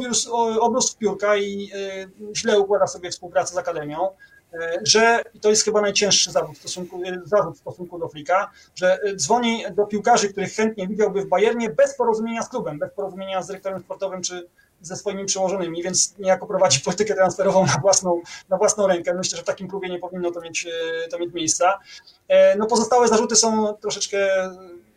obrósł 0.60 0.94
w 0.94 0.96
piórka 0.96 1.36
i 1.36 1.70
e, 1.74 2.34
źle 2.36 2.60
układa 2.60 2.86
sobie 2.86 3.10
współpracę 3.10 3.54
z 3.54 3.56
Akademią, 3.56 4.08
e, 4.52 4.80
że 4.82 5.22
to 5.40 5.50
jest 5.50 5.64
chyba 5.64 5.80
najcięższy 5.80 6.30
zarzut 6.30 6.56
w 6.56 6.58
stosunku, 6.58 7.02
w 7.54 7.58
stosunku 7.58 7.98
do 7.98 8.08
Flika, 8.08 8.50
że 8.74 9.00
dzwoni 9.16 9.64
do 9.76 9.86
piłkarzy, 9.86 10.28
których 10.28 10.52
chętnie 10.52 10.88
widziałby 10.88 11.22
w 11.22 11.28
Bayernie 11.28 11.70
bez 11.70 11.96
porozumienia 11.96 12.42
z 12.42 12.48
klubem, 12.48 12.78
bez 12.78 12.92
porozumienia 12.92 13.42
z 13.42 13.46
dyrektorem 13.46 13.80
sportowym 13.80 14.22
czy 14.22 14.48
ze 14.80 14.96
swoimi 14.96 15.24
przełożonymi, 15.24 15.82
więc 15.82 16.18
niejako 16.18 16.46
prowadzi 16.46 16.80
politykę 16.80 17.14
transferową 17.14 17.66
na 17.66 17.78
własną, 17.82 18.20
na 18.48 18.56
własną 18.56 18.86
rękę. 18.86 19.14
Myślę, 19.14 19.36
że 19.36 19.42
w 19.42 19.46
takim 19.46 19.68
klubie 19.68 19.88
nie 19.88 19.98
powinno 19.98 20.30
to 20.30 20.40
mieć, 20.40 20.66
to 21.10 21.18
mieć 21.18 21.34
miejsca. 21.34 21.78
No 22.58 22.66
pozostałe 22.66 23.08
zarzuty 23.08 23.36
są 23.36 23.74
troszeczkę 23.74 24.28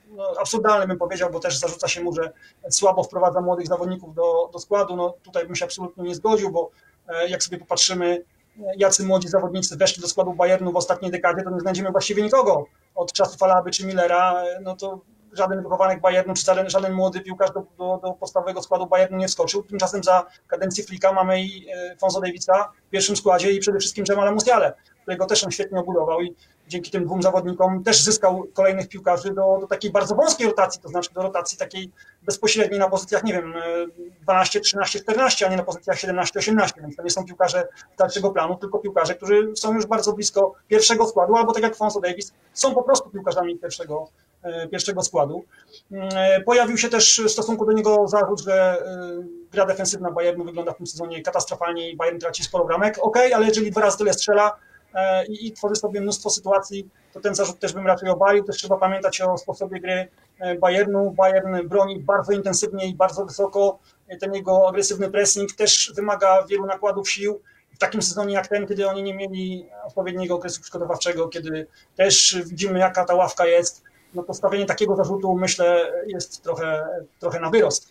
no, 0.07 0.33
absurdalny 0.39 0.87
bym 0.87 0.97
powiedział, 0.97 1.31
bo 1.31 1.39
też 1.39 1.59
zarzuca 1.59 1.87
się 1.87 2.01
mu, 2.01 2.13
że 2.13 2.31
słabo 2.69 3.03
wprowadza 3.03 3.41
młodych 3.41 3.67
zawodników 3.67 4.15
do, 4.15 4.49
do 4.53 4.59
składu. 4.59 4.95
No, 4.95 5.13
tutaj 5.23 5.45
bym 5.45 5.55
się 5.55 5.65
absolutnie 5.65 6.03
nie 6.03 6.15
zgodził, 6.15 6.51
bo 6.51 6.69
e, 7.07 7.27
jak 7.27 7.43
sobie 7.43 7.57
popatrzymy, 7.57 8.23
jacy 8.77 9.03
młodzi 9.03 9.27
zawodnicy 9.27 9.77
weszli 9.77 10.01
do 10.01 10.07
składu 10.07 10.33
Bayernu 10.33 10.71
w 10.71 10.75
ostatniej 10.75 11.11
dekadzie, 11.11 11.43
to 11.43 11.49
nie 11.49 11.59
znajdziemy 11.59 11.91
właściwie 11.91 12.23
nikogo 12.23 12.65
od 12.95 13.13
czasów 13.13 13.43
Alaby 13.43 13.71
czy 13.71 13.85
Millera, 13.85 14.43
no 14.61 14.75
to 14.75 14.99
żaden 15.33 15.63
wychowanek 15.63 16.01
Bayernu 16.01 16.33
czy 16.33 16.45
żaden, 16.45 16.69
żaden 16.69 16.93
młody 16.93 17.21
piłkarz 17.21 17.51
do, 17.51 17.63
do, 17.77 17.99
do, 18.03 18.11
podstawowego 18.13 18.61
składu 18.61 18.87
Bayernu 18.87 19.17
nie 19.17 19.27
wskoczył. 19.27 19.63
Tymczasem 19.63 20.03
za 20.03 20.25
kadencji 20.47 20.83
Flika 20.83 21.13
mamy 21.13 21.41
i 21.41 21.67
e, 21.69 21.95
Fonzo 21.97 22.21
Davisa 22.21 22.71
w 22.87 22.89
pierwszym 22.89 23.15
składzie 23.15 23.51
i 23.51 23.59
przede 23.59 23.79
wszystkim 23.79 24.05
Jamala 24.09 24.31
Musiale, 24.31 24.73
którego 25.01 25.25
też 25.25 25.43
on 25.43 25.51
świetnie 25.51 25.79
obudował 25.79 26.21
i 26.21 26.35
dzięki 26.67 26.91
tym 26.91 27.05
dwóm 27.05 27.21
zawodnikom 27.21 27.83
też 27.83 28.03
zyskał 28.03 28.47
kolejnych 28.53 28.87
piłkarzy 28.87 29.33
do, 29.33 29.57
do 29.61 29.67
takiej 29.67 29.91
bardzo 29.91 30.15
wąskiej 30.15 30.47
rotacji, 30.47 30.81
to 30.81 30.89
znaczy 30.89 31.13
do 31.13 31.21
rotacji 31.21 31.57
takiej 31.57 31.91
bezpośredniej 32.23 32.79
na 32.79 32.89
pozycjach, 32.89 33.23
nie 33.23 33.33
wiem, 33.33 33.53
12, 34.21 34.59
13, 34.59 34.99
14, 34.99 35.47
a 35.47 35.49
nie 35.49 35.57
na 35.57 35.63
pozycjach 35.63 35.99
17, 35.99 36.39
18, 36.39 36.81
więc 36.81 36.95
to 36.95 37.03
nie 37.03 37.09
są 37.09 37.25
piłkarze 37.25 37.67
dalszego 37.97 38.31
planu, 38.31 38.57
tylko 38.57 38.79
piłkarze, 38.79 39.15
którzy 39.15 39.51
są 39.55 39.73
już 39.73 39.85
bardzo 39.85 40.13
blisko 40.13 40.53
pierwszego 40.67 41.05
składu, 41.05 41.35
albo 41.35 41.53
tak 41.53 41.63
jak 41.63 41.75
Fonso 41.75 41.99
Davis, 41.99 42.33
są 42.53 42.75
po 42.75 42.83
prostu 42.83 43.09
piłkarzami 43.09 43.59
pierwszego, 43.59 44.07
pierwszego 44.71 45.01
składu. 45.01 45.45
E, 45.91 46.41
pojawił 46.41 46.77
się 46.77 46.89
też 46.89 47.21
w 47.25 47.31
stosunku 47.31 47.65
do 47.65 47.71
niego 47.71 48.07
zarzut, 48.07 48.41
że 48.41 48.53
e, 48.53 49.23
gra 49.51 49.65
defensywna 49.65 50.11
Bayernu 50.11 50.43
wygląda 50.43 50.73
w 50.73 50.77
tym 50.77 50.87
sezonie 50.87 51.21
katastrofalnie 51.21 51.91
i 51.91 51.95
Bayern 51.95 52.19
traci 52.19 52.43
sporo 52.43 52.65
bramek. 52.65 52.97
Ok, 53.01 53.17
ale 53.35 53.45
jeżeli 53.45 53.71
dwa 53.71 53.81
razy 53.81 53.97
tyle 53.97 54.13
strzela, 54.13 54.57
E, 54.93 55.25
i, 55.25 55.47
i 55.47 55.51
tworzy 55.51 55.75
sobie 55.75 56.01
mnóstwo 56.01 56.29
sytuacji, 56.29 56.89
to 57.13 57.19
ten 57.19 57.35
zarzut 57.35 57.59
też 57.59 57.73
bym 57.73 57.87
raczej 57.87 58.09
obalił. 58.09 58.43
Też 58.43 58.57
trzeba 58.57 58.77
pamiętać 58.77 59.21
o 59.21 59.37
sposobie 59.37 59.79
gry 59.79 60.07
e, 60.39 60.55
Bayernu. 60.55 61.11
Bayern 61.11 61.67
broni 61.67 61.99
bardzo 61.99 62.31
intensywnie 62.31 62.87
i 62.87 62.95
bardzo 62.95 63.25
wysoko. 63.25 63.79
E, 64.07 64.17
ten 64.17 64.33
jego 64.33 64.69
agresywny 64.69 65.11
pressing 65.11 65.53
też 65.53 65.93
wymaga 65.95 66.45
wielu 66.49 66.65
nakładów 66.65 67.09
sił. 67.09 67.41
W 67.75 67.77
takim 67.77 68.01
sezonie 68.01 68.33
jak 68.33 68.47
ten, 68.47 68.67
kiedy 68.67 68.87
oni 68.87 69.03
nie 69.03 69.13
mieli 69.13 69.69
odpowiedniego 69.87 70.35
okresu 70.35 70.61
przygotowawczego, 70.61 71.27
kiedy 71.27 71.67
też 71.95 72.37
widzimy, 72.45 72.79
jaka 72.79 73.05
ta 73.05 73.15
ławka 73.15 73.45
jest, 73.45 73.83
no 74.13 74.23
postawienie 74.23 74.65
takiego 74.65 74.95
zarzutu 74.95 75.35
myślę 75.35 75.91
jest 76.07 76.43
trochę, 76.43 76.87
trochę 77.19 77.39
na 77.39 77.49
wyrost. 77.49 77.89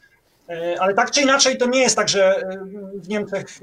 Ale 0.81 0.95
tak 0.95 1.11
czy 1.11 1.21
inaczej 1.21 1.59
to 1.59 1.67
nie 1.67 1.81
jest 1.81 1.97
tak, 1.97 2.09
że 2.09 2.43
w 2.95 3.09
Niemczech 3.09 3.61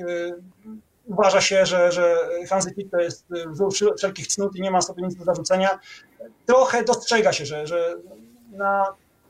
uważa 1.05 1.41
się, 1.41 1.65
że, 1.65 1.91
że 1.91 2.15
Hansi 2.49 2.73
Flick 2.73 2.91
to 2.91 2.99
jest 2.99 3.25
wzór 3.47 3.73
wszelkich 3.97 4.27
cnót 4.27 4.55
i 4.55 4.61
nie 4.61 4.71
ma 4.71 4.81
sobie 4.81 5.03
nic 5.03 5.15
do 5.15 5.25
zarzucenia. 5.25 5.79
Trochę 6.45 6.83
dostrzega 6.83 7.33
się, 7.33 7.45
że, 7.45 7.67
że 7.67 7.95
na 8.51 8.85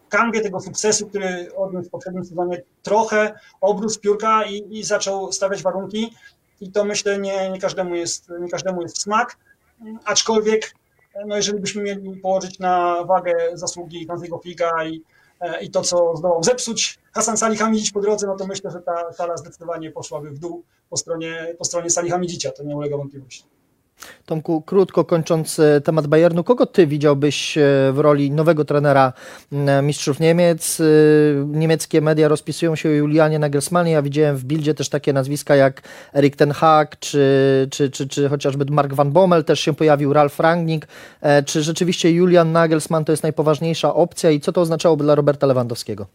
kanwie 0.10 0.42
tego 0.42 0.60
sukcesu, 0.60 1.08
który 1.08 1.56
odniósł 1.56 1.88
w 1.88 1.92
poprzednim 1.92 2.26
sezonie, 2.26 2.62
trochę 2.84 3.40
obrósł 3.62 4.00
piórka 4.00 4.44
i, 4.44 4.78
i 4.78 4.84
zaczął 4.84 5.32
stawiać 5.32 5.64
warunki 5.64 6.14
i 6.62 6.72
to 6.72 6.86
myślę 6.86 7.20
nie, 7.20 7.50
nie, 7.50 7.60
każdemu, 7.60 7.96
jest, 7.96 8.30
nie 8.40 8.50
każdemu 8.50 8.82
jest 8.82 9.02
smak, 9.02 9.38
aczkolwiek 10.06 10.76
no 11.26 11.36
jeżeli 11.36 11.60
byśmy 11.60 11.84
mieli 11.84 12.18
położyć 12.18 12.60
na 12.60 13.04
wagę 13.04 13.34
zasługi 13.54 14.08
Hansiego 14.08 14.38
Flicka 14.40 14.86
i, 14.86 15.04
i 15.62 15.72
to, 15.72 15.82
co 15.82 16.16
zdołał 16.16 16.44
zepsuć 16.44 17.00
Hasan 17.12 17.38
Salihamidzic 17.38 17.92
po 17.92 18.02
drodze, 18.02 18.28
no 18.28 18.36
to 18.36 18.48
myślę, 18.48 18.72
że 18.72 18.82
ta 18.82 19.12
fala 19.12 19.38
zdecydowanie 19.38 19.92
poszłaby 19.92 20.30
w 20.30 20.40
dół 20.40 20.64
po 20.90 20.98
stronie, 20.98 21.56
po 21.58 21.66
stronie 21.66 21.90
Salihamidzicia, 21.90 22.52
to 22.52 22.64
nie 22.64 22.76
ulega 22.76 22.98
wątpliwości. 22.98 23.44
Tomku, 24.26 24.62
krótko 24.62 25.06
kończąc 25.06 25.60
e, 25.60 25.82
temat 25.82 26.08
Bayernu, 26.08 26.44
kogo 26.44 26.66
ty 26.66 26.88
widziałbyś 26.88 27.58
e, 27.58 27.62
w 27.94 28.00
roli 28.00 28.32
nowego 28.32 28.66
trenera 28.66 29.14
Mistrzów 29.84 30.20
Niemiec? 30.20 30.80
E, 30.80 30.84
niemieckie 31.46 32.02
media 32.02 32.28
rozpisują 32.28 32.76
się 32.76 32.90
o 32.90 32.92
Julianie 32.92 33.40
Nagelsmanie. 33.40 33.92
Ja 33.92 34.02
widziałem 34.02 34.38
w 34.38 34.44
Bildzie 34.44 34.74
też 34.74 34.90
takie 34.90 35.14
nazwiska 35.14 35.56
jak 35.56 35.82
Erik 36.16 36.36
Ten 36.36 36.52
Hag, 36.52 37.00
czy, 37.00 37.68
czy, 37.72 37.92
czy, 37.92 38.08
czy 38.08 38.30
chociażby 38.30 38.66
Mark 38.70 38.94
Van 38.94 39.12
Bommel 39.12 39.44
też 39.44 39.60
się 39.60 39.74
pojawił, 39.74 40.14
Ralf 40.14 40.40
Rangnick. 40.40 40.88
Czy 41.46 41.64
rzeczywiście 41.64 42.12
Julian 42.12 42.52
Nagelsmann 42.52 43.06
to 43.06 43.12
jest 43.12 43.24
najpoważniejsza 43.24 43.94
opcja 43.94 44.32
i 44.32 44.40
co 44.40 44.52
to 44.52 44.62
oznaczałoby 44.62 45.04
dla 45.04 45.16
Roberta 45.16 45.48
Lewandowskiego? 45.48 46.08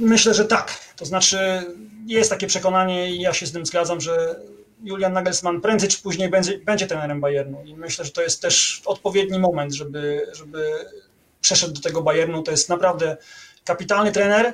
Myślę, 0.00 0.34
że 0.34 0.44
tak. 0.44 0.74
To 0.96 1.04
znaczy 1.04 1.38
jest 2.06 2.30
takie 2.30 2.46
przekonanie 2.46 3.10
i 3.10 3.20
ja 3.20 3.32
się 3.32 3.46
z 3.46 3.52
tym 3.52 3.66
zgadzam, 3.66 4.00
że 4.00 4.36
Julian 4.82 5.12
Nagelsmann 5.12 5.60
prędzej 5.60 5.88
czy 5.88 6.02
później 6.02 6.28
będzie, 6.28 6.58
będzie 6.58 6.86
trenerem 6.86 7.20
Bayernu 7.20 7.62
i 7.64 7.76
myślę, 7.76 8.04
że 8.04 8.10
to 8.10 8.22
jest 8.22 8.42
też 8.42 8.82
odpowiedni 8.84 9.38
moment, 9.38 9.74
żeby, 9.74 10.26
żeby 10.32 10.70
przeszedł 11.40 11.72
do 11.72 11.80
tego 11.80 12.02
Bayernu. 12.02 12.42
To 12.42 12.50
jest 12.50 12.68
naprawdę 12.68 13.16
kapitalny 13.64 14.12
trener. 14.12 14.52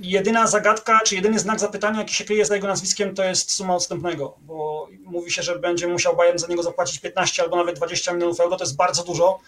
Jedyna 0.00 0.46
zagadka, 0.46 1.00
czy 1.04 1.14
jedyny 1.14 1.38
znak 1.38 1.60
zapytania, 1.60 1.98
jaki 1.98 2.14
się 2.14 2.24
kryje 2.24 2.44
za 2.44 2.54
jego 2.54 2.66
nazwiskiem, 2.66 3.14
to 3.14 3.24
jest 3.24 3.52
suma 3.52 3.74
odstępnego, 3.74 4.36
bo 4.40 4.88
mówi 5.04 5.32
się, 5.32 5.42
że 5.42 5.58
będzie 5.58 5.88
musiał 5.88 6.16
Bayern 6.16 6.38
za 6.38 6.46
niego 6.46 6.62
zapłacić 6.62 6.98
15 6.98 7.42
albo 7.42 7.56
nawet 7.56 7.76
20 7.76 8.12
milionów 8.12 8.40
euro. 8.40 8.56
To 8.56 8.64
jest 8.64 8.76
bardzo 8.76 9.04
dużo. 9.04 9.40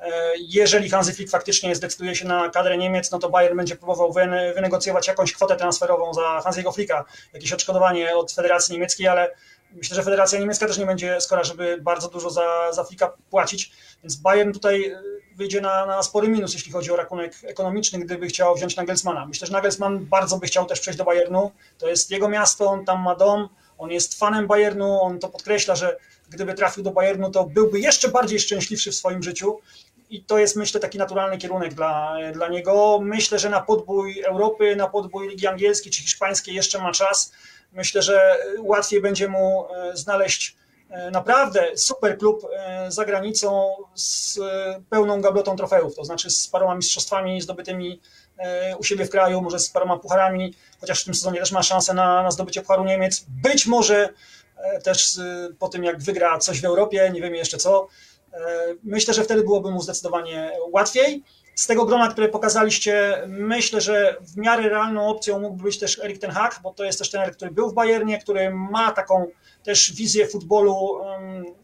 E, 0.00 0.32
jeżeli 0.38 0.90
Hansi 0.90 1.12
Flick 1.12 1.30
faktycznie 1.30 1.74
zdecyduje 1.74 2.14
się 2.14 2.26
na 2.28 2.50
kadrę 2.50 2.78
Niemiec, 2.78 3.10
no 3.10 3.18
to 3.18 3.30
Bayern 3.30 3.56
będzie 3.56 3.76
próbował 3.76 4.12
wynegocjować 4.54 5.08
jakąś 5.08 5.32
kwotę 5.32 5.56
transferową 5.56 6.14
za 6.14 6.40
Hansiego 6.44 6.72
Flicka, 6.72 7.04
jakieś 7.32 7.52
odszkodowanie 7.52 8.16
od 8.16 8.32
Federacji 8.32 8.72
Niemieckiej, 8.72 9.08
ale 9.08 9.34
myślę, 9.74 9.96
że 9.96 10.02
Federacja 10.02 10.38
Niemiecka 10.38 10.66
też 10.66 10.78
nie 10.78 10.86
będzie 10.86 11.20
skora, 11.20 11.44
żeby 11.44 11.78
bardzo 11.82 12.08
dużo 12.08 12.30
za, 12.30 12.72
za 12.72 12.84
Flicka 12.84 13.12
płacić, 13.30 13.72
więc 14.02 14.16
Bayern 14.16 14.52
tutaj 14.52 14.84
e, 14.84 15.02
wyjdzie 15.36 15.60
na, 15.60 15.86
na 15.86 16.02
spory 16.02 16.28
minus, 16.28 16.54
jeśli 16.54 16.72
chodzi 16.72 16.90
o 16.90 16.96
rachunek 16.96 17.34
ekonomiczny, 17.44 17.98
gdyby 17.98 18.26
chciał 18.26 18.54
wziąć 18.54 18.76
Nagelsmana. 18.76 19.26
Myślę, 19.26 19.46
że 19.46 19.52
Nagelsmann 19.52 20.06
bardzo 20.06 20.38
by 20.38 20.46
chciał 20.46 20.66
też 20.66 20.80
przejść 20.80 20.98
do 20.98 21.04
Bayernu, 21.04 21.52
to 21.78 21.88
jest 21.88 22.10
jego 22.10 22.28
miasto, 22.28 22.66
on 22.66 22.84
tam 22.84 23.02
ma 23.02 23.14
dom, 23.14 23.48
on 23.78 23.90
jest 23.90 24.18
fanem 24.18 24.46
Bayernu, 24.46 25.02
on 25.02 25.18
to 25.18 25.28
podkreśla, 25.28 25.74
że 25.76 25.96
gdyby 26.30 26.54
trafił 26.54 26.82
do 26.82 26.90
Bayernu, 26.90 27.30
to 27.30 27.44
byłby 27.44 27.80
jeszcze 27.80 28.08
bardziej 28.08 28.40
szczęśliwszy 28.40 28.90
w 28.90 28.94
swoim 28.94 29.22
życiu 29.22 29.58
i 30.12 30.24
to 30.24 30.38
jest, 30.38 30.56
myślę, 30.56 30.80
taki 30.80 30.98
naturalny 30.98 31.38
kierunek 31.38 31.74
dla, 31.74 32.16
dla 32.32 32.48
niego. 32.48 33.00
Myślę, 33.02 33.38
że 33.38 33.50
na 33.50 33.60
podbój 33.60 34.20
Europy, 34.20 34.76
na 34.76 34.88
podbój 34.88 35.28
Ligi 35.28 35.46
Angielskiej 35.46 35.92
czy 35.92 36.02
Hiszpańskiej 36.02 36.54
jeszcze 36.54 36.78
ma 36.78 36.92
czas. 36.92 37.32
Myślę, 37.72 38.02
że 38.02 38.38
łatwiej 38.58 39.00
będzie 39.00 39.28
mu 39.28 39.66
e, 39.74 39.96
znaleźć 39.96 40.56
e, 40.90 41.10
naprawdę 41.10 41.76
super 41.76 42.18
klub 42.18 42.46
e, 42.52 42.90
za 42.90 43.04
granicą 43.04 43.74
z 43.94 44.38
pełną 44.90 45.20
gablotą 45.20 45.56
trofeów, 45.56 45.94
to 45.94 46.04
znaczy 46.04 46.30
z 46.30 46.48
paroma 46.48 46.74
mistrzostwami 46.74 47.40
zdobytymi 47.40 48.00
u 48.78 48.84
siebie 48.84 49.04
w 49.04 49.10
kraju, 49.10 49.42
może 49.42 49.58
z 49.58 49.70
paroma 49.70 49.98
pucharami, 49.98 50.54
chociaż 50.80 51.02
w 51.02 51.04
tym 51.04 51.14
sezonie 51.14 51.38
też 51.38 51.52
ma 51.52 51.62
szansę 51.62 51.94
na, 51.94 52.22
na 52.22 52.30
zdobycie 52.30 52.60
pucharu 52.60 52.84
Niemiec. 52.84 53.24
Być 53.28 53.66
może 53.66 54.08
też 54.84 55.20
po 55.58 55.68
tym, 55.68 55.84
jak 55.84 56.02
wygra 56.02 56.38
coś 56.38 56.60
w 56.60 56.64
Europie, 56.64 57.10
nie 57.14 57.20
wiemy 57.20 57.36
jeszcze 57.36 57.56
co, 57.58 57.88
Myślę, 58.82 59.14
że 59.14 59.24
wtedy 59.24 59.42
byłoby 59.42 59.70
mu 59.70 59.82
zdecydowanie 59.82 60.52
łatwiej. 60.70 61.24
Z 61.54 61.66
tego 61.66 61.84
grona, 61.84 62.08
które 62.08 62.28
pokazaliście, 62.28 63.22
myślę, 63.26 63.80
że 63.80 64.16
w 64.20 64.36
miarę 64.36 64.68
realną 64.68 65.08
opcją 65.08 65.38
mógłby 65.38 65.62
być 65.62 65.78
też 65.78 65.98
Erik 65.98 66.18
Ten 66.18 66.30
Hag, 66.30 66.60
bo 66.62 66.72
to 66.72 66.84
jest 66.84 66.98
też 66.98 67.10
trener, 67.10 67.36
który 67.36 67.50
był 67.50 67.70
w 67.70 67.74
Bayernie, 67.74 68.18
który 68.18 68.50
ma 68.50 68.92
taką 68.92 69.26
też 69.62 69.92
wizję 69.92 70.28
futbolu 70.28 71.00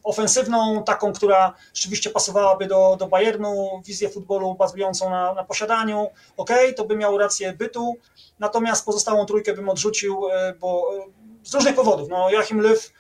ofensywną, 0.03 0.85
taką, 0.85 1.13
która 1.13 1.55
rzeczywiście 1.75 2.11
pasowałaby 2.11 2.67
do, 2.67 2.97
do 2.99 3.07
Bayernu, 3.07 3.83
wizję 3.87 4.09
futbolu 4.09 4.55
bazującą 4.55 5.11
na, 5.11 5.35
na 5.35 5.45
posiadaniu. 5.45 6.09
Ok, 6.37 6.51
to 6.77 6.85
by 6.85 6.97
miał 6.97 7.19
rację 7.19 7.53
bytu, 7.53 7.97
natomiast 8.39 8.85
pozostałą 8.85 9.27
trójkę 9.27 9.53
bym 9.53 9.69
odrzucił, 9.69 10.29
e, 10.29 10.55
bo 10.61 10.91
e, 10.97 11.49
z 11.49 11.55
różnych 11.55 11.75
powodów. 11.75 12.09
No, 12.09 12.31
Joachim 12.31 12.61
Löw 12.61 12.93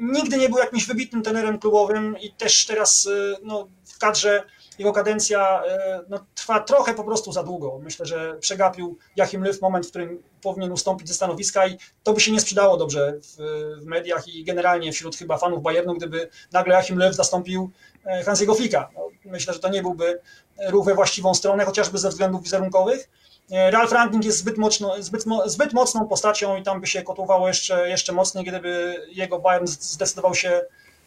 nigdy 0.00 0.36
nie 0.36 0.48
był 0.48 0.58
jakimś 0.58 0.86
wybitnym 0.86 1.22
trenerem 1.22 1.58
klubowym 1.58 2.16
i 2.20 2.32
też 2.32 2.66
teraz 2.66 3.06
y, 3.06 3.36
no, 3.42 3.68
w 3.84 3.98
kadrze 3.98 4.42
jego 4.78 4.92
kadencja 4.92 5.62
y, 5.64 6.04
no, 6.08 6.26
trwa 6.34 6.60
trochę 6.60 6.94
po 6.94 7.04
prostu 7.04 7.32
za 7.32 7.42
długo. 7.42 7.80
Myślę, 7.82 8.06
że 8.06 8.36
przegapił 8.40 8.98
Jachim 9.16 9.44
Löw 9.44 9.60
moment, 9.60 9.86
w 9.86 9.90
którym 9.90 10.22
powinien 10.42 10.72
ustąpić 10.72 11.08
ze 11.08 11.14
stanowiska 11.14 11.66
i 11.66 11.78
to 12.02 12.12
by 12.12 12.20
się 12.20 12.32
nie 12.32 12.40
sprzedało 12.40 12.76
dobrze 12.76 13.12
w, 13.22 13.36
w 13.82 13.86
mediach 13.86 14.28
i 14.28 14.44
generalnie 14.44 14.92
wśród 14.92 15.16
chyba 15.16 15.38
fanów 15.38 15.62
Bayernu, 15.62 15.94
gdyby 15.94 16.28
nagle 16.52 16.74
Jachim 16.74 16.98
Löw 16.98 17.14
zastąpił 17.14 17.70
e, 18.04 18.24
Hansiego 18.24 18.54
Flicka. 18.54 18.90
No, 18.94 19.08
myślę, 19.24 19.54
że 19.54 19.60
to 19.60 19.68
nie 19.68 19.82
byłby 19.82 20.20
ruch 20.68 20.86
we 20.86 20.94
właściwą 20.94 21.34
stronę, 21.34 21.64
chociażby 21.64 21.98
ze 21.98 22.08
względów 22.08 22.42
wizerunkowych. 22.42 23.08
E, 23.50 23.70
Ralf 23.70 23.92
Rangnick 23.92 24.24
jest 24.24 24.38
zbyt, 24.38 24.58
mocno, 24.58 25.02
zbyt, 25.02 25.24
zbyt 25.46 25.72
mocną 25.72 26.08
postacią 26.08 26.56
i 26.56 26.62
tam 26.62 26.80
by 26.80 26.86
się 26.86 27.02
kotłowało 27.02 27.48
jeszcze, 27.48 27.88
jeszcze 27.88 28.12
mocniej, 28.12 28.44
gdyby 28.44 29.02
jego 29.08 29.38
Bayern 29.38 29.66
zdecydował 29.66 30.34
się 30.34 30.62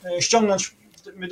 e, 0.06 0.22
ściągnąć. 0.22 0.76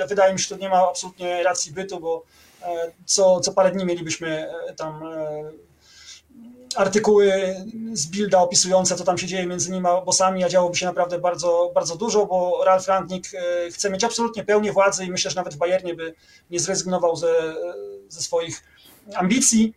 Wydaje 0.08 0.34
mi 0.34 0.40
się, 0.40 0.44
że 0.44 0.56
to 0.56 0.62
nie 0.62 0.70
ma 0.70 0.90
absolutnie 0.90 1.44
racji 1.44 1.72
bytu, 1.72 2.00
bo 2.00 2.24
e, 2.62 2.92
co, 3.06 3.40
co 3.40 3.54
parę 3.54 3.72
dni 3.72 3.86
mielibyśmy 3.86 4.54
tam 4.78 5.04
artykuły 6.76 7.56
z 7.94 8.08
Bilda 8.08 8.40
opisujące, 8.40 8.96
co 8.96 9.04
tam 9.04 9.18
się 9.18 9.28
dzieje 9.28 9.46
między 9.46 9.72
nimi 9.72 9.88
a 9.88 10.02
bossami, 10.02 10.44
a 10.44 10.50
działoby 10.50 10.76
się 10.76 10.86
naprawdę 10.86 11.20
bardzo, 11.20 11.72
bardzo 11.76 11.96
dużo, 11.96 12.26
bo 12.26 12.62
Ralf 12.66 12.88
Rangnick 12.88 13.32
chce 13.72 13.90
mieć 13.90 14.04
absolutnie 14.04 14.44
pełnię 14.44 14.72
władzy 14.72 15.06
i 15.06 15.12
myślę, 15.12 15.32
że 15.32 15.36
nawet 15.36 15.54
w 15.54 15.58
Bayernie 15.58 15.96
by 15.96 16.14
nie 16.52 16.60
zrezygnował 16.60 17.16
ze, 17.16 17.56
ze 18.10 18.22
swoich 18.22 18.64
ambicji. 19.16 19.74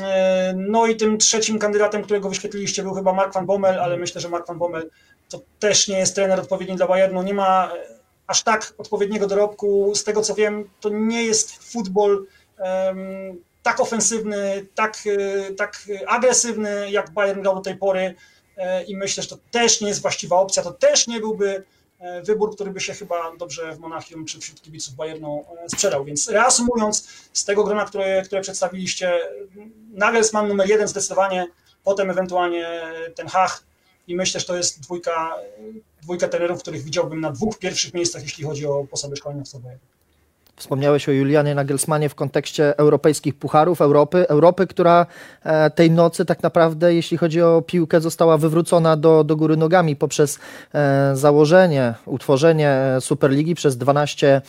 E, 0.00 0.54
no 0.56 0.86
i 0.86 0.96
tym 0.96 1.18
trzecim 1.18 1.58
kandydatem, 1.58 2.02
którego 2.02 2.28
wyświetliliście, 2.28 2.82
był 2.82 2.94
chyba 2.94 3.12
Mark 3.12 3.34
van 3.34 3.46
Bommel, 3.46 3.80
ale 3.80 3.96
myślę, 3.96 4.20
że 4.20 4.28
Mark 4.28 4.46
van 4.46 4.58
Bommel 4.58 4.90
to 5.28 5.40
też 5.58 5.88
nie 5.88 5.98
jest 5.98 6.14
trener 6.14 6.40
odpowiedni 6.40 6.76
dla 6.76 6.86
Bayernu. 6.86 7.22
Nie 7.22 7.34
ma 7.34 7.72
aż 8.30 8.42
tak 8.42 8.74
odpowiedniego 8.78 9.26
dorobku. 9.26 9.94
Z 9.94 10.04
tego 10.04 10.22
co 10.22 10.34
wiem, 10.34 10.70
to 10.80 10.88
nie 10.88 11.24
jest 11.24 11.72
futbol 11.72 12.26
tak 13.62 13.80
ofensywny, 13.80 14.66
tak, 14.74 14.98
e, 15.06 15.54
tak 15.54 15.82
agresywny, 16.06 16.90
jak 16.90 17.10
Bayern 17.10 17.42
grał 17.42 17.54
do 17.54 17.60
tej 17.60 17.76
pory. 17.76 18.14
E, 18.56 18.84
I 18.84 18.96
myślę, 18.96 19.22
że 19.22 19.28
to 19.28 19.38
też 19.50 19.80
nie 19.80 19.88
jest 19.88 20.02
właściwa 20.02 20.36
opcja. 20.36 20.62
To 20.62 20.72
też 20.72 21.06
nie 21.06 21.20
byłby 21.20 21.64
E, 22.00 22.22
wybór, 22.22 22.54
który 22.54 22.70
by 22.70 22.80
się 22.80 22.94
chyba 22.94 23.36
dobrze 23.36 23.72
w 23.72 23.78
Monachium 23.78 24.24
czy 24.24 24.40
wśród 24.40 24.62
kibiców 24.62 24.94
Bayernu 24.94 25.44
sprzedał. 25.68 26.04
Więc 26.04 26.28
reasumując, 26.28 27.08
z 27.32 27.44
tego 27.44 27.64
grona, 27.64 27.84
które, 27.84 28.22
które 28.22 28.40
przedstawiliście, 28.40 29.20
Nagelsmann 29.92 30.48
numer 30.48 30.68
jeden 30.68 30.88
zdecydowanie, 30.88 31.46
potem 31.84 32.10
ewentualnie 32.10 32.82
ten 33.14 33.26
Hach 33.26 33.62
i 34.10 34.16
myślę, 34.16 34.40
że 34.40 34.46
to 34.46 34.56
jest 34.56 34.80
dwójka, 34.80 35.36
dwójka 36.02 36.28
trenerów, 36.28 36.62
których 36.62 36.82
widziałbym 36.82 37.20
na 37.20 37.32
dwóch 37.32 37.58
pierwszych 37.58 37.94
miejscach, 37.94 38.22
jeśli 38.22 38.44
chodzi 38.44 38.66
o 38.66 38.84
posadę 38.84 39.16
szkoleniowca 39.16 39.58
Bayernu. 39.58 39.86
Wspomniałeś 40.60 41.08
o 41.08 41.12
Julianie 41.12 41.54
Nagelsmanie 41.54 42.08
w 42.08 42.14
kontekście 42.14 42.78
europejskich 42.78 43.34
pucharów 43.34 43.80
Europy. 43.80 44.28
Europy, 44.28 44.66
która 44.66 45.06
e, 45.44 45.70
tej 45.70 45.90
nocy 45.90 46.24
tak 46.24 46.42
naprawdę, 46.42 46.94
jeśli 46.94 47.16
chodzi 47.16 47.42
o 47.42 47.62
piłkę, 47.66 48.00
została 48.00 48.38
wywrócona 48.38 48.96
do, 48.96 49.24
do 49.24 49.36
góry 49.36 49.56
nogami 49.56 49.96
poprzez 49.96 50.38
e, 50.74 51.16
założenie, 51.16 51.94
utworzenie 52.06 52.68
e, 52.70 53.00
Superligi 53.00 53.54
przez 53.54 53.76
12 53.76 54.42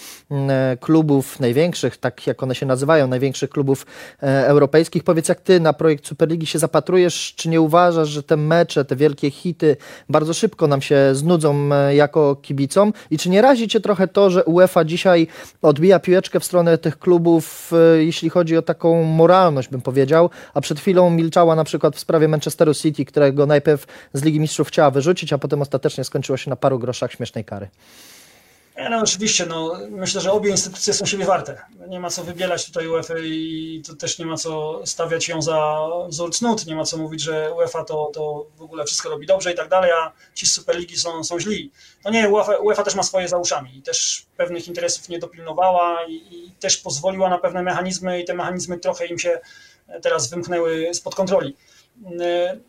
klubów 0.79 1.39
największych, 1.39 1.97
tak 1.97 2.27
jak 2.27 2.43
one 2.43 2.55
się 2.55 2.65
nazywają, 2.65 3.07
największych 3.07 3.49
klubów 3.49 3.85
europejskich. 4.21 5.03
Powiedz, 5.03 5.29
jak 5.29 5.41
ty 5.41 5.59
na 5.59 5.73
projekt 5.73 6.07
Superligi 6.07 6.45
się 6.45 6.59
zapatrujesz, 6.59 7.33
czy 7.35 7.49
nie 7.49 7.61
uważasz, 7.61 8.09
że 8.09 8.23
te 8.23 8.37
mecze, 8.37 8.85
te 8.85 8.95
wielkie 8.95 9.31
hity 9.31 9.77
bardzo 10.09 10.33
szybko 10.33 10.67
nam 10.67 10.81
się 10.81 10.95
znudzą 11.13 11.69
jako 11.89 12.35
kibicom 12.35 12.93
i 13.11 13.17
czy 13.17 13.29
nie 13.29 13.41
razi 13.41 13.67
cię 13.67 13.79
trochę 13.79 14.07
to, 14.07 14.29
że 14.29 14.45
UEFA 14.45 14.85
dzisiaj 14.85 15.27
odbija 15.61 16.00
piłeczkę 16.01 16.39
w 16.39 16.45
stronę 16.45 16.77
tych 16.77 16.99
klubów, 16.99 17.71
e, 17.73 18.03
jeśli 18.03 18.29
chodzi 18.29 18.57
o 18.57 18.61
taką 18.61 19.03
moralność, 19.03 19.69
bym 19.69 19.81
powiedział, 19.81 20.29
a 20.53 20.61
przed 20.61 20.79
chwilą 20.79 21.09
milczała 21.09 21.55
na 21.55 21.63
przykład 21.63 21.95
w 21.95 21.99
sprawie 21.99 22.27
Manchesteru 22.27 22.73
City, 22.73 23.05
którego 23.05 23.45
najpierw 23.45 23.85
z 24.13 24.23
Ligi 24.23 24.39
Mistrzów 24.39 24.67
chciała 24.67 24.91
wyrzucić, 24.91 25.33
a 25.33 25.37
potem 25.37 25.61
ostatecznie 25.61 26.03
skończyło 26.03 26.37
się 26.37 26.49
na 26.49 26.55
paru 26.55 26.79
groszach 26.79 27.11
śmiesznej 27.11 27.45
kary. 27.45 27.67
No 28.89 28.99
oczywiście, 28.99 29.45
no, 29.45 29.77
myślę, 29.89 30.21
że 30.21 30.31
obie 30.31 30.49
instytucje 30.49 30.93
są 30.93 31.05
siebie 31.05 31.25
warte. 31.25 31.61
Nie 31.87 31.99
ma 31.99 32.09
co 32.09 32.23
wybielać 32.23 32.65
tutaj 32.65 32.87
UEFA 32.87 33.13
i 33.19 33.81
to 33.87 33.95
też 33.95 34.19
nie 34.19 34.25
ma 34.25 34.37
co 34.37 34.81
stawiać 34.85 35.27
ją 35.27 35.41
za 35.41 35.87
wzór 36.07 36.31
cnót, 36.33 36.65
nie 36.65 36.75
ma 36.75 36.85
co 36.85 36.97
mówić, 36.97 37.21
że 37.21 37.53
UEFA 37.53 37.83
to, 37.83 38.11
to 38.13 38.45
w 38.55 38.61
ogóle 38.61 38.85
wszystko 38.85 39.09
robi 39.09 39.27
dobrze 39.27 39.51
i 39.51 39.55
tak 39.55 39.69
dalej, 39.69 39.91
a 39.91 40.11
ci 40.35 40.45
z 40.45 40.53
Superligi 40.53 40.97
są, 40.97 41.23
są 41.23 41.39
źli. 41.39 41.71
No 42.05 42.11
nie, 42.11 42.29
UEFA, 42.29 42.57
UEFA 42.57 42.83
też 42.83 42.95
ma 42.95 43.03
swoje 43.03 43.27
za 43.27 43.37
uszami 43.37 43.77
i 43.77 43.81
też 43.81 44.25
pewnych 44.37 44.67
interesów 44.67 45.09
nie 45.09 45.19
dopilnowała 45.19 46.05
i, 46.07 46.13
i 46.13 46.51
też 46.59 46.77
pozwoliła 46.77 47.29
na 47.29 47.37
pewne 47.37 47.63
mechanizmy 47.63 48.21
i 48.21 48.25
te 48.25 48.33
mechanizmy 48.33 48.77
trochę 48.77 49.05
im 49.05 49.19
się 49.19 49.39
teraz 50.01 50.29
wymknęły 50.29 50.93
spod 50.93 51.15
kontroli. 51.15 51.55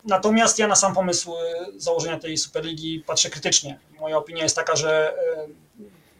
Natomiast 0.05 0.59
ja 0.59 0.67
na 0.67 0.75
sam 0.75 0.93
pomysł 0.95 1.33
założenia 1.75 2.19
tej 2.19 2.37
Superligi 2.37 3.03
patrzę 3.07 3.29
krytycznie. 3.29 3.79
Moja 3.99 4.17
opinia 4.17 4.43
jest 4.43 4.55
taka, 4.55 4.75
że 4.75 5.13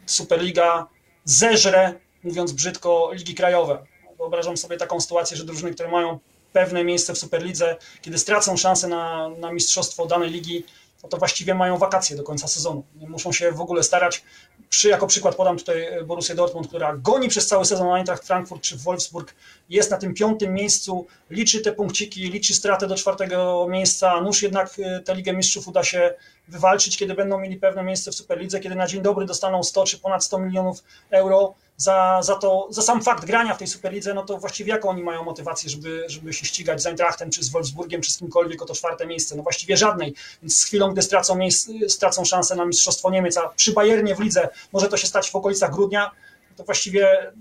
Superliga 0.05 0.87
zeżre, 1.25 1.93
mówiąc 2.23 2.51
brzydko, 2.51 3.11
ligi 3.13 3.35
krajowe. 3.35 3.85
Wyobrażam 4.17 4.57
sobie 4.57 4.77
taką 4.77 5.01
sytuację, 5.01 5.37
że 5.37 5.43
drużyny, 5.45 5.73
które 5.73 5.91
mają 5.91 6.19
pewne 6.53 6.83
miejsce 6.83 7.13
w 7.13 7.17
Superlidze, 7.17 7.75
kiedy 8.01 8.17
stracą 8.17 8.57
szansę 8.57 8.87
na, 8.87 9.29
na 9.29 9.53
mistrzostwo 9.53 10.05
danej 10.05 10.29
ligi, 10.29 10.63
no 11.03 11.09
to 11.09 11.17
właściwie 11.17 11.55
mają 11.55 11.77
wakacje 11.77 12.17
do 12.17 12.23
końca 12.23 12.47
sezonu. 12.47 12.83
Nie 12.95 13.09
muszą 13.09 13.31
się 13.31 13.51
w 13.51 13.61
ogóle 13.61 13.83
starać. 13.83 14.23
Przy, 14.69 14.89
jako 14.89 15.07
przykład 15.07 15.35
podam 15.35 15.57
tutaj 15.57 16.05
Borussię 16.05 16.35
Dortmund, 16.35 16.67
która 16.67 16.97
goni 16.97 17.29
przez 17.29 17.47
cały 17.47 17.65
sezon 17.65 17.95
Eintracht 17.95 18.27
Frankfurt 18.27 18.61
czy 18.61 18.77
Wolfsburg, 18.77 19.35
jest 19.69 19.91
na 19.91 19.97
tym 19.97 20.13
piątym 20.13 20.53
miejscu, 20.53 21.07
liczy 21.29 21.61
te 21.61 21.71
punkciki, 21.71 22.29
liczy 22.29 22.53
stratę 22.53 22.87
do 22.87 22.95
czwartego 22.95 23.67
miejsca, 23.69 24.21
nuż 24.21 24.41
jednak 24.41 24.79
y, 24.79 25.03
tę 25.05 25.15
Ligę 25.15 25.33
Mistrzów 25.33 25.67
uda 25.67 25.83
się 25.83 26.13
wywalczyć, 26.47 26.97
kiedy 26.97 27.13
będą 27.13 27.39
mieli 27.39 27.57
pewne 27.57 27.83
miejsce 27.83 28.11
w 28.11 28.15
Superlidze, 28.15 28.59
kiedy 28.59 28.75
na 28.75 28.87
dzień 28.87 29.01
dobry 29.01 29.25
dostaną 29.25 29.63
100 29.63 29.83
czy 29.83 29.99
ponad 29.99 30.23
100 30.23 30.39
milionów 30.39 30.83
euro 31.09 31.55
za, 31.77 32.19
za, 32.23 32.35
to, 32.35 32.67
za 32.69 32.81
sam 32.81 33.01
fakt 33.01 33.25
grania 33.25 33.53
w 33.53 33.57
tej 33.57 33.67
Superlidze, 33.67 34.13
no 34.13 34.23
to 34.23 34.37
właściwie 34.37 34.71
jaką 34.71 34.89
oni 34.89 35.03
mają 35.03 35.23
motywację, 35.23 35.69
żeby, 35.69 36.05
żeby 36.07 36.33
się 36.33 36.45
ścigać 36.45 36.81
z 36.81 36.85
Eintrachtem, 36.85 37.29
czy 37.29 37.43
z 37.43 37.49
Wolfsburgiem, 37.49 38.01
czy 38.01 38.11
z 38.11 38.17
kimkolwiek 38.17 38.61
o 38.61 38.65
to 38.65 38.73
czwarte 38.73 39.05
miejsce? 39.05 39.35
No 39.35 39.43
właściwie 39.43 39.77
żadnej. 39.77 40.13
Więc 40.41 40.59
z 40.59 40.63
chwilą, 40.63 40.91
gdy 40.91 41.01
stracą, 41.01 41.35
miejsce, 41.35 41.71
stracą 41.89 42.25
szansę 42.25 42.55
na 42.55 42.65
Mistrzostwo 42.65 43.09
Niemiec, 43.09 43.37
a 43.37 43.49
przy 43.49 43.73
Bayernie 43.73 44.15
w 44.15 44.19
lidze 44.19 44.49
może 44.73 44.87
to 44.87 44.97
się 44.97 45.07
stać 45.07 45.31
w 45.31 45.35
okolicach 45.35 45.71
grudnia, 45.71 46.11
to 46.55 46.63
właściwie 46.63 47.31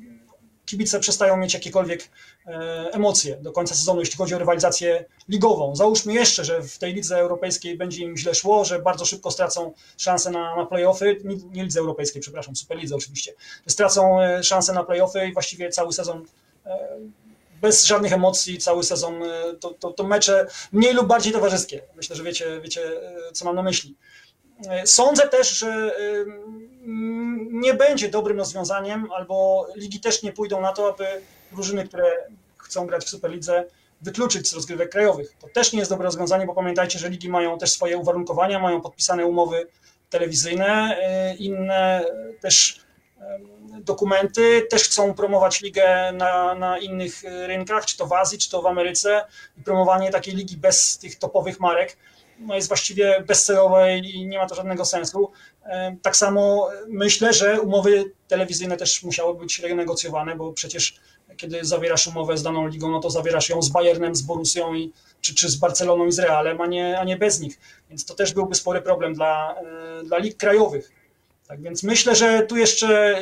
kibice 0.73 1.01
przestają 1.01 1.37
mieć 1.37 1.55
jakiekolwiek 1.55 2.09
e, 2.47 2.51
emocje 2.93 3.37
do 3.37 3.53
końca 3.53 3.75
sezonu, 3.75 4.01
jeśli 4.01 4.17
chodzi 4.17 4.35
o 4.35 4.39
rywalizację 4.39 5.05
ligową. 5.29 5.77
Załóżmy 5.77 6.13
jeszcze, 6.13 6.45
że 6.45 6.63
w 6.63 6.79
tej 6.79 6.95
lidze 6.95 7.19
europejskiej 7.19 7.77
będzie 7.77 8.05
im 8.05 8.17
źle 8.17 8.35
szło, 8.35 8.65
że 8.65 8.79
bardzo 8.79 9.05
szybko 9.05 9.31
stracą 9.31 9.73
szansę 9.97 10.31
na, 10.31 10.57
na 10.57 10.67
playoffy, 10.67 11.21
nie, 11.25 11.37
nie 11.37 11.65
lidze 11.65 11.81
europejskiej, 11.81 12.23
przepraszam, 12.23 12.57
Superlidze 12.57 12.95
oczywiście, 12.97 13.33
stracą 13.67 14.23
e, 14.23 14.43
szansę 14.43 14.73
na 14.73 14.85
playoffy 14.85 15.29
i 15.29 15.33
właściwie 15.33 15.71
cały 15.71 15.93
sezon 15.93 16.27
e, 16.67 16.79
bez 17.61 17.85
żadnych 17.85 18.13
emocji, 18.13 18.59
cały 18.59 18.85
sezon 18.85 19.15
to, 19.61 19.71
to, 19.71 19.93
to 19.93 20.05
mecze 20.05 20.47
mniej 20.73 20.95
lub 20.95 21.07
bardziej 21.07 21.33
towarzyskie. 21.33 21.83
Myślę, 21.97 22.17
że 22.17 22.23
wiecie, 22.23 22.61
wiecie 22.61 22.81
co 23.33 23.45
mam 23.45 23.57
na 23.57 23.63
myśli. 23.63 23.97
Sądzę 24.85 25.29
też, 25.29 25.59
że 25.59 25.97
nie 27.51 27.75
będzie 27.75 28.09
dobrym 28.09 28.39
rozwiązaniem, 28.39 29.13
albo 29.13 29.67
ligi 29.77 30.01
też 30.01 30.23
nie 30.23 30.33
pójdą 30.33 30.61
na 30.61 30.73
to, 30.73 30.89
aby 30.89 31.07
drużyny, 31.53 31.89
które 31.89 32.13
chcą 32.57 32.87
grać 32.87 33.05
w 33.05 33.09
Superlidze, 33.09 33.65
wykluczyć 34.01 34.49
z 34.49 34.55
rozgrywek 34.55 34.91
krajowych. 34.91 35.33
To 35.41 35.49
też 35.49 35.73
nie 35.73 35.79
jest 35.79 35.91
dobre 35.91 36.05
rozwiązanie, 36.05 36.47
bo 36.47 36.55
pamiętajcie, 36.55 36.99
że 36.99 37.09
ligi 37.09 37.29
mają 37.29 37.59
też 37.59 37.73
swoje 37.73 37.99
uwarunkowania, 37.99 38.59
mają 38.59 38.81
podpisane 38.81 39.27
umowy 39.27 39.67
telewizyjne, 40.11 40.99
y, 41.33 41.37
inne 41.37 42.05
też 42.41 42.81
dokumenty, 43.81 44.67
też 44.71 44.85
chcą 44.85 45.15
promować 45.15 45.61
ligę 45.61 46.13
na, 46.13 46.55
na 46.55 46.79
innych 46.79 47.23
rynkach, 47.47 47.87
czy 47.87 47.97
to 47.97 48.07
w 48.07 48.13
Azji, 48.13 48.39
czy 48.39 48.51
to 48.51 48.63
w 48.63 48.67
Ameryce 48.67 49.27
i 49.59 49.63
promowanie 49.63 50.11
takiej 50.11 50.35
ligi 50.35 50.57
bez 50.57 50.99
tych 50.99 51.19
topowych 51.19 51.61
marek 51.61 51.97
no 52.39 52.55
jest 52.55 52.69
właściwie 52.69 53.25
bezcelowe 53.27 53.99
i 53.99 54.27
nie 54.27 54.39
ma 54.39 54.47
to 54.47 54.55
żadnego 54.55 54.85
sensu. 54.85 55.31
Tak 56.03 56.17
samo 56.17 56.69
myślę, 56.89 57.33
że 57.33 57.61
umowy 57.61 58.13
telewizyjne 58.29 58.77
też 58.77 59.03
musiały 59.03 59.35
być 59.35 59.59
renegocjowane, 59.59 60.37
bo 60.37 60.53
przecież 60.53 61.01
kiedy 61.37 61.65
zawierasz 61.65 62.07
umowę 62.07 62.39
z 62.39 62.43
daną 62.43 62.67
ligą, 62.67 62.91
no 62.91 63.01
to 63.01 63.11
zawierasz 63.11 63.49
ją 63.49 63.63
z 63.63 63.69
Bayernem, 63.69 64.15
z 64.15 64.23
Borussią 64.23 64.75
i, 64.75 64.93
czy, 65.21 65.35
czy 65.35 65.49
z 65.49 65.57
Barceloną 65.57 66.07
i 66.07 66.13
z 66.13 66.19
Realem, 66.19 66.61
a 66.61 66.67
nie, 66.67 66.99
a 66.99 67.05
nie 67.05 67.17
bez 67.17 67.41
nich. 67.41 67.59
Więc 67.91 68.05
to 68.05 68.15
też 68.15 68.35
byłby 68.35 68.55
spory 68.55 68.83
problem 68.83 69.15
dla, 69.15 69.55
e, 70.01 70.05
dla 70.05 70.19
lig 70.19 70.37
krajowych. 70.37 70.91
Tak 71.49 71.63
więc 71.63 71.83
myślę, 71.83 72.17
że 72.17 72.43
tu 72.43 72.57
jeszcze 72.57 73.17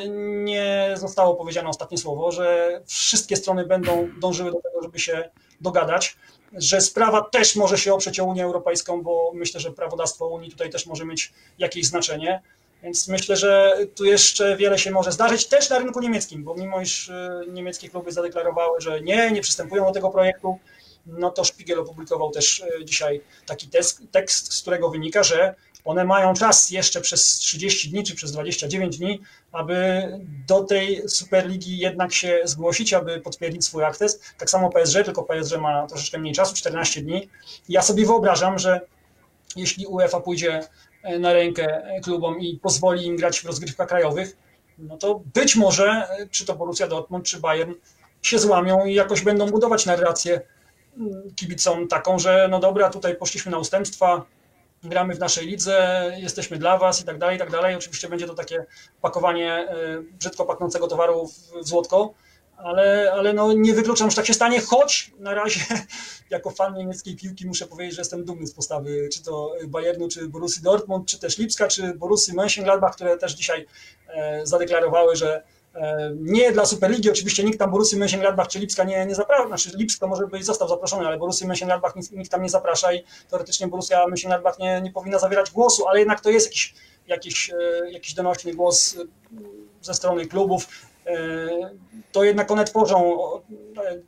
nie 0.44 0.94
zostało 0.96 1.34
powiedziane 1.34 1.68
ostatnie 1.68 1.98
słowo, 1.98 2.32
że 2.32 2.80
wszystkie 2.86 3.36
strony 3.36 3.66
będą 3.66 4.08
dążyły 4.20 4.50
do 4.50 4.60
tego, 4.60 4.82
żeby 4.82 4.98
się 4.98 5.30
dogadać 5.60 6.16
że 6.52 6.80
sprawa 6.80 7.22
też 7.22 7.56
może 7.56 7.78
się 7.78 7.94
oprzeć 7.94 8.20
o 8.20 8.24
Unię 8.24 8.44
Europejską, 8.44 9.02
bo 9.02 9.32
myślę, 9.34 9.60
że 9.60 9.70
prawodawstwo 9.70 10.26
Unii 10.26 10.50
tutaj 10.50 10.70
też 10.70 10.86
może 10.86 11.04
mieć 11.04 11.32
jakieś 11.58 11.86
znaczenie. 11.86 12.42
Więc 12.82 13.08
myślę, 13.08 13.36
że 13.36 13.78
tu 13.94 14.04
jeszcze 14.04 14.56
wiele 14.56 14.78
się 14.78 14.90
może 14.90 15.12
zdarzyć, 15.12 15.46
też 15.46 15.70
na 15.70 15.78
rynku 15.78 16.00
niemieckim, 16.00 16.44
bo 16.44 16.54
mimo 16.54 16.80
iż 16.80 17.08
y, 17.08 17.44
niemieckie 17.48 17.88
kluby 17.88 18.12
zadeklarowały, 18.12 18.80
że 18.80 19.00
nie, 19.00 19.30
nie 19.30 19.40
przystępują 19.40 19.84
do 19.84 19.92
tego 19.92 20.10
projektu, 20.10 20.58
no 21.06 21.30
to 21.30 21.44
Spiegel 21.44 21.78
opublikował 21.78 22.30
też 22.30 22.60
y, 22.80 22.84
dzisiaj 22.84 23.20
taki 23.46 23.68
tekst, 23.68 24.02
tekst 24.10 24.52
z 24.52 24.62
którego 24.62 24.90
wynika, 24.90 25.22
że 25.22 25.54
one 25.84 26.04
mają 26.04 26.34
czas 26.34 26.70
jeszcze 26.70 27.00
przez 27.00 27.38
30 27.38 27.90
dni 27.90 28.04
czy 28.04 28.14
przez 28.14 28.32
29 28.32 28.98
dni, 28.98 29.20
aby 29.52 30.08
do 30.46 30.64
tej 30.64 31.08
Superligi 31.08 31.78
jednak 31.78 32.12
się 32.12 32.40
zgłosić, 32.44 32.94
aby 32.94 33.20
potwierdzić 33.20 33.64
swój 33.64 33.84
akces. 33.84 34.20
Tak 34.38 34.50
samo 34.50 34.70
PSG, 34.70 35.04
tylko 35.04 35.22
PSG 35.22 35.58
ma 35.60 35.86
troszeczkę 35.86 36.18
mniej 36.18 36.34
czasu, 36.34 36.54
14 36.54 37.02
dni. 37.02 37.28
Ja 37.68 37.82
sobie 37.82 38.06
wyobrażam, 38.06 38.58
że 38.58 38.80
jeśli 39.56 39.86
UEFA 39.86 40.20
pójdzie 40.20 40.60
e, 41.02 41.18
na 41.18 41.32
rękę 41.32 41.82
klubom 42.02 42.40
i 42.40 42.58
pozwoli 42.58 43.06
im 43.06 43.16
grać 43.16 43.40
w 43.40 43.44
rozgrywkach 43.44 43.88
krajowych, 43.88 44.36
no 44.78 44.96
to 44.96 45.20
być 45.34 45.56
może, 45.56 45.86
e, 45.88 46.26
czy 46.30 46.46
to 46.46 46.54
Borussia 46.54 46.88
Dortmund, 46.88 47.24
czy 47.24 47.40
Bayern 47.40 47.72
się 48.22 48.38
złamią 48.38 48.84
i 48.84 48.94
jakoś 48.94 49.22
będą 49.22 49.50
budować 49.50 49.86
narrację 49.86 50.40
mm, 50.96 51.34
kibicom 51.36 51.88
taką, 51.88 52.18
że 52.18 52.48
no 52.50 52.60
dobra, 52.60 52.90
tutaj 52.90 53.16
poszliśmy 53.16 53.52
na 53.52 53.58
ustępstwa, 53.58 54.24
gramy 54.82 55.14
w 55.14 55.18
naszej 55.18 55.46
lidze, 55.46 56.06
jesteśmy 56.18 56.56
dla 56.56 56.78
was 56.78 57.00
i 57.00 57.04
tak 57.04 57.18
dalej, 57.18 57.36
i 57.36 57.38
tak 57.38 57.50
dalej. 57.50 57.74
Oczywiście 57.74 58.08
będzie 58.08 58.26
to 58.26 58.34
takie 58.34 58.66
pakowanie 59.00 59.52
e, 59.52 60.02
brzydko 60.18 60.44
pachnącego 60.44 60.88
towaru 60.88 61.26
w 61.26 61.68
złotko, 61.68 62.14
ale, 62.56 63.12
ale 63.12 63.32
no 63.32 63.52
nie 63.52 63.74
wykluczam, 63.74 64.10
że 64.10 64.16
tak 64.16 64.26
się 64.26 64.34
stanie, 64.34 64.60
choć 64.60 65.12
na 65.18 65.34
razie 65.34 65.60
jako 66.30 66.50
fan 66.50 66.74
niemieckiej 66.74 67.16
piłki 67.16 67.46
muszę 67.46 67.66
powiedzieć, 67.66 67.94
że 67.94 68.00
jestem 68.00 68.24
dumny 68.24 68.46
z 68.46 68.54
postawy 68.54 69.08
czy 69.12 69.22
to 69.22 69.54
Bayernu, 69.66 70.08
czy 70.08 70.28
Borussii 70.28 70.62
Dortmund, 70.62 71.08
czy 71.08 71.18
też 71.18 71.38
Lipska, 71.38 71.68
czy 71.68 71.94
Borussii 71.94 72.34
Mönchengladbach, 72.34 72.92
które 72.92 73.16
też 73.16 73.32
dzisiaj 73.32 73.66
e, 74.08 74.46
zadeklarowały, 74.46 75.16
że 75.16 75.42
nie 76.20 76.52
dla 76.52 76.66
Superligi, 76.66 77.10
oczywiście 77.10 77.44
nikt 77.44 77.58
tam 77.58 77.70
Borussii 77.70 77.98
Mönchengladbach 77.98 78.46
czy 78.46 78.58
Lipska 78.58 78.84
nie, 78.84 79.06
nie 79.06 79.14
zaprasza, 79.14 79.46
znaczy 79.46 79.70
Lipsk 79.74 80.00
to 80.00 80.06
może 80.06 80.26
być 80.26 80.44
został 80.44 80.68
zaproszony, 80.68 81.06
ale 81.06 81.18
Borussii 81.18 81.46
Mönchengladbach 81.46 81.96
nikt, 81.96 82.12
nikt 82.12 82.30
tam 82.30 82.42
nie 82.42 82.48
zaprasza 82.48 82.92
i 82.92 83.04
teoretycznie 83.30 83.68
Borussia 83.68 84.06
Mönchengladbach 84.06 84.58
nie, 84.58 84.80
nie 84.80 84.92
powinna 84.92 85.18
zawierać 85.18 85.50
głosu, 85.50 85.88
ale 85.88 85.98
jednak 85.98 86.20
to 86.20 86.30
jest 86.30 86.46
jakiś, 86.46 86.74
jakiś, 87.06 87.50
e, 87.50 87.90
jakiś 87.90 88.14
donośny 88.14 88.54
głos 88.54 88.96
e, 88.96 89.04
ze 89.82 89.94
strony 89.94 90.26
klubów. 90.26 90.66
To 92.12 92.24
jednak 92.24 92.50
one 92.50 92.64
tworzą 92.64 93.18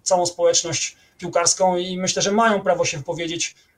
całą 0.03 0.27
społeczność 0.27 0.97
piłkarską 1.19 1.77
i 1.77 1.99
myślę, 1.99 2.23
że 2.23 2.33
mają 2.33 2.61
prawo 2.61 2.85
się 2.85 2.99
wypowiedzieć 2.99 3.55
E, 3.55 3.72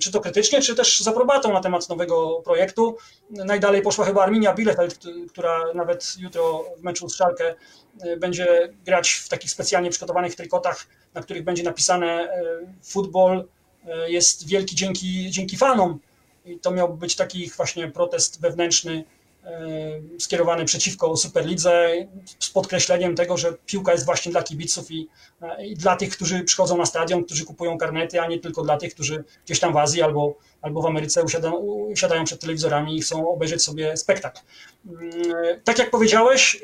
czy 0.00 0.12
to 0.12 0.20
krytycznie, 0.20 0.60
czy 0.60 0.74
też 0.74 1.00
z 1.00 1.08
aprobatą 1.08 1.52
na 1.52 1.60
temat 1.60 1.88
nowego 1.88 2.40
projektu. 2.44 2.96
Najdalej 3.30 3.82
poszła 3.82 4.04
chyba 4.04 4.22
Arminia 4.22 4.54
Bielefeld, 4.54 4.98
która 5.28 5.72
nawet 5.74 6.14
jutro 6.18 6.64
w 6.76 6.82
meczu 6.82 7.08
z 7.08 7.16
Szalkę 7.16 7.54
e, 8.00 8.16
będzie 8.16 8.72
grać 8.84 9.10
w 9.10 9.28
takich 9.28 9.50
specjalnie 9.50 9.90
przygotowanych 9.90 10.34
trykotach, 10.34 10.86
na 11.14 11.22
których 11.22 11.44
będzie 11.44 11.62
napisane 11.62 12.06
e, 12.06 12.42
futbol 12.82 13.48
jest 14.06 14.48
wielki 14.48 14.76
dzięki, 14.76 15.30
dzięki 15.30 15.56
fanom. 15.56 15.98
I 16.44 16.58
to 16.58 16.70
miał 16.70 16.94
być 16.94 17.16
taki 17.16 17.50
właśnie 17.50 17.88
protest 17.88 18.40
wewnętrzny 18.40 19.04
skierowany 20.18 20.64
przeciwko 20.64 21.16
Superlidze 21.16 21.88
z 22.38 22.50
podkreśleniem 22.50 23.14
tego, 23.14 23.36
że 23.36 23.52
piłka 23.66 23.92
jest 23.92 24.04
właśnie 24.04 24.32
dla 24.32 24.42
kibiców 24.42 24.90
i, 24.90 25.08
i, 25.62 25.74
dla 25.74 25.96
tych, 25.96 26.10
którzy 26.10 26.44
przychodzą 26.44 26.76
na 26.76 26.86
stadion, 26.86 27.24
którzy 27.24 27.44
kupują 27.44 27.78
karnety, 27.78 28.20
a 28.20 28.26
nie 28.26 28.38
tylko 28.38 28.62
dla 28.62 28.76
tych, 28.76 28.94
którzy 28.94 29.24
gdzieś 29.44 29.60
tam 29.60 29.72
w 29.72 29.76
Azji 29.76 30.02
albo, 30.02 30.34
albo 30.62 30.82
w 30.82 30.86
Ameryce 30.86 31.24
usiadają, 31.24 31.54
usiadają 31.54 32.24
przed 32.24 32.40
telewizorami 32.40 32.96
i 32.96 33.02
chcą 33.02 33.28
obejrzeć 33.28 33.62
sobie 33.62 33.96
spektakl. 33.96 34.40
Tak 35.64 35.78
jak 35.78 35.90
powiedziałeś, 35.90 36.62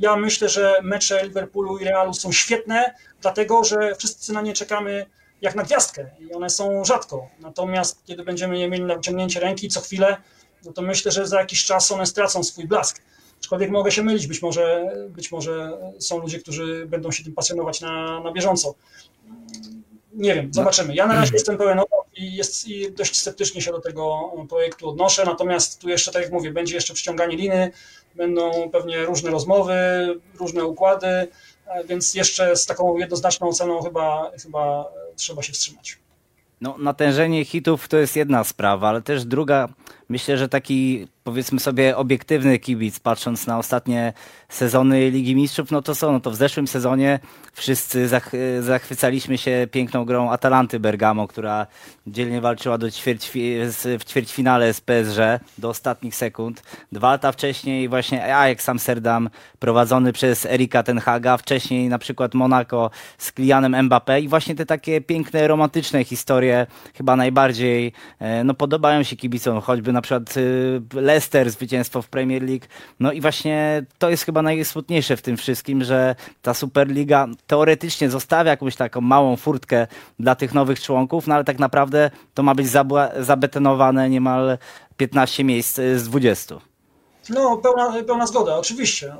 ja 0.00 0.16
myślę, 0.16 0.48
że 0.48 0.74
mecze 0.82 1.26
Liverpoolu 1.26 1.78
i 1.78 1.84
Realu 1.84 2.14
są 2.14 2.32
świetne, 2.32 2.94
dlatego 3.20 3.64
że 3.64 3.94
wszyscy 3.98 4.32
na 4.32 4.42
nie 4.42 4.52
czekamy 4.52 5.06
jak 5.40 5.54
na 5.54 5.62
gwiazdkę 5.62 6.10
i 6.20 6.32
one 6.32 6.50
są 6.50 6.84
rzadko. 6.84 7.28
Natomiast 7.40 8.04
kiedy 8.04 8.24
będziemy 8.24 8.58
je 8.58 8.68
mieli 8.68 8.84
na 8.84 8.94
wyciągnięcie 8.94 9.40
ręki 9.40 9.68
co 9.68 9.80
chwilę, 9.80 10.16
no 10.64 10.72
to 10.72 10.82
myślę, 10.82 11.12
że 11.12 11.26
za 11.26 11.40
jakiś 11.40 11.64
czas 11.64 11.92
one 11.92 12.06
stracą 12.06 12.44
swój 12.44 12.66
blask. 12.66 13.02
Aczkolwiek 13.38 13.70
mogę 13.70 13.90
się 13.90 14.02
mylić, 14.02 14.26
być 14.26 14.42
może, 14.42 14.92
być 15.08 15.32
może 15.32 15.78
są 15.98 16.18
ludzie, 16.18 16.38
którzy 16.38 16.86
będą 16.86 17.10
się 17.10 17.24
tym 17.24 17.32
pasjonować 17.32 17.80
na, 17.80 18.20
na 18.20 18.32
bieżąco. 18.32 18.74
Nie 20.12 20.34
wiem, 20.34 20.54
zobaczymy. 20.54 20.94
Ja 20.94 21.06
na 21.06 21.14
razie 21.14 21.32
jestem 21.32 21.58
pełen 21.58 21.78
obaw 21.78 22.04
i, 22.16 22.34
jest, 22.34 22.68
i 22.68 22.92
dość 22.92 23.16
sceptycznie 23.16 23.62
się 23.62 23.70
do 23.70 23.80
tego 23.80 24.32
projektu 24.48 24.88
odnoszę, 24.88 25.24
natomiast 25.24 25.80
tu 25.80 25.88
jeszcze, 25.88 26.12
tak 26.12 26.22
jak 26.22 26.32
mówię, 26.32 26.50
będzie 26.50 26.74
jeszcze 26.74 26.94
przyciąganie 26.94 27.36
liny, 27.36 27.70
będą 28.14 28.70
pewnie 28.70 29.04
różne 29.04 29.30
rozmowy, 29.30 29.74
różne 30.40 30.64
układy, 30.64 31.28
więc 31.88 32.14
jeszcze 32.14 32.56
z 32.56 32.66
taką 32.66 32.96
jednoznaczną 32.96 33.48
oceną 33.48 33.82
chyba, 33.82 34.30
chyba 34.42 34.84
trzeba 35.16 35.42
się 35.42 35.52
wstrzymać. 35.52 35.98
No, 36.60 36.76
natężenie 36.78 37.44
hitów 37.44 37.88
to 37.88 37.96
jest 37.96 38.16
jedna 38.16 38.44
sprawa, 38.44 38.88
ale 38.88 39.02
też 39.02 39.24
druga, 39.24 39.68
myślę, 40.08 40.38
że 40.38 40.48
taki 40.48 41.06
powiedzmy 41.24 41.60
sobie 41.60 41.96
obiektywny 41.96 42.58
kibic, 42.58 43.00
patrząc 43.00 43.46
na 43.46 43.58
ostatnie 43.58 44.12
sezony 44.48 45.10
Ligi 45.10 45.36
Mistrzów, 45.36 45.70
no 45.70 45.82
to 45.82 45.94
są, 45.94 46.12
no 46.12 46.20
to 46.20 46.30
w 46.30 46.34
zeszłym 46.34 46.68
sezonie 46.68 47.18
wszyscy 47.52 48.08
zach 48.08 48.32
zachwycaliśmy 48.60 49.38
się 49.38 49.66
piękną 49.70 50.04
grą 50.04 50.30
Atalanty 50.30 50.80
Bergamo, 50.80 51.28
która 51.28 51.66
dzielnie 52.06 52.40
walczyła 52.40 52.78
do 52.78 52.90
ćwierć, 52.90 53.30
w 53.98 54.04
ćwierćfinale 54.04 54.74
z 54.74 54.80
PSG 54.80 55.18
do 55.58 55.68
ostatnich 55.68 56.14
sekund. 56.14 56.62
Dwa 56.92 57.10
lata 57.10 57.32
wcześniej 57.32 57.88
właśnie 57.88 58.36
Ajax 58.36 58.68
Amsterdam 58.68 59.30
prowadzony 59.58 60.12
przez 60.12 60.46
Erika 60.46 60.82
Tenhaga, 60.82 61.36
wcześniej 61.36 61.88
na 61.88 61.98
przykład 61.98 62.34
Monaco 62.34 62.90
z 63.18 63.32
Kylianem 63.32 63.88
Mbappé 63.88 64.22
i 64.22 64.28
właśnie 64.28 64.54
te 64.54 64.66
takie 64.66 65.00
piękne, 65.00 65.48
romantyczne 65.48 66.04
historie 66.04 66.66
chyba 66.94 67.16
najbardziej 67.16 67.92
e, 68.18 68.44
no, 68.44 68.54
podobają 68.54 69.02
się 69.02 69.16
kibicom, 69.16 69.60
choćby 69.60 69.92
na 69.94 70.02
przykład 70.02 70.34
e, 70.96 71.00
Leicester, 71.00 71.50
zwycięstwo 71.50 72.02
w 72.02 72.08
Premier 72.08 72.42
League. 72.42 72.66
No 73.00 73.12
i 73.12 73.20
właśnie 73.20 73.84
to 73.98 74.10
jest 74.10 74.24
chyba 74.24 74.42
najsmutniejsze 74.42 75.16
w 75.16 75.22
tym 75.22 75.36
wszystkim, 75.36 75.84
że 75.84 76.14
ta 76.42 76.54
Superliga 76.54 77.26
teoretycznie 77.46 78.10
zostawia 78.10 78.50
jakąś 78.50 78.76
taką 78.76 79.00
małą 79.00 79.36
furtkę 79.36 79.86
dla 80.18 80.34
tych 80.34 80.54
nowych 80.54 80.80
członków, 80.80 81.26
no 81.26 81.34
ale 81.34 81.44
tak 81.44 81.58
naprawdę 81.58 82.10
to 82.34 82.42
ma 82.42 82.54
być 82.54 82.66
zabetonowane 83.18 84.10
niemal 84.10 84.58
15 84.96 85.44
miejsc 85.44 85.76
z 85.76 86.04
20. 86.04 86.54
No, 87.30 87.56
pełna, 87.56 87.92
pełna 88.06 88.26
zgoda, 88.26 88.56
oczywiście. 88.56 89.16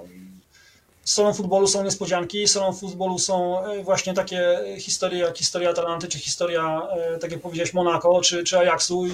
Solą 1.05 1.35
futbolu 1.35 1.67
są 1.67 1.85
niespodzianki, 1.85 2.49
solą 2.49 2.73
futbolu 2.73 3.19
są 3.19 3.65
e, 3.65 3.83
właśnie 3.83 4.15
takie 4.15 4.61
historie 4.79 5.19
jak 5.19 5.39
historia 5.39 5.71
Atalanty, 5.71 6.09
czy 6.09 6.19
historia, 6.19 6.89
e, 6.91 7.19
tak 7.19 7.33
jak 7.33 7.41
powiedziałeś, 7.41 7.75
Monaco, 7.75 8.21
czy, 8.21 8.45
czy 8.45 8.59
Ajaxu. 8.59 9.05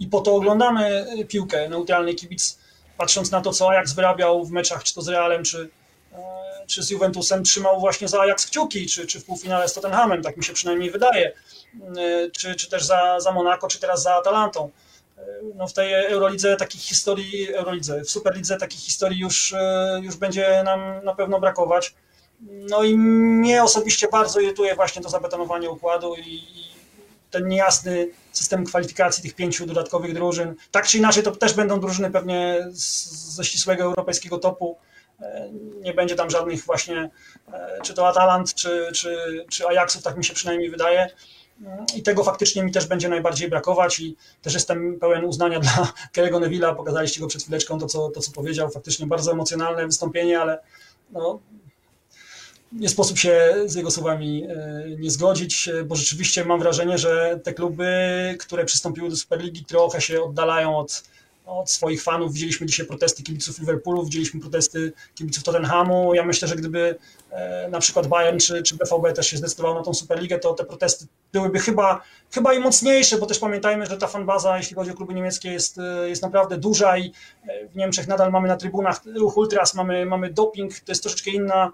I, 0.00 0.06
po 0.06 0.20
to 0.20 0.34
oglądamy 0.34 1.06
piłkę. 1.28 1.68
Neutralny 1.68 2.14
kibic, 2.14 2.58
patrząc 2.96 3.30
na 3.30 3.40
to, 3.40 3.52
co 3.52 3.70
Ajax 3.70 3.92
wyrabiał 3.92 4.44
w 4.44 4.50
meczach, 4.50 4.84
czy 4.84 4.94
to 4.94 5.02
z 5.02 5.08
Realem, 5.08 5.44
czy, 5.44 5.68
e, 6.12 6.18
czy 6.66 6.82
z 6.82 6.90
Juventusem, 6.90 7.44
trzymał 7.44 7.80
właśnie 7.80 8.08
za 8.08 8.20
Ajax 8.20 8.46
kciuki, 8.46 8.86
czy, 8.86 9.06
czy 9.06 9.20
w 9.20 9.24
półfinale 9.24 9.68
z 9.68 9.72
Tottenhamem, 9.72 10.22
tak 10.22 10.36
mi 10.36 10.44
się 10.44 10.52
przynajmniej 10.52 10.90
wydaje, 10.90 11.32
czy, 12.32 12.54
czy 12.54 12.70
też 12.70 12.84
za, 12.84 13.20
za 13.20 13.32
Monaco, 13.32 13.68
czy 13.68 13.80
teraz 13.80 14.02
za 14.02 14.14
Atalantą 14.14 14.70
no 15.54 15.66
w 15.68 15.72
tej 15.72 15.92
Eurolidze 15.92 16.56
takich 16.56 16.80
historii, 16.80 17.54
Eurolidze, 17.54 18.00
w 18.00 18.10
Superlidze 18.10 18.56
takich 18.56 18.80
historii 18.80 19.20
już, 19.20 19.52
e, 19.52 20.00
już 20.02 20.16
będzie 20.16 20.62
nam 20.64 21.04
na 21.04 21.14
pewno 21.14 21.40
brakować. 21.40 21.94
No 22.40 22.82
i 22.82 22.96
mnie 22.96 23.62
osobiście 23.62 24.08
bardzo 24.08 24.40
irytuje 24.40 24.74
właśnie 24.74 25.02
to 25.02 25.08
zabetonowanie 25.08 25.70
układu 25.70 26.14
i, 26.14 26.42
ten 27.30 27.48
niejasny 27.48 28.08
system 28.32 28.64
kwalifikacji 28.64 29.22
tych 29.22 29.34
pięciu 29.34 29.66
dodatkowych 29.66 30.14
drużyn. 30.14 30.54
Tak 30.70 30.86
czy 30.86 30.98
inaczej 30.98 31.22
to 31.22 31.30
też 31.30 31.54
będą 31.54 31.80
drużyny 31.80 32.10
pewnie 32.10 32.66
ze 32.70 33.44
ścisłego 33.44 33.84
europejskiego 33.84 34.38
topu. 34.38 34.78
E, 35.20 35.48
nie 35.80 35.94
będzie 35.94 36.14
tam 36.14 36.30
żadnych 36.30 36.64
właśnie, 36.64 37.10
e, 37.52 37.78
czy 37.82 37.94
to 37.94 38.08
Atalant, 38.08 38.54
czy, 38.54 38.90
czy, 38.94 39.18
czy 39.50 39.68
Ajaxów, 39.68 40.02
tak 40.02 40.16
mi 40.16 40.24
się 40.24 40.34
przynajmniej 40.34 40.70
wydaje 40.70 41.10
i 41.96 42.02
tego 42.02 42.24
faktycznie 42.24 42.62
mi 42.62 42.72
też 42.72 42.86
będzie 42.86 43.08
najbardziej 43.08 43.50
brakować 43.50 44.00
i 44.00 44.16
też 44.42 44.54
jestem 44.54 44.98
pełen 45.00 45.24
uznania 45.24 45.60
dla 45.60 45.92
Kerry'ego 46.16 46.40
Neville'a, 46.40 46.76
pokazaliście 46.76 47.20
go 47.20 47.26
przed 47.26 47.42
chwileczką, 47.42 47.78
to 47.78 47.86
co, 47.86 48.10
to 48.10 48.20
co 48.20 48.32
powiedział, 48.32 48.70
faktycznie 48.70 49.06
bardzo 49.06 49.32
emocjonalne 49.32 49.86
wystąpienie, 49.86 50.40
ale 50.40 50.58
no, 51.12 51.40
nie 52.72 52.88
sposób 52.88 53.18
się 53.18 53.54
z 53.66 53.74
jego 53.74 53.90
słowami 53.90 54.44
e, 54.44 54.84
nie 54.98 55.10
zgodzić, 55.10 55.70
bo 55.84 55.96
rzeczywiście 55.96 56.44
mam 56.44 56.60
wrażenie, 56.60 56.98
że 56.98 57.40
te 57.44 57.54
kluby, 57.54 57.86
które 58.38 58.64
przystąpiły 58.64 59.10
do 59.10 59.16
Superligi 59.16 59.64
trochę 59.64 60.00
się 60.00 60.22
oddalają 60.22 60.78
od, 60.78 61.02
od 61.48 61.70
swoich 61.70 62.02
fanów. 62.02 62.32
Widzieliśmy 62.32 62.66
dzisiaj 62.66 62.86
protesty 62.86 63.22
kibiców 63.22 63.58
Liverpoolu, 63.58 64.04
widzieliśmy 64.04 64.40
protesty 64.40 64.92
kibiców 65.14 65.44
Tottenhamu. 65.44 66.14
Ja 66.14 66.24
myślę, 66.24 66.48
że 66.48 66.56
gdyby 66.56 66.98
e, 67.30 67.68
na 67.68 67.78
przykład 67.80 68.06
Bayern 68.06 68.38
czy, 68.38 68.62
czy 68.62 68.76
BVB 68.76 69.12
też 69.12 69.26
się 69.26 69.36
zdecydował 69.36 69.74
na 69.74 69.82
tą 69.82 69.94
Superligę, 69.94 70.38
to 70.38 70.54
te 70.54 70.64
protesty 70.64 71.06
byłyby 71.32 71.58
chyba, 71.58 72.02
chyba 72.30 72.54
i 72.54 72.58
mocniejsze, 72.58 73.18
bo 73.18 73.26
też 73.26 73.38
pamiętajmy, 73.38 73.86
że 73.86 73.96
ta 73.96 74.06
fanbaza, 74.06 74.56
jeśli 74.56 74.76
chodzi 74.76 74.90
o 74.90 74.94
kluby 74.94 75.14
niemieckie, 75.14 75.52
jest, 75.52 75.78
e, 75.78 76.08
jest 76.08 76.22
naprawdę 76.22 76.58
duża 76.58 76.98
i 76.98 77.12
e, 77.48 77.68
w 77.68 77.76
Niemczech 77.76 78.08
nadal 78.08 78.30
mamy 78.30 78.48
na 78.48 78.56
trybunach 78.56 79.00
ruch 79.14 79.36
ultras, 79.36 79.74
mamy, 79.74 80.06
mamy 80.06 80.32
doping, 80.32 80.80
to 80.80 80.92
jest 80.92 81.02
troszeczkę 81.02 81.30
inna 81.30 81.72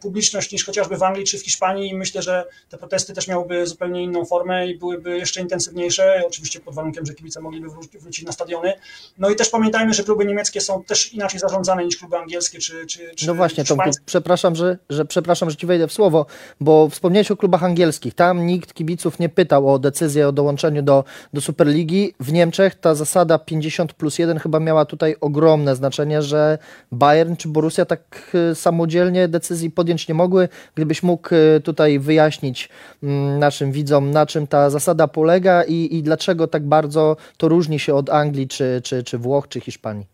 publiczność 0.00 0.52
niż 0.52 0.64
chociażby 0.64 0.96
w 0.96 1.02
Anglii 1.02 1.26
czy 1.26 1.38
w 1.38 1.44
Hiszpanii 1.44 1.90
i 1.90 1.94
myślę, 1.94 2.22
że 2.22 2.44
te 2.68 2.78
protesty 2.78 3.12
też 3.12 3.28
miałyby 3.28 3.66
zupełnie 3.66 4.02
inną 4.02 4.24
formę 4.24 4.66
i 4.66 4.78
byłyby 4.78 5.18
jeszcze 5.18 5.40
intensywniejsze, 5.40 6.22
oczywiście 6.26 6.60
pod 6.60 6.74
warunkiem, 6.74 7.06
że 7.06 7.14
kibice 7.14 7.40
mogliby 7.40 7.68
wrócić 8.00 8.24
na 8.24 8.32
stadiony. 8.32 8.72
No 9.18 9.30
i 9.30 9.36
też 9.36 9.48
pamiętajmy, 9.48 9.94
że 9.94 10.04
kluby 10.04 10.24
niemieckie 10.24 10.60
są 10.60 10.84
też 10.84 11.12
inaczej 11.12 11.40
zarządzane 11.40 11.84
niż 11.84 11.96
kluby 11.96 12.16
angielskie 12.16 12.58
czy, 12.58 12.86
czy, 12.86 13.14
czy 13.14 13.26
No 13.26 13.34
właśnie, 13.34 13.64
Tomku, 13.64 13.90
przepraszam, 14.06 14.56
że, 14.56 14.78
że, 14.90 15.04
przepraszam, 15.04 15.50
że 15.50 15.56
ci 15.56 15.66
wejdę 15.66 15.88
w 15.88 15.92
słowo, 15.92 16.26
bo 16.60 16.88
wspomniałeś 16.88 17.30
o 17.30 17.36
klubach 17.36 17.64
angielskich. 17.64 18.14
Tam 18.14 18.46
nikt 18.46 18.74
kibiców 18.74 19.18
nie 19.18 19.28
pytał 19.28 19.72
o 19.72 19.78
decyzję 19.78 20.28
o 20.28 20.32
dołączeniu 20.32 20.82
do, 20.82 21.04
do 21.32 21.40
Superligi. 21.40 22.14
W 22.20 22.32
Niemczech 22.32 22.74
ta 22.74 22.94
zasada 22.94 23.38
50 23.38 23.92
plus 23.92 24.18
1 24.18 24.38
chyba 24.38 24.60
miała 24.60 24.84
tutaj 24.84 25.16
ogromne 25.20 25.76
znaczenie, 25.76 26.22
że 26.22 26.58
Bayern 26.92 27.36
czy 27.36 27.48
Borussia 27.48 27.84
tak 27.84 28.30
e, 28.50 28.54
samodzielnie 28.54 29.28
decyzję 29.28 29.61
decyzji 29.62 29.70
podjąć 29.70 30.08
nie 30.08 30.14
mogły. 30.14 30.48
Gdybyś 30.74 31.02
mógł 31.02 31.28
e, 31.34 31.60
tutaj 31.60 31.98
wyjaśnić 31.98 32.68
mm, 33.02 33.38
naszym 33.38 33.72
widzom, 33.72 34.10
na 34.10 34.26
czym 34.26 34.46
ta 34.46 34.70
zasada 34.70 35.08
polega 35.08 35.64
i, 35.64 35.96
i 35.96 36.02
dlaczego 36.02 36.46
tak 36.46 36.66
bardzo 36.66 37.16
to 37.36 37.48
różni 37.48 37.78
się 37.78 37.94
od 37.94 38.10
Anglii, 38.10 38.48
czy, 38.48 38.80
czy, 38.84 39.02
czy 39.02 39.18
Włoch, 39.18 39.48
czy 39.48 39.60
Hiszpanii? 39.60 40.06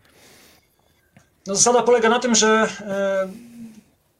No, 1.46 1.54
zasada 1.54 1.82
polega 1.82 2.08
na 2.08 2.18
tym, 2.18 2.34
że 2.34 2.68
e, 2.80 3.28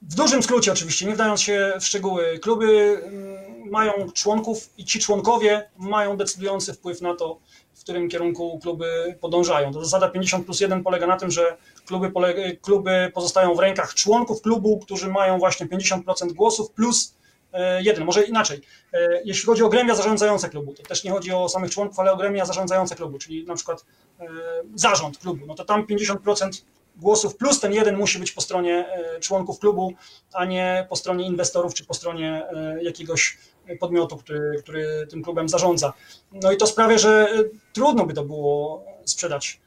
w 0.02 0.14
dużym 0.14 0.42
skrócie 0.42 0.72
oczywiście, 0.72 1.06
nie 1.06 1.14
wdając 1.14 1.40
się 1.40 1.72
w 1.80 1.84
szczegóły, 1.84 2.38
kluby 2.38 2.66
mm, 2.66 3.70
mają 3.70 3.92
członków 4.14 4.70
i 4.78 4.84
ci 4.84 4.98
członkowie 4.98 5.68
mają 5.78 6.16
decydujący 6.16 6.72
wpływ 6.72 7.00
na 7.00 7.14
to, 7.14 7.38
którym 7.88 8.08
kierunku 8.08 8.58
kluby 8.62 9.16
podążają. 9.20 9.72
To 9.72 9.84
zasada 9.84 10.08
50 10.08 10.44
plus 10.44 10.60
1 10.60 10.82
polega 10.82 11.06
na 11.06 11.16
tym, 11.16 11.30
że 11.30 11.56
kluby, 11.86 12.12
kluby 12.62 13.10
pozostają 13.14 13.54
w 13.54 13.58
rękach 13.58 13.94
członków 13.94 14.42
klubu, 14.42 14.78
którzy 14.78 15.08
mają 15.08 15.38
właśnie 15.38 15.66
50% 15.66 16.32
głosów 16.32 16.70
plus 16.70 17.14
e, 17.52 17.82
jeden, 17.82 18.04
może 18.04 18.22
inaczej. 18.22 18.60
E, 18.92 19.22
jeśli 19.24 19.46
chodzi 19.46 19.62
o 19.62 19.68
gremia 19.68 19.94
zarządzające 19.94 20.48
klubu, 20.48 20.74
to 20.74 20.82
też 20.82 21.04
nie 21.04 21.10
chodzi 21.10 21.32
o 21.32 21.48
samych 21.48 21.70
członków, 21.70 21.98
ale 21.98 22.12
o 22.12 22.16
gremia 22.16 22.44
zarządzające 22.44 22.94
klubu, 22.94 23.18
czyli 23.18 23.44
na 23.46 23.54
przykład 23.54 23.84
e, 24.20 24.26
zarząd 24.74 25.18
klubu, 25.18 25.46
no 25.46 25.54
to 25.54 25.64
tam 25.64 25.86
50% 25.86 26.62
głosów 26.96 27.36
plus 27.36 27.60
ten 27.60 27.72
jeden 27.72 27.96
musi 27.96 28.18
być 28.18 28.32
po 28.32 28.40
stronie 28.40 28.86
członków 29.20 29.58
klubu, 29.58 29.92
a 30.32 30.44
nie 30.44 30.86
po 30.90 30.96
stronie 30.96 31.26
inwestorów 31.26 31.74
czy 31.74 31.86
po 31.86 31.94
stronie 31.94 32.46
jakiegoś 32.82 33.38
podmiotu, 33.76 34.16
który, 34.16 34.62
który 34.62 35.06
tym 35.10 35.22
klubem 35.22 35.48
zarządza. 35.48 35.92
No 36.32 36.52
i 36.52 36.56
to 36.56 36.66
sprawia, 36.66 36.98
że 36.98 37.28
trudno 37.72 38.06
by 38.06 38.14
to 38.14 38.24
było 38.24 38.84
sprzedać 39.04 39.60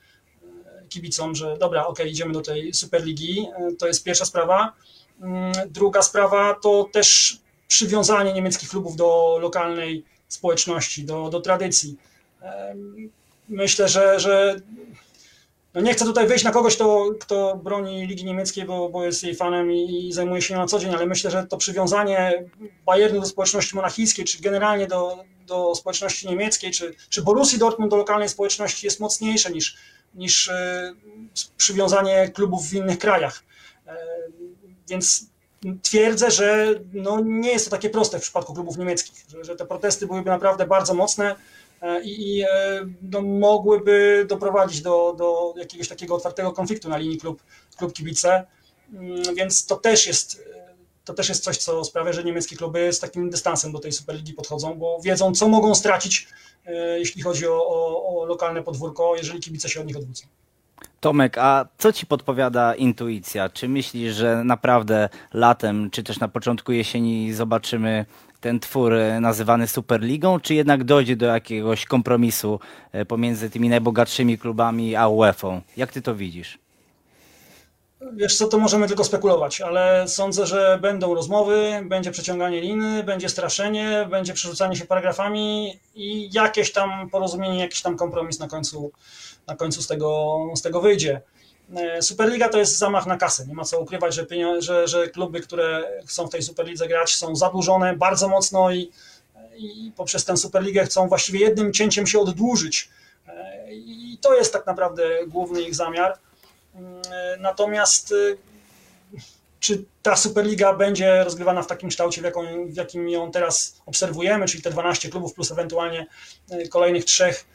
kibicom, 0.89 1.35
że 1.35 1.57
dobra, 1.57 1.87
ok, 1.87 1.99
idziemy 2.05 2.33
do 2.33 2.41
tej 2.41 2.73
Superligi. 2.73 3.47
E, 3.55 3.75
to 3.75 3.87
jest 3.87 4.03
pierwsza 4.03 4.25
sprawa. 4.25 4.73
Mm, 5.21 5.53
druga 5.69 6.01
sprawa 6.01 6.53
to 6.53 6.89
też 6.91 7.37
przywiązanie 7.67 8.33
niemieckich 8.33 8.69
klubów 8.69 8.95
do 8.95 9.37
lokalnej 9.41 10.05
społeczności, 10.27 11.03
do, 11.03 11.29
do 11.29 11.41
tradycji. 11.41 11.97
Myślę, 13.49 13.89
że, 13.89 14.19
że 14.19 14.55
no 15.73 15.81
nie 15.81 15.93
chcę 15.93 16.05
tutaj 16.05 16.27
wyjść 16.27 16.43
na 16.43 16.51
kogoś, 16.51 16.75
kto, 16.75 17.09
kto 17.19 17.59
broni 17.63 18.07
Ligi 18.07 18.25
Niemieckiej, 18.25 18.65
bo, 18.65 18.89
bo 18.89 19.05
jest 19.05 19.23
jej 19.23 19.35
fanem 19.35 19.71
i, 19.71 20.07
i 20.07 20.13
zajmuje 20.13 20.41
się 20.41 20.53
nią 20.53 20.59
na 20.59 20.67
co 20.67 20.79
dzień, 20.79 20.93
ale 20.93 21.05
myślę, 21.05 21.31
że 21.31 21.47
to 21.47 21.57
przywiązanie 21.57 22.45
Bayernu 22.85 23.19
do 23.19 23.25
społeczności 23.25 23.75
monachijskiej, 23.75 24.25
czy 24.25 24.41
generalnie 24.41 24.87
do, 24.87 25.23
do 25.47 25.75
społeczności 25.75 26.27
niemieckiej, 26.27 26.71
czy, 26.71 26.95
czy 27.09 27.21
Borussii 27.21 27.59
Dortmund 27.59 27.91
do 27.91 27.97
lokalnej 27.97 28.29
społeczności 28.29 28.87
jest 28.87 28.99
mocniejsze 28.99 29.51
niż, 29.51 29.77
niż 30.15 30.49
e, 30.49 30.93
przywiązanie 31.57 32.29
klubów 32.29 32.67
w 32.67 32.73
innych 32.73 32.99
krajach. 32.99 33.43
E, 33.87 33.97
więc 34.89 35.25
twierdzę, 35.81 36.31
że 36.31 36.67
no 36.93 37.19
nie 37.19 37.51
jest 37.51 37.65
to 37.65 37.71
takie 37.71 37.89
proste 37.89 38.19
w 38.19 38.21
przypadku 38.21 38.53
klubów 38.53 38.77
niemieckich, 38.77 39.25
że, 39.29 39.43
że 39.43 39.55
te 39.55 39.65
protesty 39.65 40.07
byłyby 40.07 40.29
naprawdę 40.29 40.67
bardzo 40.67 40.93
mocne 40.93 41.35
i, 42.03 42.39
i 42.39 42.45
no, 43.01 43.21
mogłyby 43.21 44.25
doprowadzić 44.29 44.81
do, 44.81 45.15
do 45.17 45.53
jakiegoś 45.57 45.87
takiego 45.87 46.15
otwartego 46.15 46.51
konfliktu 46.51 46.89
na 46.89 46.97
linii 46.97 47.17
klub, 47.17 47.43
klub 47.77 47.93
kibice, 47.93 48.45
mm, 48.93 49.35
więc 49.35 49.65
to 49.65 49.75
też 49.75 50.07
jest 50.07 50.51
to 51.05 51.13
też 51.13 51.29
jest 51.29 51.43
coś, 51.43 51.57
co 51.57 51.83
sprawia, 51.83 52.13
że 52.13 52.23
niemieckie 52.23 52.55
kluby 52.55 52.93
z 52.93 52.99
takim 52.99 53.29
dystansem 53.29 53.71
do 53.71 53.79
tej 53.79 53.91
Superligi 53.91 54.33
podchodzą, 54.33 54.75
bo 54.75 54.99
wiedzą, 55.03 55.33
co 55.33 55.47
mogą 55.47 55.75
stracić, 55.75 56.27
jeśli 56.97 57.21
chodzi 57.21 57.47
o, 57.47 57.67
o, 57.67 58.21
o 58.21 58.25
lokalne 58.25 58.63
podwórko, 58.63 59.15
jeżeli 59.15 59.39
kibice 59.39 59.69
się 59.69 59.81
od 59.81 59.87
nich 59.87 59.97
odwrócą. 59.97 60.27
Tomek, 60.99 61.37
a 61.37 61.65
co 61.77 61.93
ci 61.93 62.05
podpowiada 62.05 62.75
intuicja? 62.75 63.49
Czy 63.49 63.69
myślisz, 63.69 64.15
że 64.15 64.43
naprawdę 64.43 65.09
latem, 65.33 65.91
czy 65.91 66.03
też 66.03 66.19
na 66.19 66.27
początku 66.27 66.71
jesieni 66.71 67.33
zobaczymy 67.33 68.05
ten 68.41 68.59
twór 68.59 68.93
e, 68.93 69.19
nazywany 69.19 69.67
Superligą, 69.67 70.39
czy 70.39 70.53
jednak 70.53 70.83
dojdzie 70.83 71.15
do 71.15 71.25
jakiegoś 71.25 71.85
kompromisu 71.85 72.59
e, 72.91 73.05
pomiędzy 73.05 73.49
tymi 73.49 73.69
najbogatszymi 73.69 74.37
klubami 74.37 74.95
a 74.95 75.07
UEFA? 75.07 75.61
Jak 75.77 75.91
ty 75.91 76.01
to 76.01 76.15
widzisz? 76.15 76.59
Wiesz 78.13 78.37
co, 78.37 78.47
to 78.47 78.57
możemy 78.57 78.87
tylko 78.87 79.03
spekulować, 79.03 79.61
ale 79.61 80.07
sądzę, 80.07 80.45
że 80.45 80.79
będą 80.81 81.15
rozmowy, 81.15 81.85
będzie 81.85 82.11
przeciąganie 82.11 82.61
liny, 82.61 83.03
będzie 83.03 83.29
straszenie, 83.29 84.07
będzie 84.09 84.33
przerzucanie 84.33 84.75
się 84.75 84.85
paragrafami 84.85 85.79
i 85.95 86.29
jakieś 86.33 86.71
tam 86.71 87.09
porozumienie, 87.09 87.59
jakiś 87.59 87.81
tam 87.81 87.97
kompromis 87.97 88.39
na 88.39 88.47
końcu, 88.47 88.91
na 89.47 89.55
końcu 89.55 89.81
z, 89.81 89.87
tego, 89.87 90.39
z 90.55 90.61
tego 90.61 90.81
wyjdzie. 90.81 91.21
E, 91.75 92.01
Superliga 92.01 92.49
to 92.49 92.57
jest 92.57 92.77
zamach 92.77 93.05
na 93.05 93.17
kasę. 93.17 93.47
Nie 93.47 93.53
ma 93.53 93.63
co 93.63 93.79
ukrywać, 93.79 94.15
że, 94.15 94.25
że, 94.59 94.87
że 94.87 95.07
kluby, 95.07 95.39
które 95.39 95.83
chcą 96.05 96.27
w 96.27 96.29
tej 96.29 96.41
Superlidze 96.41 96.87
grać, 96.87 97.15
są 97.15 97.35
zadłużone 97.35 97.95
bardzo 97.95 98.27
mocno 98.27 98.71
i, 98.71 98.91
i 99.57 99.91
poprzez 99.95 100.25
tę 100.25 100.37
Superligę 100.37 100.85
chcą 100.85 101.07
właściwie 101.07 101.39
jednym 101.39 101.73
cięciem 101.73 102.07
się 102.07 102.19
oddłużyć. 102.19 102.89
E, 103.27 103.73
I 103.73 104.17
to 104.21 104.35
jest 104.35 104.53
tak 104.53 104.65
naprawdę 104.65 105.03
główny 105.27 105.61
ich 105.61 105.75
zamiar. 105.75 106.17
E, 106.75 107.37
natomiast 107.39 108.13
czy 109.59 109.83
ta 110.01 110.15
Superliga 110.15 110.73
będzie 110.73 111.23
rozgrywana 111.23 111.61
w 111.61 111.67
takim 111.67 111.89
kształcie, 111.89 112.21
w, 112.21 112.23
jaką, 112.23 112.67
w 112.67 112.75
jakim 112.75 113.09
ją 113.09 113.31
teraz 113.31 113.81
obserwujemy, 113.85 114.45
czyli 114.45 114.63
te 114.63 114.71
12 114.71 115.09
klubów 115.09 115.33
plus 115.33 115.51
ewentualnie 115.51 116.07
kolejnych 116.69 117.05
trzech 117.05 117.45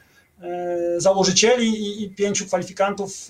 założycieli 0.97 2.03
i, 2.03 2.09
pięciu 2.09 2.45
kwalifikantów 2.45 3.29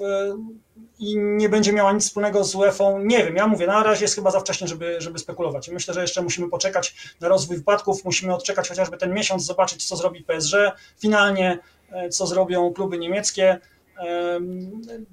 i 0.99 1.17
nie 1.17 1.49
będzie 1.49 1.73
miała 1.73 1.91
nic 1.91 2.03
wspólnego 2.03 2.43
z 2.43 2.55
UEFA. 2.55 2.83
Nie 2.99 3.25
wiem, 3.25 3.35
ja 3.35 3.47
mówię, 3.47 3.67
na 3.67 3.83
razie 3.83 4.03
jest 4.03 4.15
chyba 4.15 4.31
za 4.31 4.39
wcześnie, 4.39 4.67
żeby, 4.67 5.01
żeby 5.01 5.19
spekulować. 5.19 5.69
Myślę, 5.69 5.93
że 5.93 6.01
jeszcze 6.01 6.21
musimy 6.21 6.49
poczekać 6.49 7.15
na 7.19 7.27
rozwój 7.27 7.57
wypadków, 7.57 8.05
musimy 8.05 8.33
odczekać 8.33 8.69
chociażby 8.69 8.97
ten 8.97 9.13
miesiąc, 9.13 9.45
zobaczyć, 9.45 9.85
co 9.85 9.95
zrobi 9.95 10.23
PSG, 10.23 10.53
finalnie, 10.99 11.59
e, 11.91 12.09
co 12.09 12.27
zrobią 12.27 12.73
kluby 12.73 12.97
niemieckie. 12.97 13.59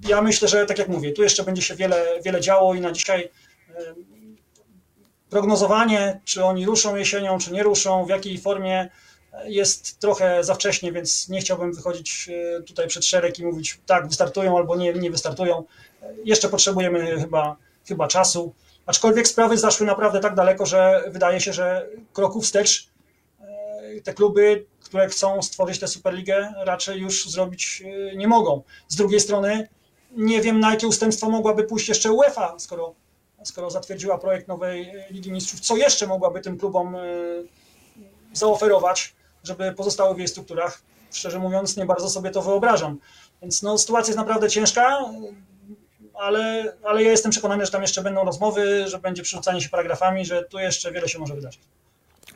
Ja 0.09 0.23
myślę, 0.23 0.49
że 0.49 0.67
tak 0.67 0.79
jak 0.79 0.89
mówię, 0.89 1.13
tu 1.13 1.23
jeszcze 1.23 1.45
będzie 1.45 1.63
się 1.63 1.75
wiele, 1.75 2.07
wiele 2.25 2.41
działo 2.41 2.75
i 2.75 2.81
na 2.81 2.93
dzisiaj 2.93 3.31
prognozowanie, 5.31 6.21
czy 6.25 6.45
oni 6.45 6.67
ruszą 6.67 6.97
jesienią, 6.97 7.39
czy 7.39 7.53
nie 7.53 7.63
ruszą, 7.63 8.05
w 8.05 8.09
jakiej 8.09 8.39
formie 8.39 8.91
jest 9.45 9.99
trochę 9.99 10.45
za 10.45 10.55
wcześnie, 10.55 10.93
więc 10.93 11.29
nie 11.29 11.41
chciałbym 11.41 11.73
wychodzić 11.73 12.29
e, 12.29 12.63
tutaj 12.63 12.89
przed 12.89 13.05
szereg 13.05 13.39
i 13.39 13.45
mówić 13.45 13.81
tak, 13.87 14.09
wystartują 14.09 14.57
albo 14.57 14.77
nie, 14.77 14.93
nie 14.93 15.11
wystartują. 15.11 15.65
Jeszcze 16.25 16.49
potrzebujemy 16.49 17.21
chyba, 17.21 17.57
chyba 17.89 18.09
czasu. 18.09 18.55
Aczkolwiek 18.87 19.29
sprawy 19.29 19.59
zaszły 19.59 19.87
naprawdę 19.87 20.21
tak 20.21 20.35
daleko, 20.35 20.67
że 20.67 21.05
wydaje 21.09 21.41
się, 21.41 21.53
że 21.53 21.89
kroków 22.13 22.45
wstecz 22.45 22.89
e, 23.41 24.01
te 24.01 24.15
kluby, 24.15 24.65
które 24.83 25.09
chcą 25.09 25.43
stworzyć 25.43 25.79
tę 25.79 25.89
Superligę, 25.89 26.53
raczej 26.57 27.01
już 27.01 27.31
zrobić 27.31 27.83
e, 28.13 28.17
nie 28.17 28.29
mogą. 28.29 28.63
Z 28.89 28.97
drugiej 28.97 29.21
strony 29.21 29.69
nie 30.17 30.41
wiem, 30.41 30.61
na 30.61 30.71
jakie 30.71 30.89
ustępstwo 30.89 31.31
mogłaby 31.31 31.65
pójść 31.65 31.89
jeszcze 31.89 32.13
UEFA, 32.13 32.59
skoro, 32.59 32.95
skoro 33.45 33.71
zatwierdziła 33.71 34.19
projekt 34.19 34.49
nowej 34.49 34.93
Ligi 35.11 35.33
Mistrzów. 35.33 35.61
Co 35.61 35.77
jeszcze 35.77 36.07
mogłaby 36.07 36.41
tym 36.41 36.59
klubom 36.59 36.97
zaoferować? 38.33 39.15
Żeby 39.45 39.73
pozostały 39.73 40.15
w 40.15 40.19
jej 40.19 40.29
strukturach. 40.29 40.83
Szczerze 41.13 41.39
mówiąc, 41.39 41.77
nie 41.77 41.87
bardzo 41.87 42.11
sobie 42.11 42.31
to 42.31 42.43
wyobrażam. 42.43 42.99
Więc 43.43 43.63
no, 43.63 43.79
sytuacja 43.79 44.09
jest 44.09 44.19
naprawdę 44.19 44.51
ciężka, 44.51 44.99
ale, 46.15 46.73
ale 46.85 47.03
ja 47.03 47.11
jestem 47.11 47.31
przekonany, 47.31 47.67
że 47.67 47.73
tam 47.73 47.83
jeszcze 47.83 48.03
będą 48.03 48.25
rozmowy, 48.25 48.89
że 48.89 48.99
będzie 48.99 49.23
przerzucanie 49.23 49.61
się 49.61 49.69
paragrafami, 49.69 50.25
że 50.25 50.43
tu 50.43 50.59
jeszcze 50.59 50.93
wiele 50.93 51.09
się 51.09 51.19
może 51.19 51.35
wydarzyć. 51.35 51.61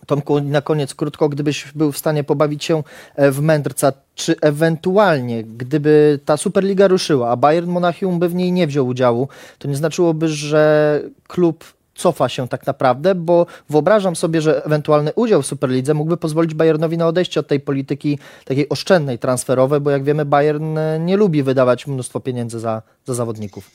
Tomku, 0.07 0.41
na 0.41 0.63
koniec 0.63 0.95
krótko, 0.95 1.29
gdybyś 1.29 1.73
był 1.75 1.93
w 1.93 1.99
stanie 1.99 2.25
pobawić 2.25 2.65
się 2.65 2.83
e, 3.17 3.31
w 3.31 3.41
mędrca, 3.41 3.93
czy 4.15 4.37
ewentualnie, 4.41 5.45
gdyby 5.45 6.21
ta 6.25 6.37
Superliga 6.37 6.89
ruszyła, 6.89 7.31
a 7.31 7.37
Bayern 7.37 7.71
Monachium 7.71 8.19
by 8.19 8.29
w 8.29 8.35
niej 8.35 8.53
nie 8.53 8.67
wziął 8.67 8.87
udziału, 8.87 9.29
to 9.59 9.69
nie 9.69 9.77
znaczyłoby, 9.77 10.29
że 10.29 11.03
klub 11.29 11.78
cofa 11.99 12.29
się 12.29 12.49
tak 12.49 12.67
naprawdę, 12.67 13.15
bo 13.15 13.47
wyobrażam 13.71 14.17
sobie, 14.17 14.41
że 14.41 14.65
ewentualny 14.65 15.13
udział 15.15 15.43
w 15.43 15.47
Superlidze 15.47 15.95
mógłby 15.95 16.17
pozwolić 16.17 16.55
Bayernowi 16.55 16.99
na 16.99 17.07
odejście 17.07 17.41
od 17.41 17.47
tej 17.47 17.61
polityki 17.61 18.19
takiej 18.45 18.69
oszczędnej, 18.69 19.19
transferowej, 19.19 19.81
bo 19.81 19.91
jak 19.91 20.05
wiemy 20.05 20.25
Bayern 20.25 20.79
e, 20.79 20.99
nie 20.99 21.17
lubi 21.17 21.43
wydawać 21.43 21.87
mnóstwo 21.87 22.21
pieniędzy 22.21 22.61
za, 22.61 22.83
za 23.07 23.15
zawodników. 23.15 23.71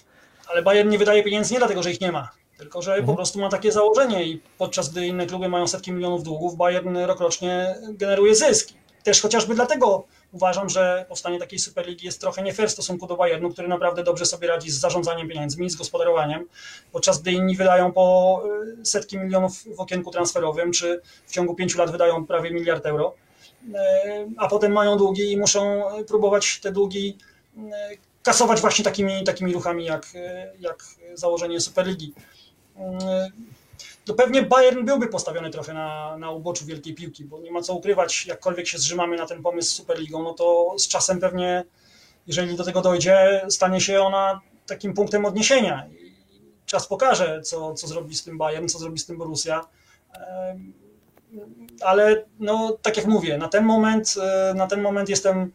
Ale 0.48 0.64
Bayern 0.64 0.90
nie 0.90 0.98
wydaje 0.98 1.24
pieniędzy 1.24 1.54
nie 1.54 1.60
dlatego, 1.60 1.84
że 1.84 1.92
ich 1.92 2.02
nie 2.02 2.12
ma, 2.12 2.30
tylko 2.58 2.82
że 2.82 2.92
mhm. 2.92 3.06
po 3.06 3.16
prostu 3.16 3.40
ma 3.40 3.50
takie 3.50 3.72
założenie 3.72 4.26
i 4.26 4.42
podczas 4.58 4.90
gdy 4.90 5.08
inne 5.08 5.26
kluby 5.26 5.50
mają 5.50 5.68
setki 5.68 5.92
milionów 5.92 6.24
długów, 6.24 6.58
Bayern 6.58 6.98
rokrocznie 6.98 7.76
generuje 7.90 8.36
zyski. 8.36 8.74
Też 9.04 9.22
chociażby 9.22 9.56
dlatego 9.56 10.04
uważam, 10.34 10.70
że 10.70 11.06
powstanie 11.10 11.40
takiej 11.40 11.60
Superligi 11.60 12.06
jest 12.06 12.22
trochę 12.22 12.44
nie 12.44 12.54
fair 12.54 12.70
w 12.70 12.72
stosunku 12.72 13.08
do 13.08 13.18
Bayernu, 13.18 13.50
który 13.50 13.68
naprawdę 13.68 14.04
dobrze 14.04 14.26
sobie 14.26 14.48
radzi 14.48 14.72
z 14.72 14.80
zarządzaniem 14.80 15.28
pieniędzmi, 15.28 15.70
z 15.70 15.76
gospodarowaniem, 15.76 16.48
podczas 16.92 17.22
gdy 17.22 17.32
inni 17.32 17.56
wydają 17.56 17.92
po 17.92 18.44
y, 18.82 18.86
setki 18.86 19.18
milionów 19.18 19.64
w 19.76 19.80
okienku 19.80 20.12
transferowym, 20.12 20.72
czy 20.72 21.02
w 21.26 21.32
ciągu 21.32 21.56
pięciu 21.56 21.78
lat 21.78 21.92
wydają 21.92 22.26
prawie 22.26 22.52
miliard 22.52 22.86
euro, 22.86 23.16
y, 23.64 23.72
a 24.38 24.48
potem 24.48 24.72
mają 24.72 24.98
długi 24.98 25.32
i 25.32 25.38
muszą 25.38 25.84
próbować 26.08 26.60
te 26.60 26.72
długi 26.72 27.18
y, 27.58 27.62
kasować 28.24 28.62
właśnie 28.62 28.86
takimi, 28.86 29.24
takimi 29.24 29.54
ruchami 29.54 29.86
jak, 29.86 30.08
jak 30.60 30.84
założenie 31.14 31.62
Superligi 31.62 32.14
to 34.06 34.14
pewnie 34.14 34.42
Bayern 34.42 34.86
byłby 34.86 35.08
postawiony 35.08 35.50
trochę 35.50 35.74
na, 35.74 36.18
na 36.18 36.32
uboczu 36.32 36.66
wielkiej 36.66 36.94
piłki, 36.94 37.26
bo 37.26 37.40
nie 37.40 37.52
ma 37.52 37.62
co 37.62 37.74
ukrywać, 37.74 38.26
jakkolwiek 38.26 38.68
się 38.68 38.78
zrzymamy 38.78 39.18
na 39.18 39.26
ten 39.26 39.44
pomysł 39.44 39.70
z 39.70 39.74
Superligą, 39.74 40.24
no 40.24 40.34
to 40.34 40.76
z 40.78 40.88
czasem 40.88 41.20
pewnie, 41.20 41.64
jeżeli 42.28 42.56
do 42.56 42.64
tego 42.64 42.82
dojdzie, 42.82 43.46
stanie 43.50 43.82
się 43.82 44.02
ona 44.02 44.42
takim 44.66 44.94
punktem 44.94 45.26
odniesienia. 45.26 45.88
I 45.88 46.14
czas 46.66 46.88
pokaże, 46.88 47.42
co, 47.42 47.74
co 47.74 47.88
zrobi 47.88 48.16
z 48.16 48.24
tym 48.24 48.38
Bayern, 48.38 48.68
co 48.68 48.80
zrobi 48.80 49.00
z 49.00 49.06
tym 49.06 49.18
Borussia. 49.18 49.68
Ale 51.82 52.26
no, 52.40 52.78
tak 52.82 52.98
jak 52.98 53.06
mówię, 53.06 53.38
na 53.38 53.48
ten 53.48 53.66
moment, 53.66 54.16
e, 54.22 54.54
na 54.54 54.68
ten 54.68 54.82
moment 54.82 55.10
jestem 55.10 55.52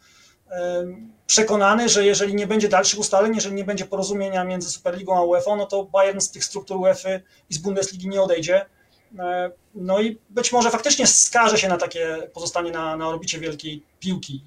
przekonany, 1.28 1.88
że 1.88 2.06
jeżeli 2.06 2.34
nie 2.34 2.46
będzie 2.46 2.68
dalszych 2.68 2.98
ustaleń, 2.98 3.34
jeżeli 3.34 3.54
nie 3.54 3.64
będzie 3.64 3.84
porozumienia 3.84 4.44
między 4.44 4.70
Superligą 4.70 5.16
a 5.16 5.22
UEFA, 5.22 5.56
no 5.56 5.66
to 5.66 5.84
Bayern 5.84 6.20
z 6.20 6.30
tych 6.30 6.44
struktur 6.44 6.76
UEFA 6.76 7.08
i 7.50 7.54
z 7.54 7.58
Bundesligi 7.58 8.08
nie 8.08 8.22
odejdzie. 8.22 8.66
E, 9.18 9.50
no 9.74 10.00
i 10.00 10.18
być 10.30 10.52
może 10.52 10.70
faktycznie 10.70 11.06
skaże 11.06 11.58
się 11.58 11.68
na 11.68 11.76
takie 11.76 12.28
pozostanie 12.32 12.70
na, 12.70 12.96
na 12.96 13.08
orbicie 13.08 13.38
wielkiej 13.38 13.84
piłki. 14.00 14.44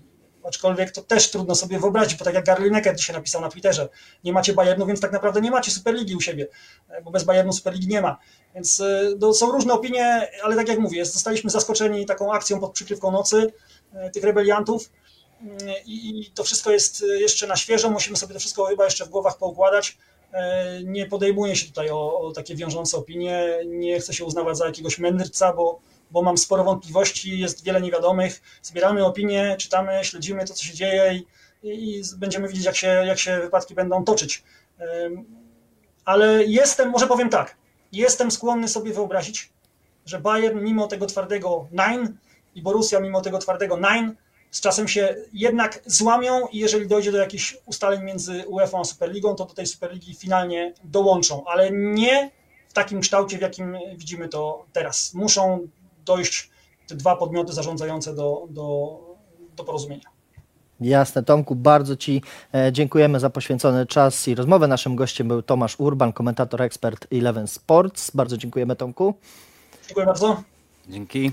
Aczkolwiek 0.48 0.92
to 0.92 1.02
też 1.02 1.32
trudno 1.32 1.56
sobie 1.56 1.80
wyobrazić, 1.80 2.20
bo 2.20 2.26
tak 2.26 2.34
jak 2.34 2.46
Gary 2.46 2.64
Lineker 2.64 2.96
dzisiaj 2.96 3.16
napisał 3.16 3.42
na 3.42 3.50
Twitterze, 3.50 3.90
nie 4.24 4.34
macie 4.34 4.54
Bayernu, 4.54 4.86
więc 4.86 5.02
tak 5.02 5.12
naprawdę 5.12 5.42
nie 5.42 5.52
macie 5.52 5.72
Superligi 5.72 6.16
u 6.16 6.22
siebie, 6.22 6.48
e, 6.90 7.02
bo 7.02 7.12
bez 7.12 7.24
Bayernu 7.24 7.54
Superligi 7.54 7.88
nie 7.88 8.02
ma. 8.02 8.18
Więc 8.56 8.80
e, 8.80 9.02
no, 9.20 9.34
są 9.34 9.52
różne 9.52 9.74
opinie, 9.74 10.28
ale 10.44 10.56
tak 10.56 10.68
jak 10.68 10.80
mówię, 10.80 11.06
zostaliśmy 11.06 11.50
zaskoczeni 11.50 12.06
taką 12.06 12.34
akcją 12.34 12.60
pod 12.60 12.72
przykrywką 12.72 13.12
nocy 13.12 13.54
tych 14.14 14.24
rebeliantów 14.24 14.90
i 15.86 16.32
to 16.36 16.44
wszystko 16.44 16.72
jest 16.72 17.06
jeszcze 17.20 17.48
na 17.48 17.56
świeżo, 17.56 17.90
musimy 17.90 18.18
sobie 18.18 18.34
to 18.34 18.40
wszystko 18.40 18.66
chyba 18.66 18.86
jeszcze 18.86 19.06
w 19.06 19.10
głowach 19.10 19.38
poukładać. 19.38 19.98
E, 20.34 20.84
nie 20.84 21.06
podejmuję 21.06 21.56
się 21.56 21.68
tutaj 21.68 21.90
o, 21.90 22.20
o 22.20 22.32
takie 22.32 22.56
wiążące 22.56 22.98
opinie, 22.98 23.60
nie 23.66 24.00
chcę 24.00 24.14
się 24.14 24.26
uznawać 24.26 24.58
za 24.58 24.66
jakiegoś 24.66 25.00
mędrca, 25.00 25.54
bo, 25.54 25.80
bo 26.12 26.22
mam 26.22 26.38
sporo 26.38 26.64
wątpliwości, 26.64 27.40
jest 27.40 27.64
wiele 27.64 27.82
niewiadomych. 27.82 28.42
Zbieramy 28.62 29.06
opinie, 29.06 29.56
czytamy, 29.60 30.00
śledzimy 30.04 30.46
to, 30.46 30.54
co 30.54 30.64
się 30.64 30.74
dzieje 30.74 31.14
i 31.14 31.26
i 31.64 32.02
będziemy 32.18 32.48
widzieć, 32.48 32.66
jak 32.66 32.76
się, 32.76 32.88
jak 32.88 33.20
się 33.20 33.40
wypadki 33.40 33.76
będą 33.76 34.04
toczyć. 34.04 34.44
Ale 36.06 36.44
jestem, 36.44 36.90
może 36.90 37.08
powiem 37.08 37.30
tak, 37.30 37.58
jestem 37.92 38.32
skłonny 38.32 38.68
sobie 38.68 38.94
wyobrazić, 38.94 39.50
że 40.06 40.20
Bayern 40.20 40.62
mimo 40.62 40.88
tego 40.88 41.06
twardego 41.06 41.68
nine 41.72 42.18
i 42.56 42.62
Borussia 42.62 43.00
mimo 43.00 43.22
tego 43.22 43.38
twardego 43.38 43.78
nine 43.78 44.16
z 44.52 44.62
czasem 44.62 44.88
się 44.88 45.16
jednak 45.34 45.82
złamią 45.86 46.48
i 46.48 46.58
jeżeli 46.58 46.88
dojdzie 46.88 47.12
do 47.12 47.18
jakichś 47.18 47.58
ustaleń 47.66 48.04
między 48.04 48.44
UEFA 48.48 48.80
a 48.80 48.84
Superligą, 48.84 49.36
to 49.36 49.46
do 49.46 49.54
tej 49.54 49.68
Superligi 49.68 50.16
finalnie 50.16 50.74
dołączą, 50.84 51.44
ale 51.46 51.72
nie 51.72 52.32
w 52.70 52.74
takim 52.74 53.02
kształcie, 53.02 53.38
w 53.38 53.42
jakim 53.42 53.78
widzimy 53.96 54.30
to 54.30 54.66
teraz. 54.74 55.14
Muszą 55.14 55.68
dojść 56.06 56.50
te 56.88 56.96
dwa 56.96 57.16
podmioty 57.16 57.54
zarządzające 57.54 58.16
do, 58.16 58.48
do, 58.50 58.98
do 59.56 59.64
porozumienia. 59.64 60.12
Jasne, 60.82 61.24
Tomku, 61.24 61.56
bardzo 61.56 61.96
Ci 61.96 62.22
e, 62.54 62.72
dziękujemy 62.72 63.20
za 63.20 63.30
poświęcony 63.30 63.86
czas 63.86 64.28
i 64.28 64.36
rozmowę. 64.36 64.68
Naszym 64.68 64.96
gościem 64.96 65.28
był 65.28 65.42
Tomasz 65.42 65.76
Urban, 65.80 66.14
komentator 66.14 66.62
ekspert 66.62 67.08
Eleven 67.12 67.48
Sports. 67.48 68.12
Bardzo 68.12 68.38
dziękujemy, 68.38 68.76
Tomku. 68.76 69.14
Dziękuję 69.88 70.06
bardzo. 70.06 70.44
Dzięki. 70.90 71.32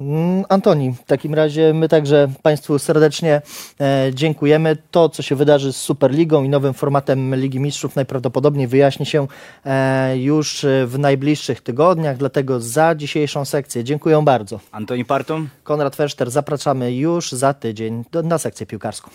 Mm, 0.00 0.44
Antoni, 0.48 0.92
w 0.92 1.04
takim 1.04 1.34
razie 1.34 1.74
my 1.74 1.88
także 1.88 2.28
Państwu 2.42 2.78
serdecznie 2.78 3.42
e, 3.80 4.10
dziękujemy. 4.14 4.76
To, 4.90 5.08
co 5.08 5.22
się 5.22 5.34
wydarzy 5.34 5.72
z 5.72 5.76
Superligą 5.76 6.42
i 6.42 6.48
nowym 6.48 6.74
formatem 6.74 7.34
Ligi 7.34 7.60
Mistrzów 7.60 7.96
najprawdopodobniej 7.96 8.66
wyjaśni 8.66 9.06
się 9.06 9.26
e, 9.66 10.18
już 10.18 10.66
w 10.86 10.98
najbliższych 10.98 11.60
tygodniach, 11.60 12.16
dlatego 12.16 12.60
za 12.60 12.94
dzisiejszą 12.94 13.44
sekcję 13.44 13.84
dziękuję 13.84 14.22
bardzo. 14.24 14.60
Antoni 14.72 15.04
Parton. 15.04 15.48
Konrad 15.64 15.96
Ferszter, 15.96 16.30
zapraszamy 16.30 16.94
już 16.94 17.32
za 17.32 17.54
tydzień 17.54 18.04
do, 18.12 18.22
na 18.22 18.38
sekcję 18.38 18.66
piłkarską. 18.66 19.10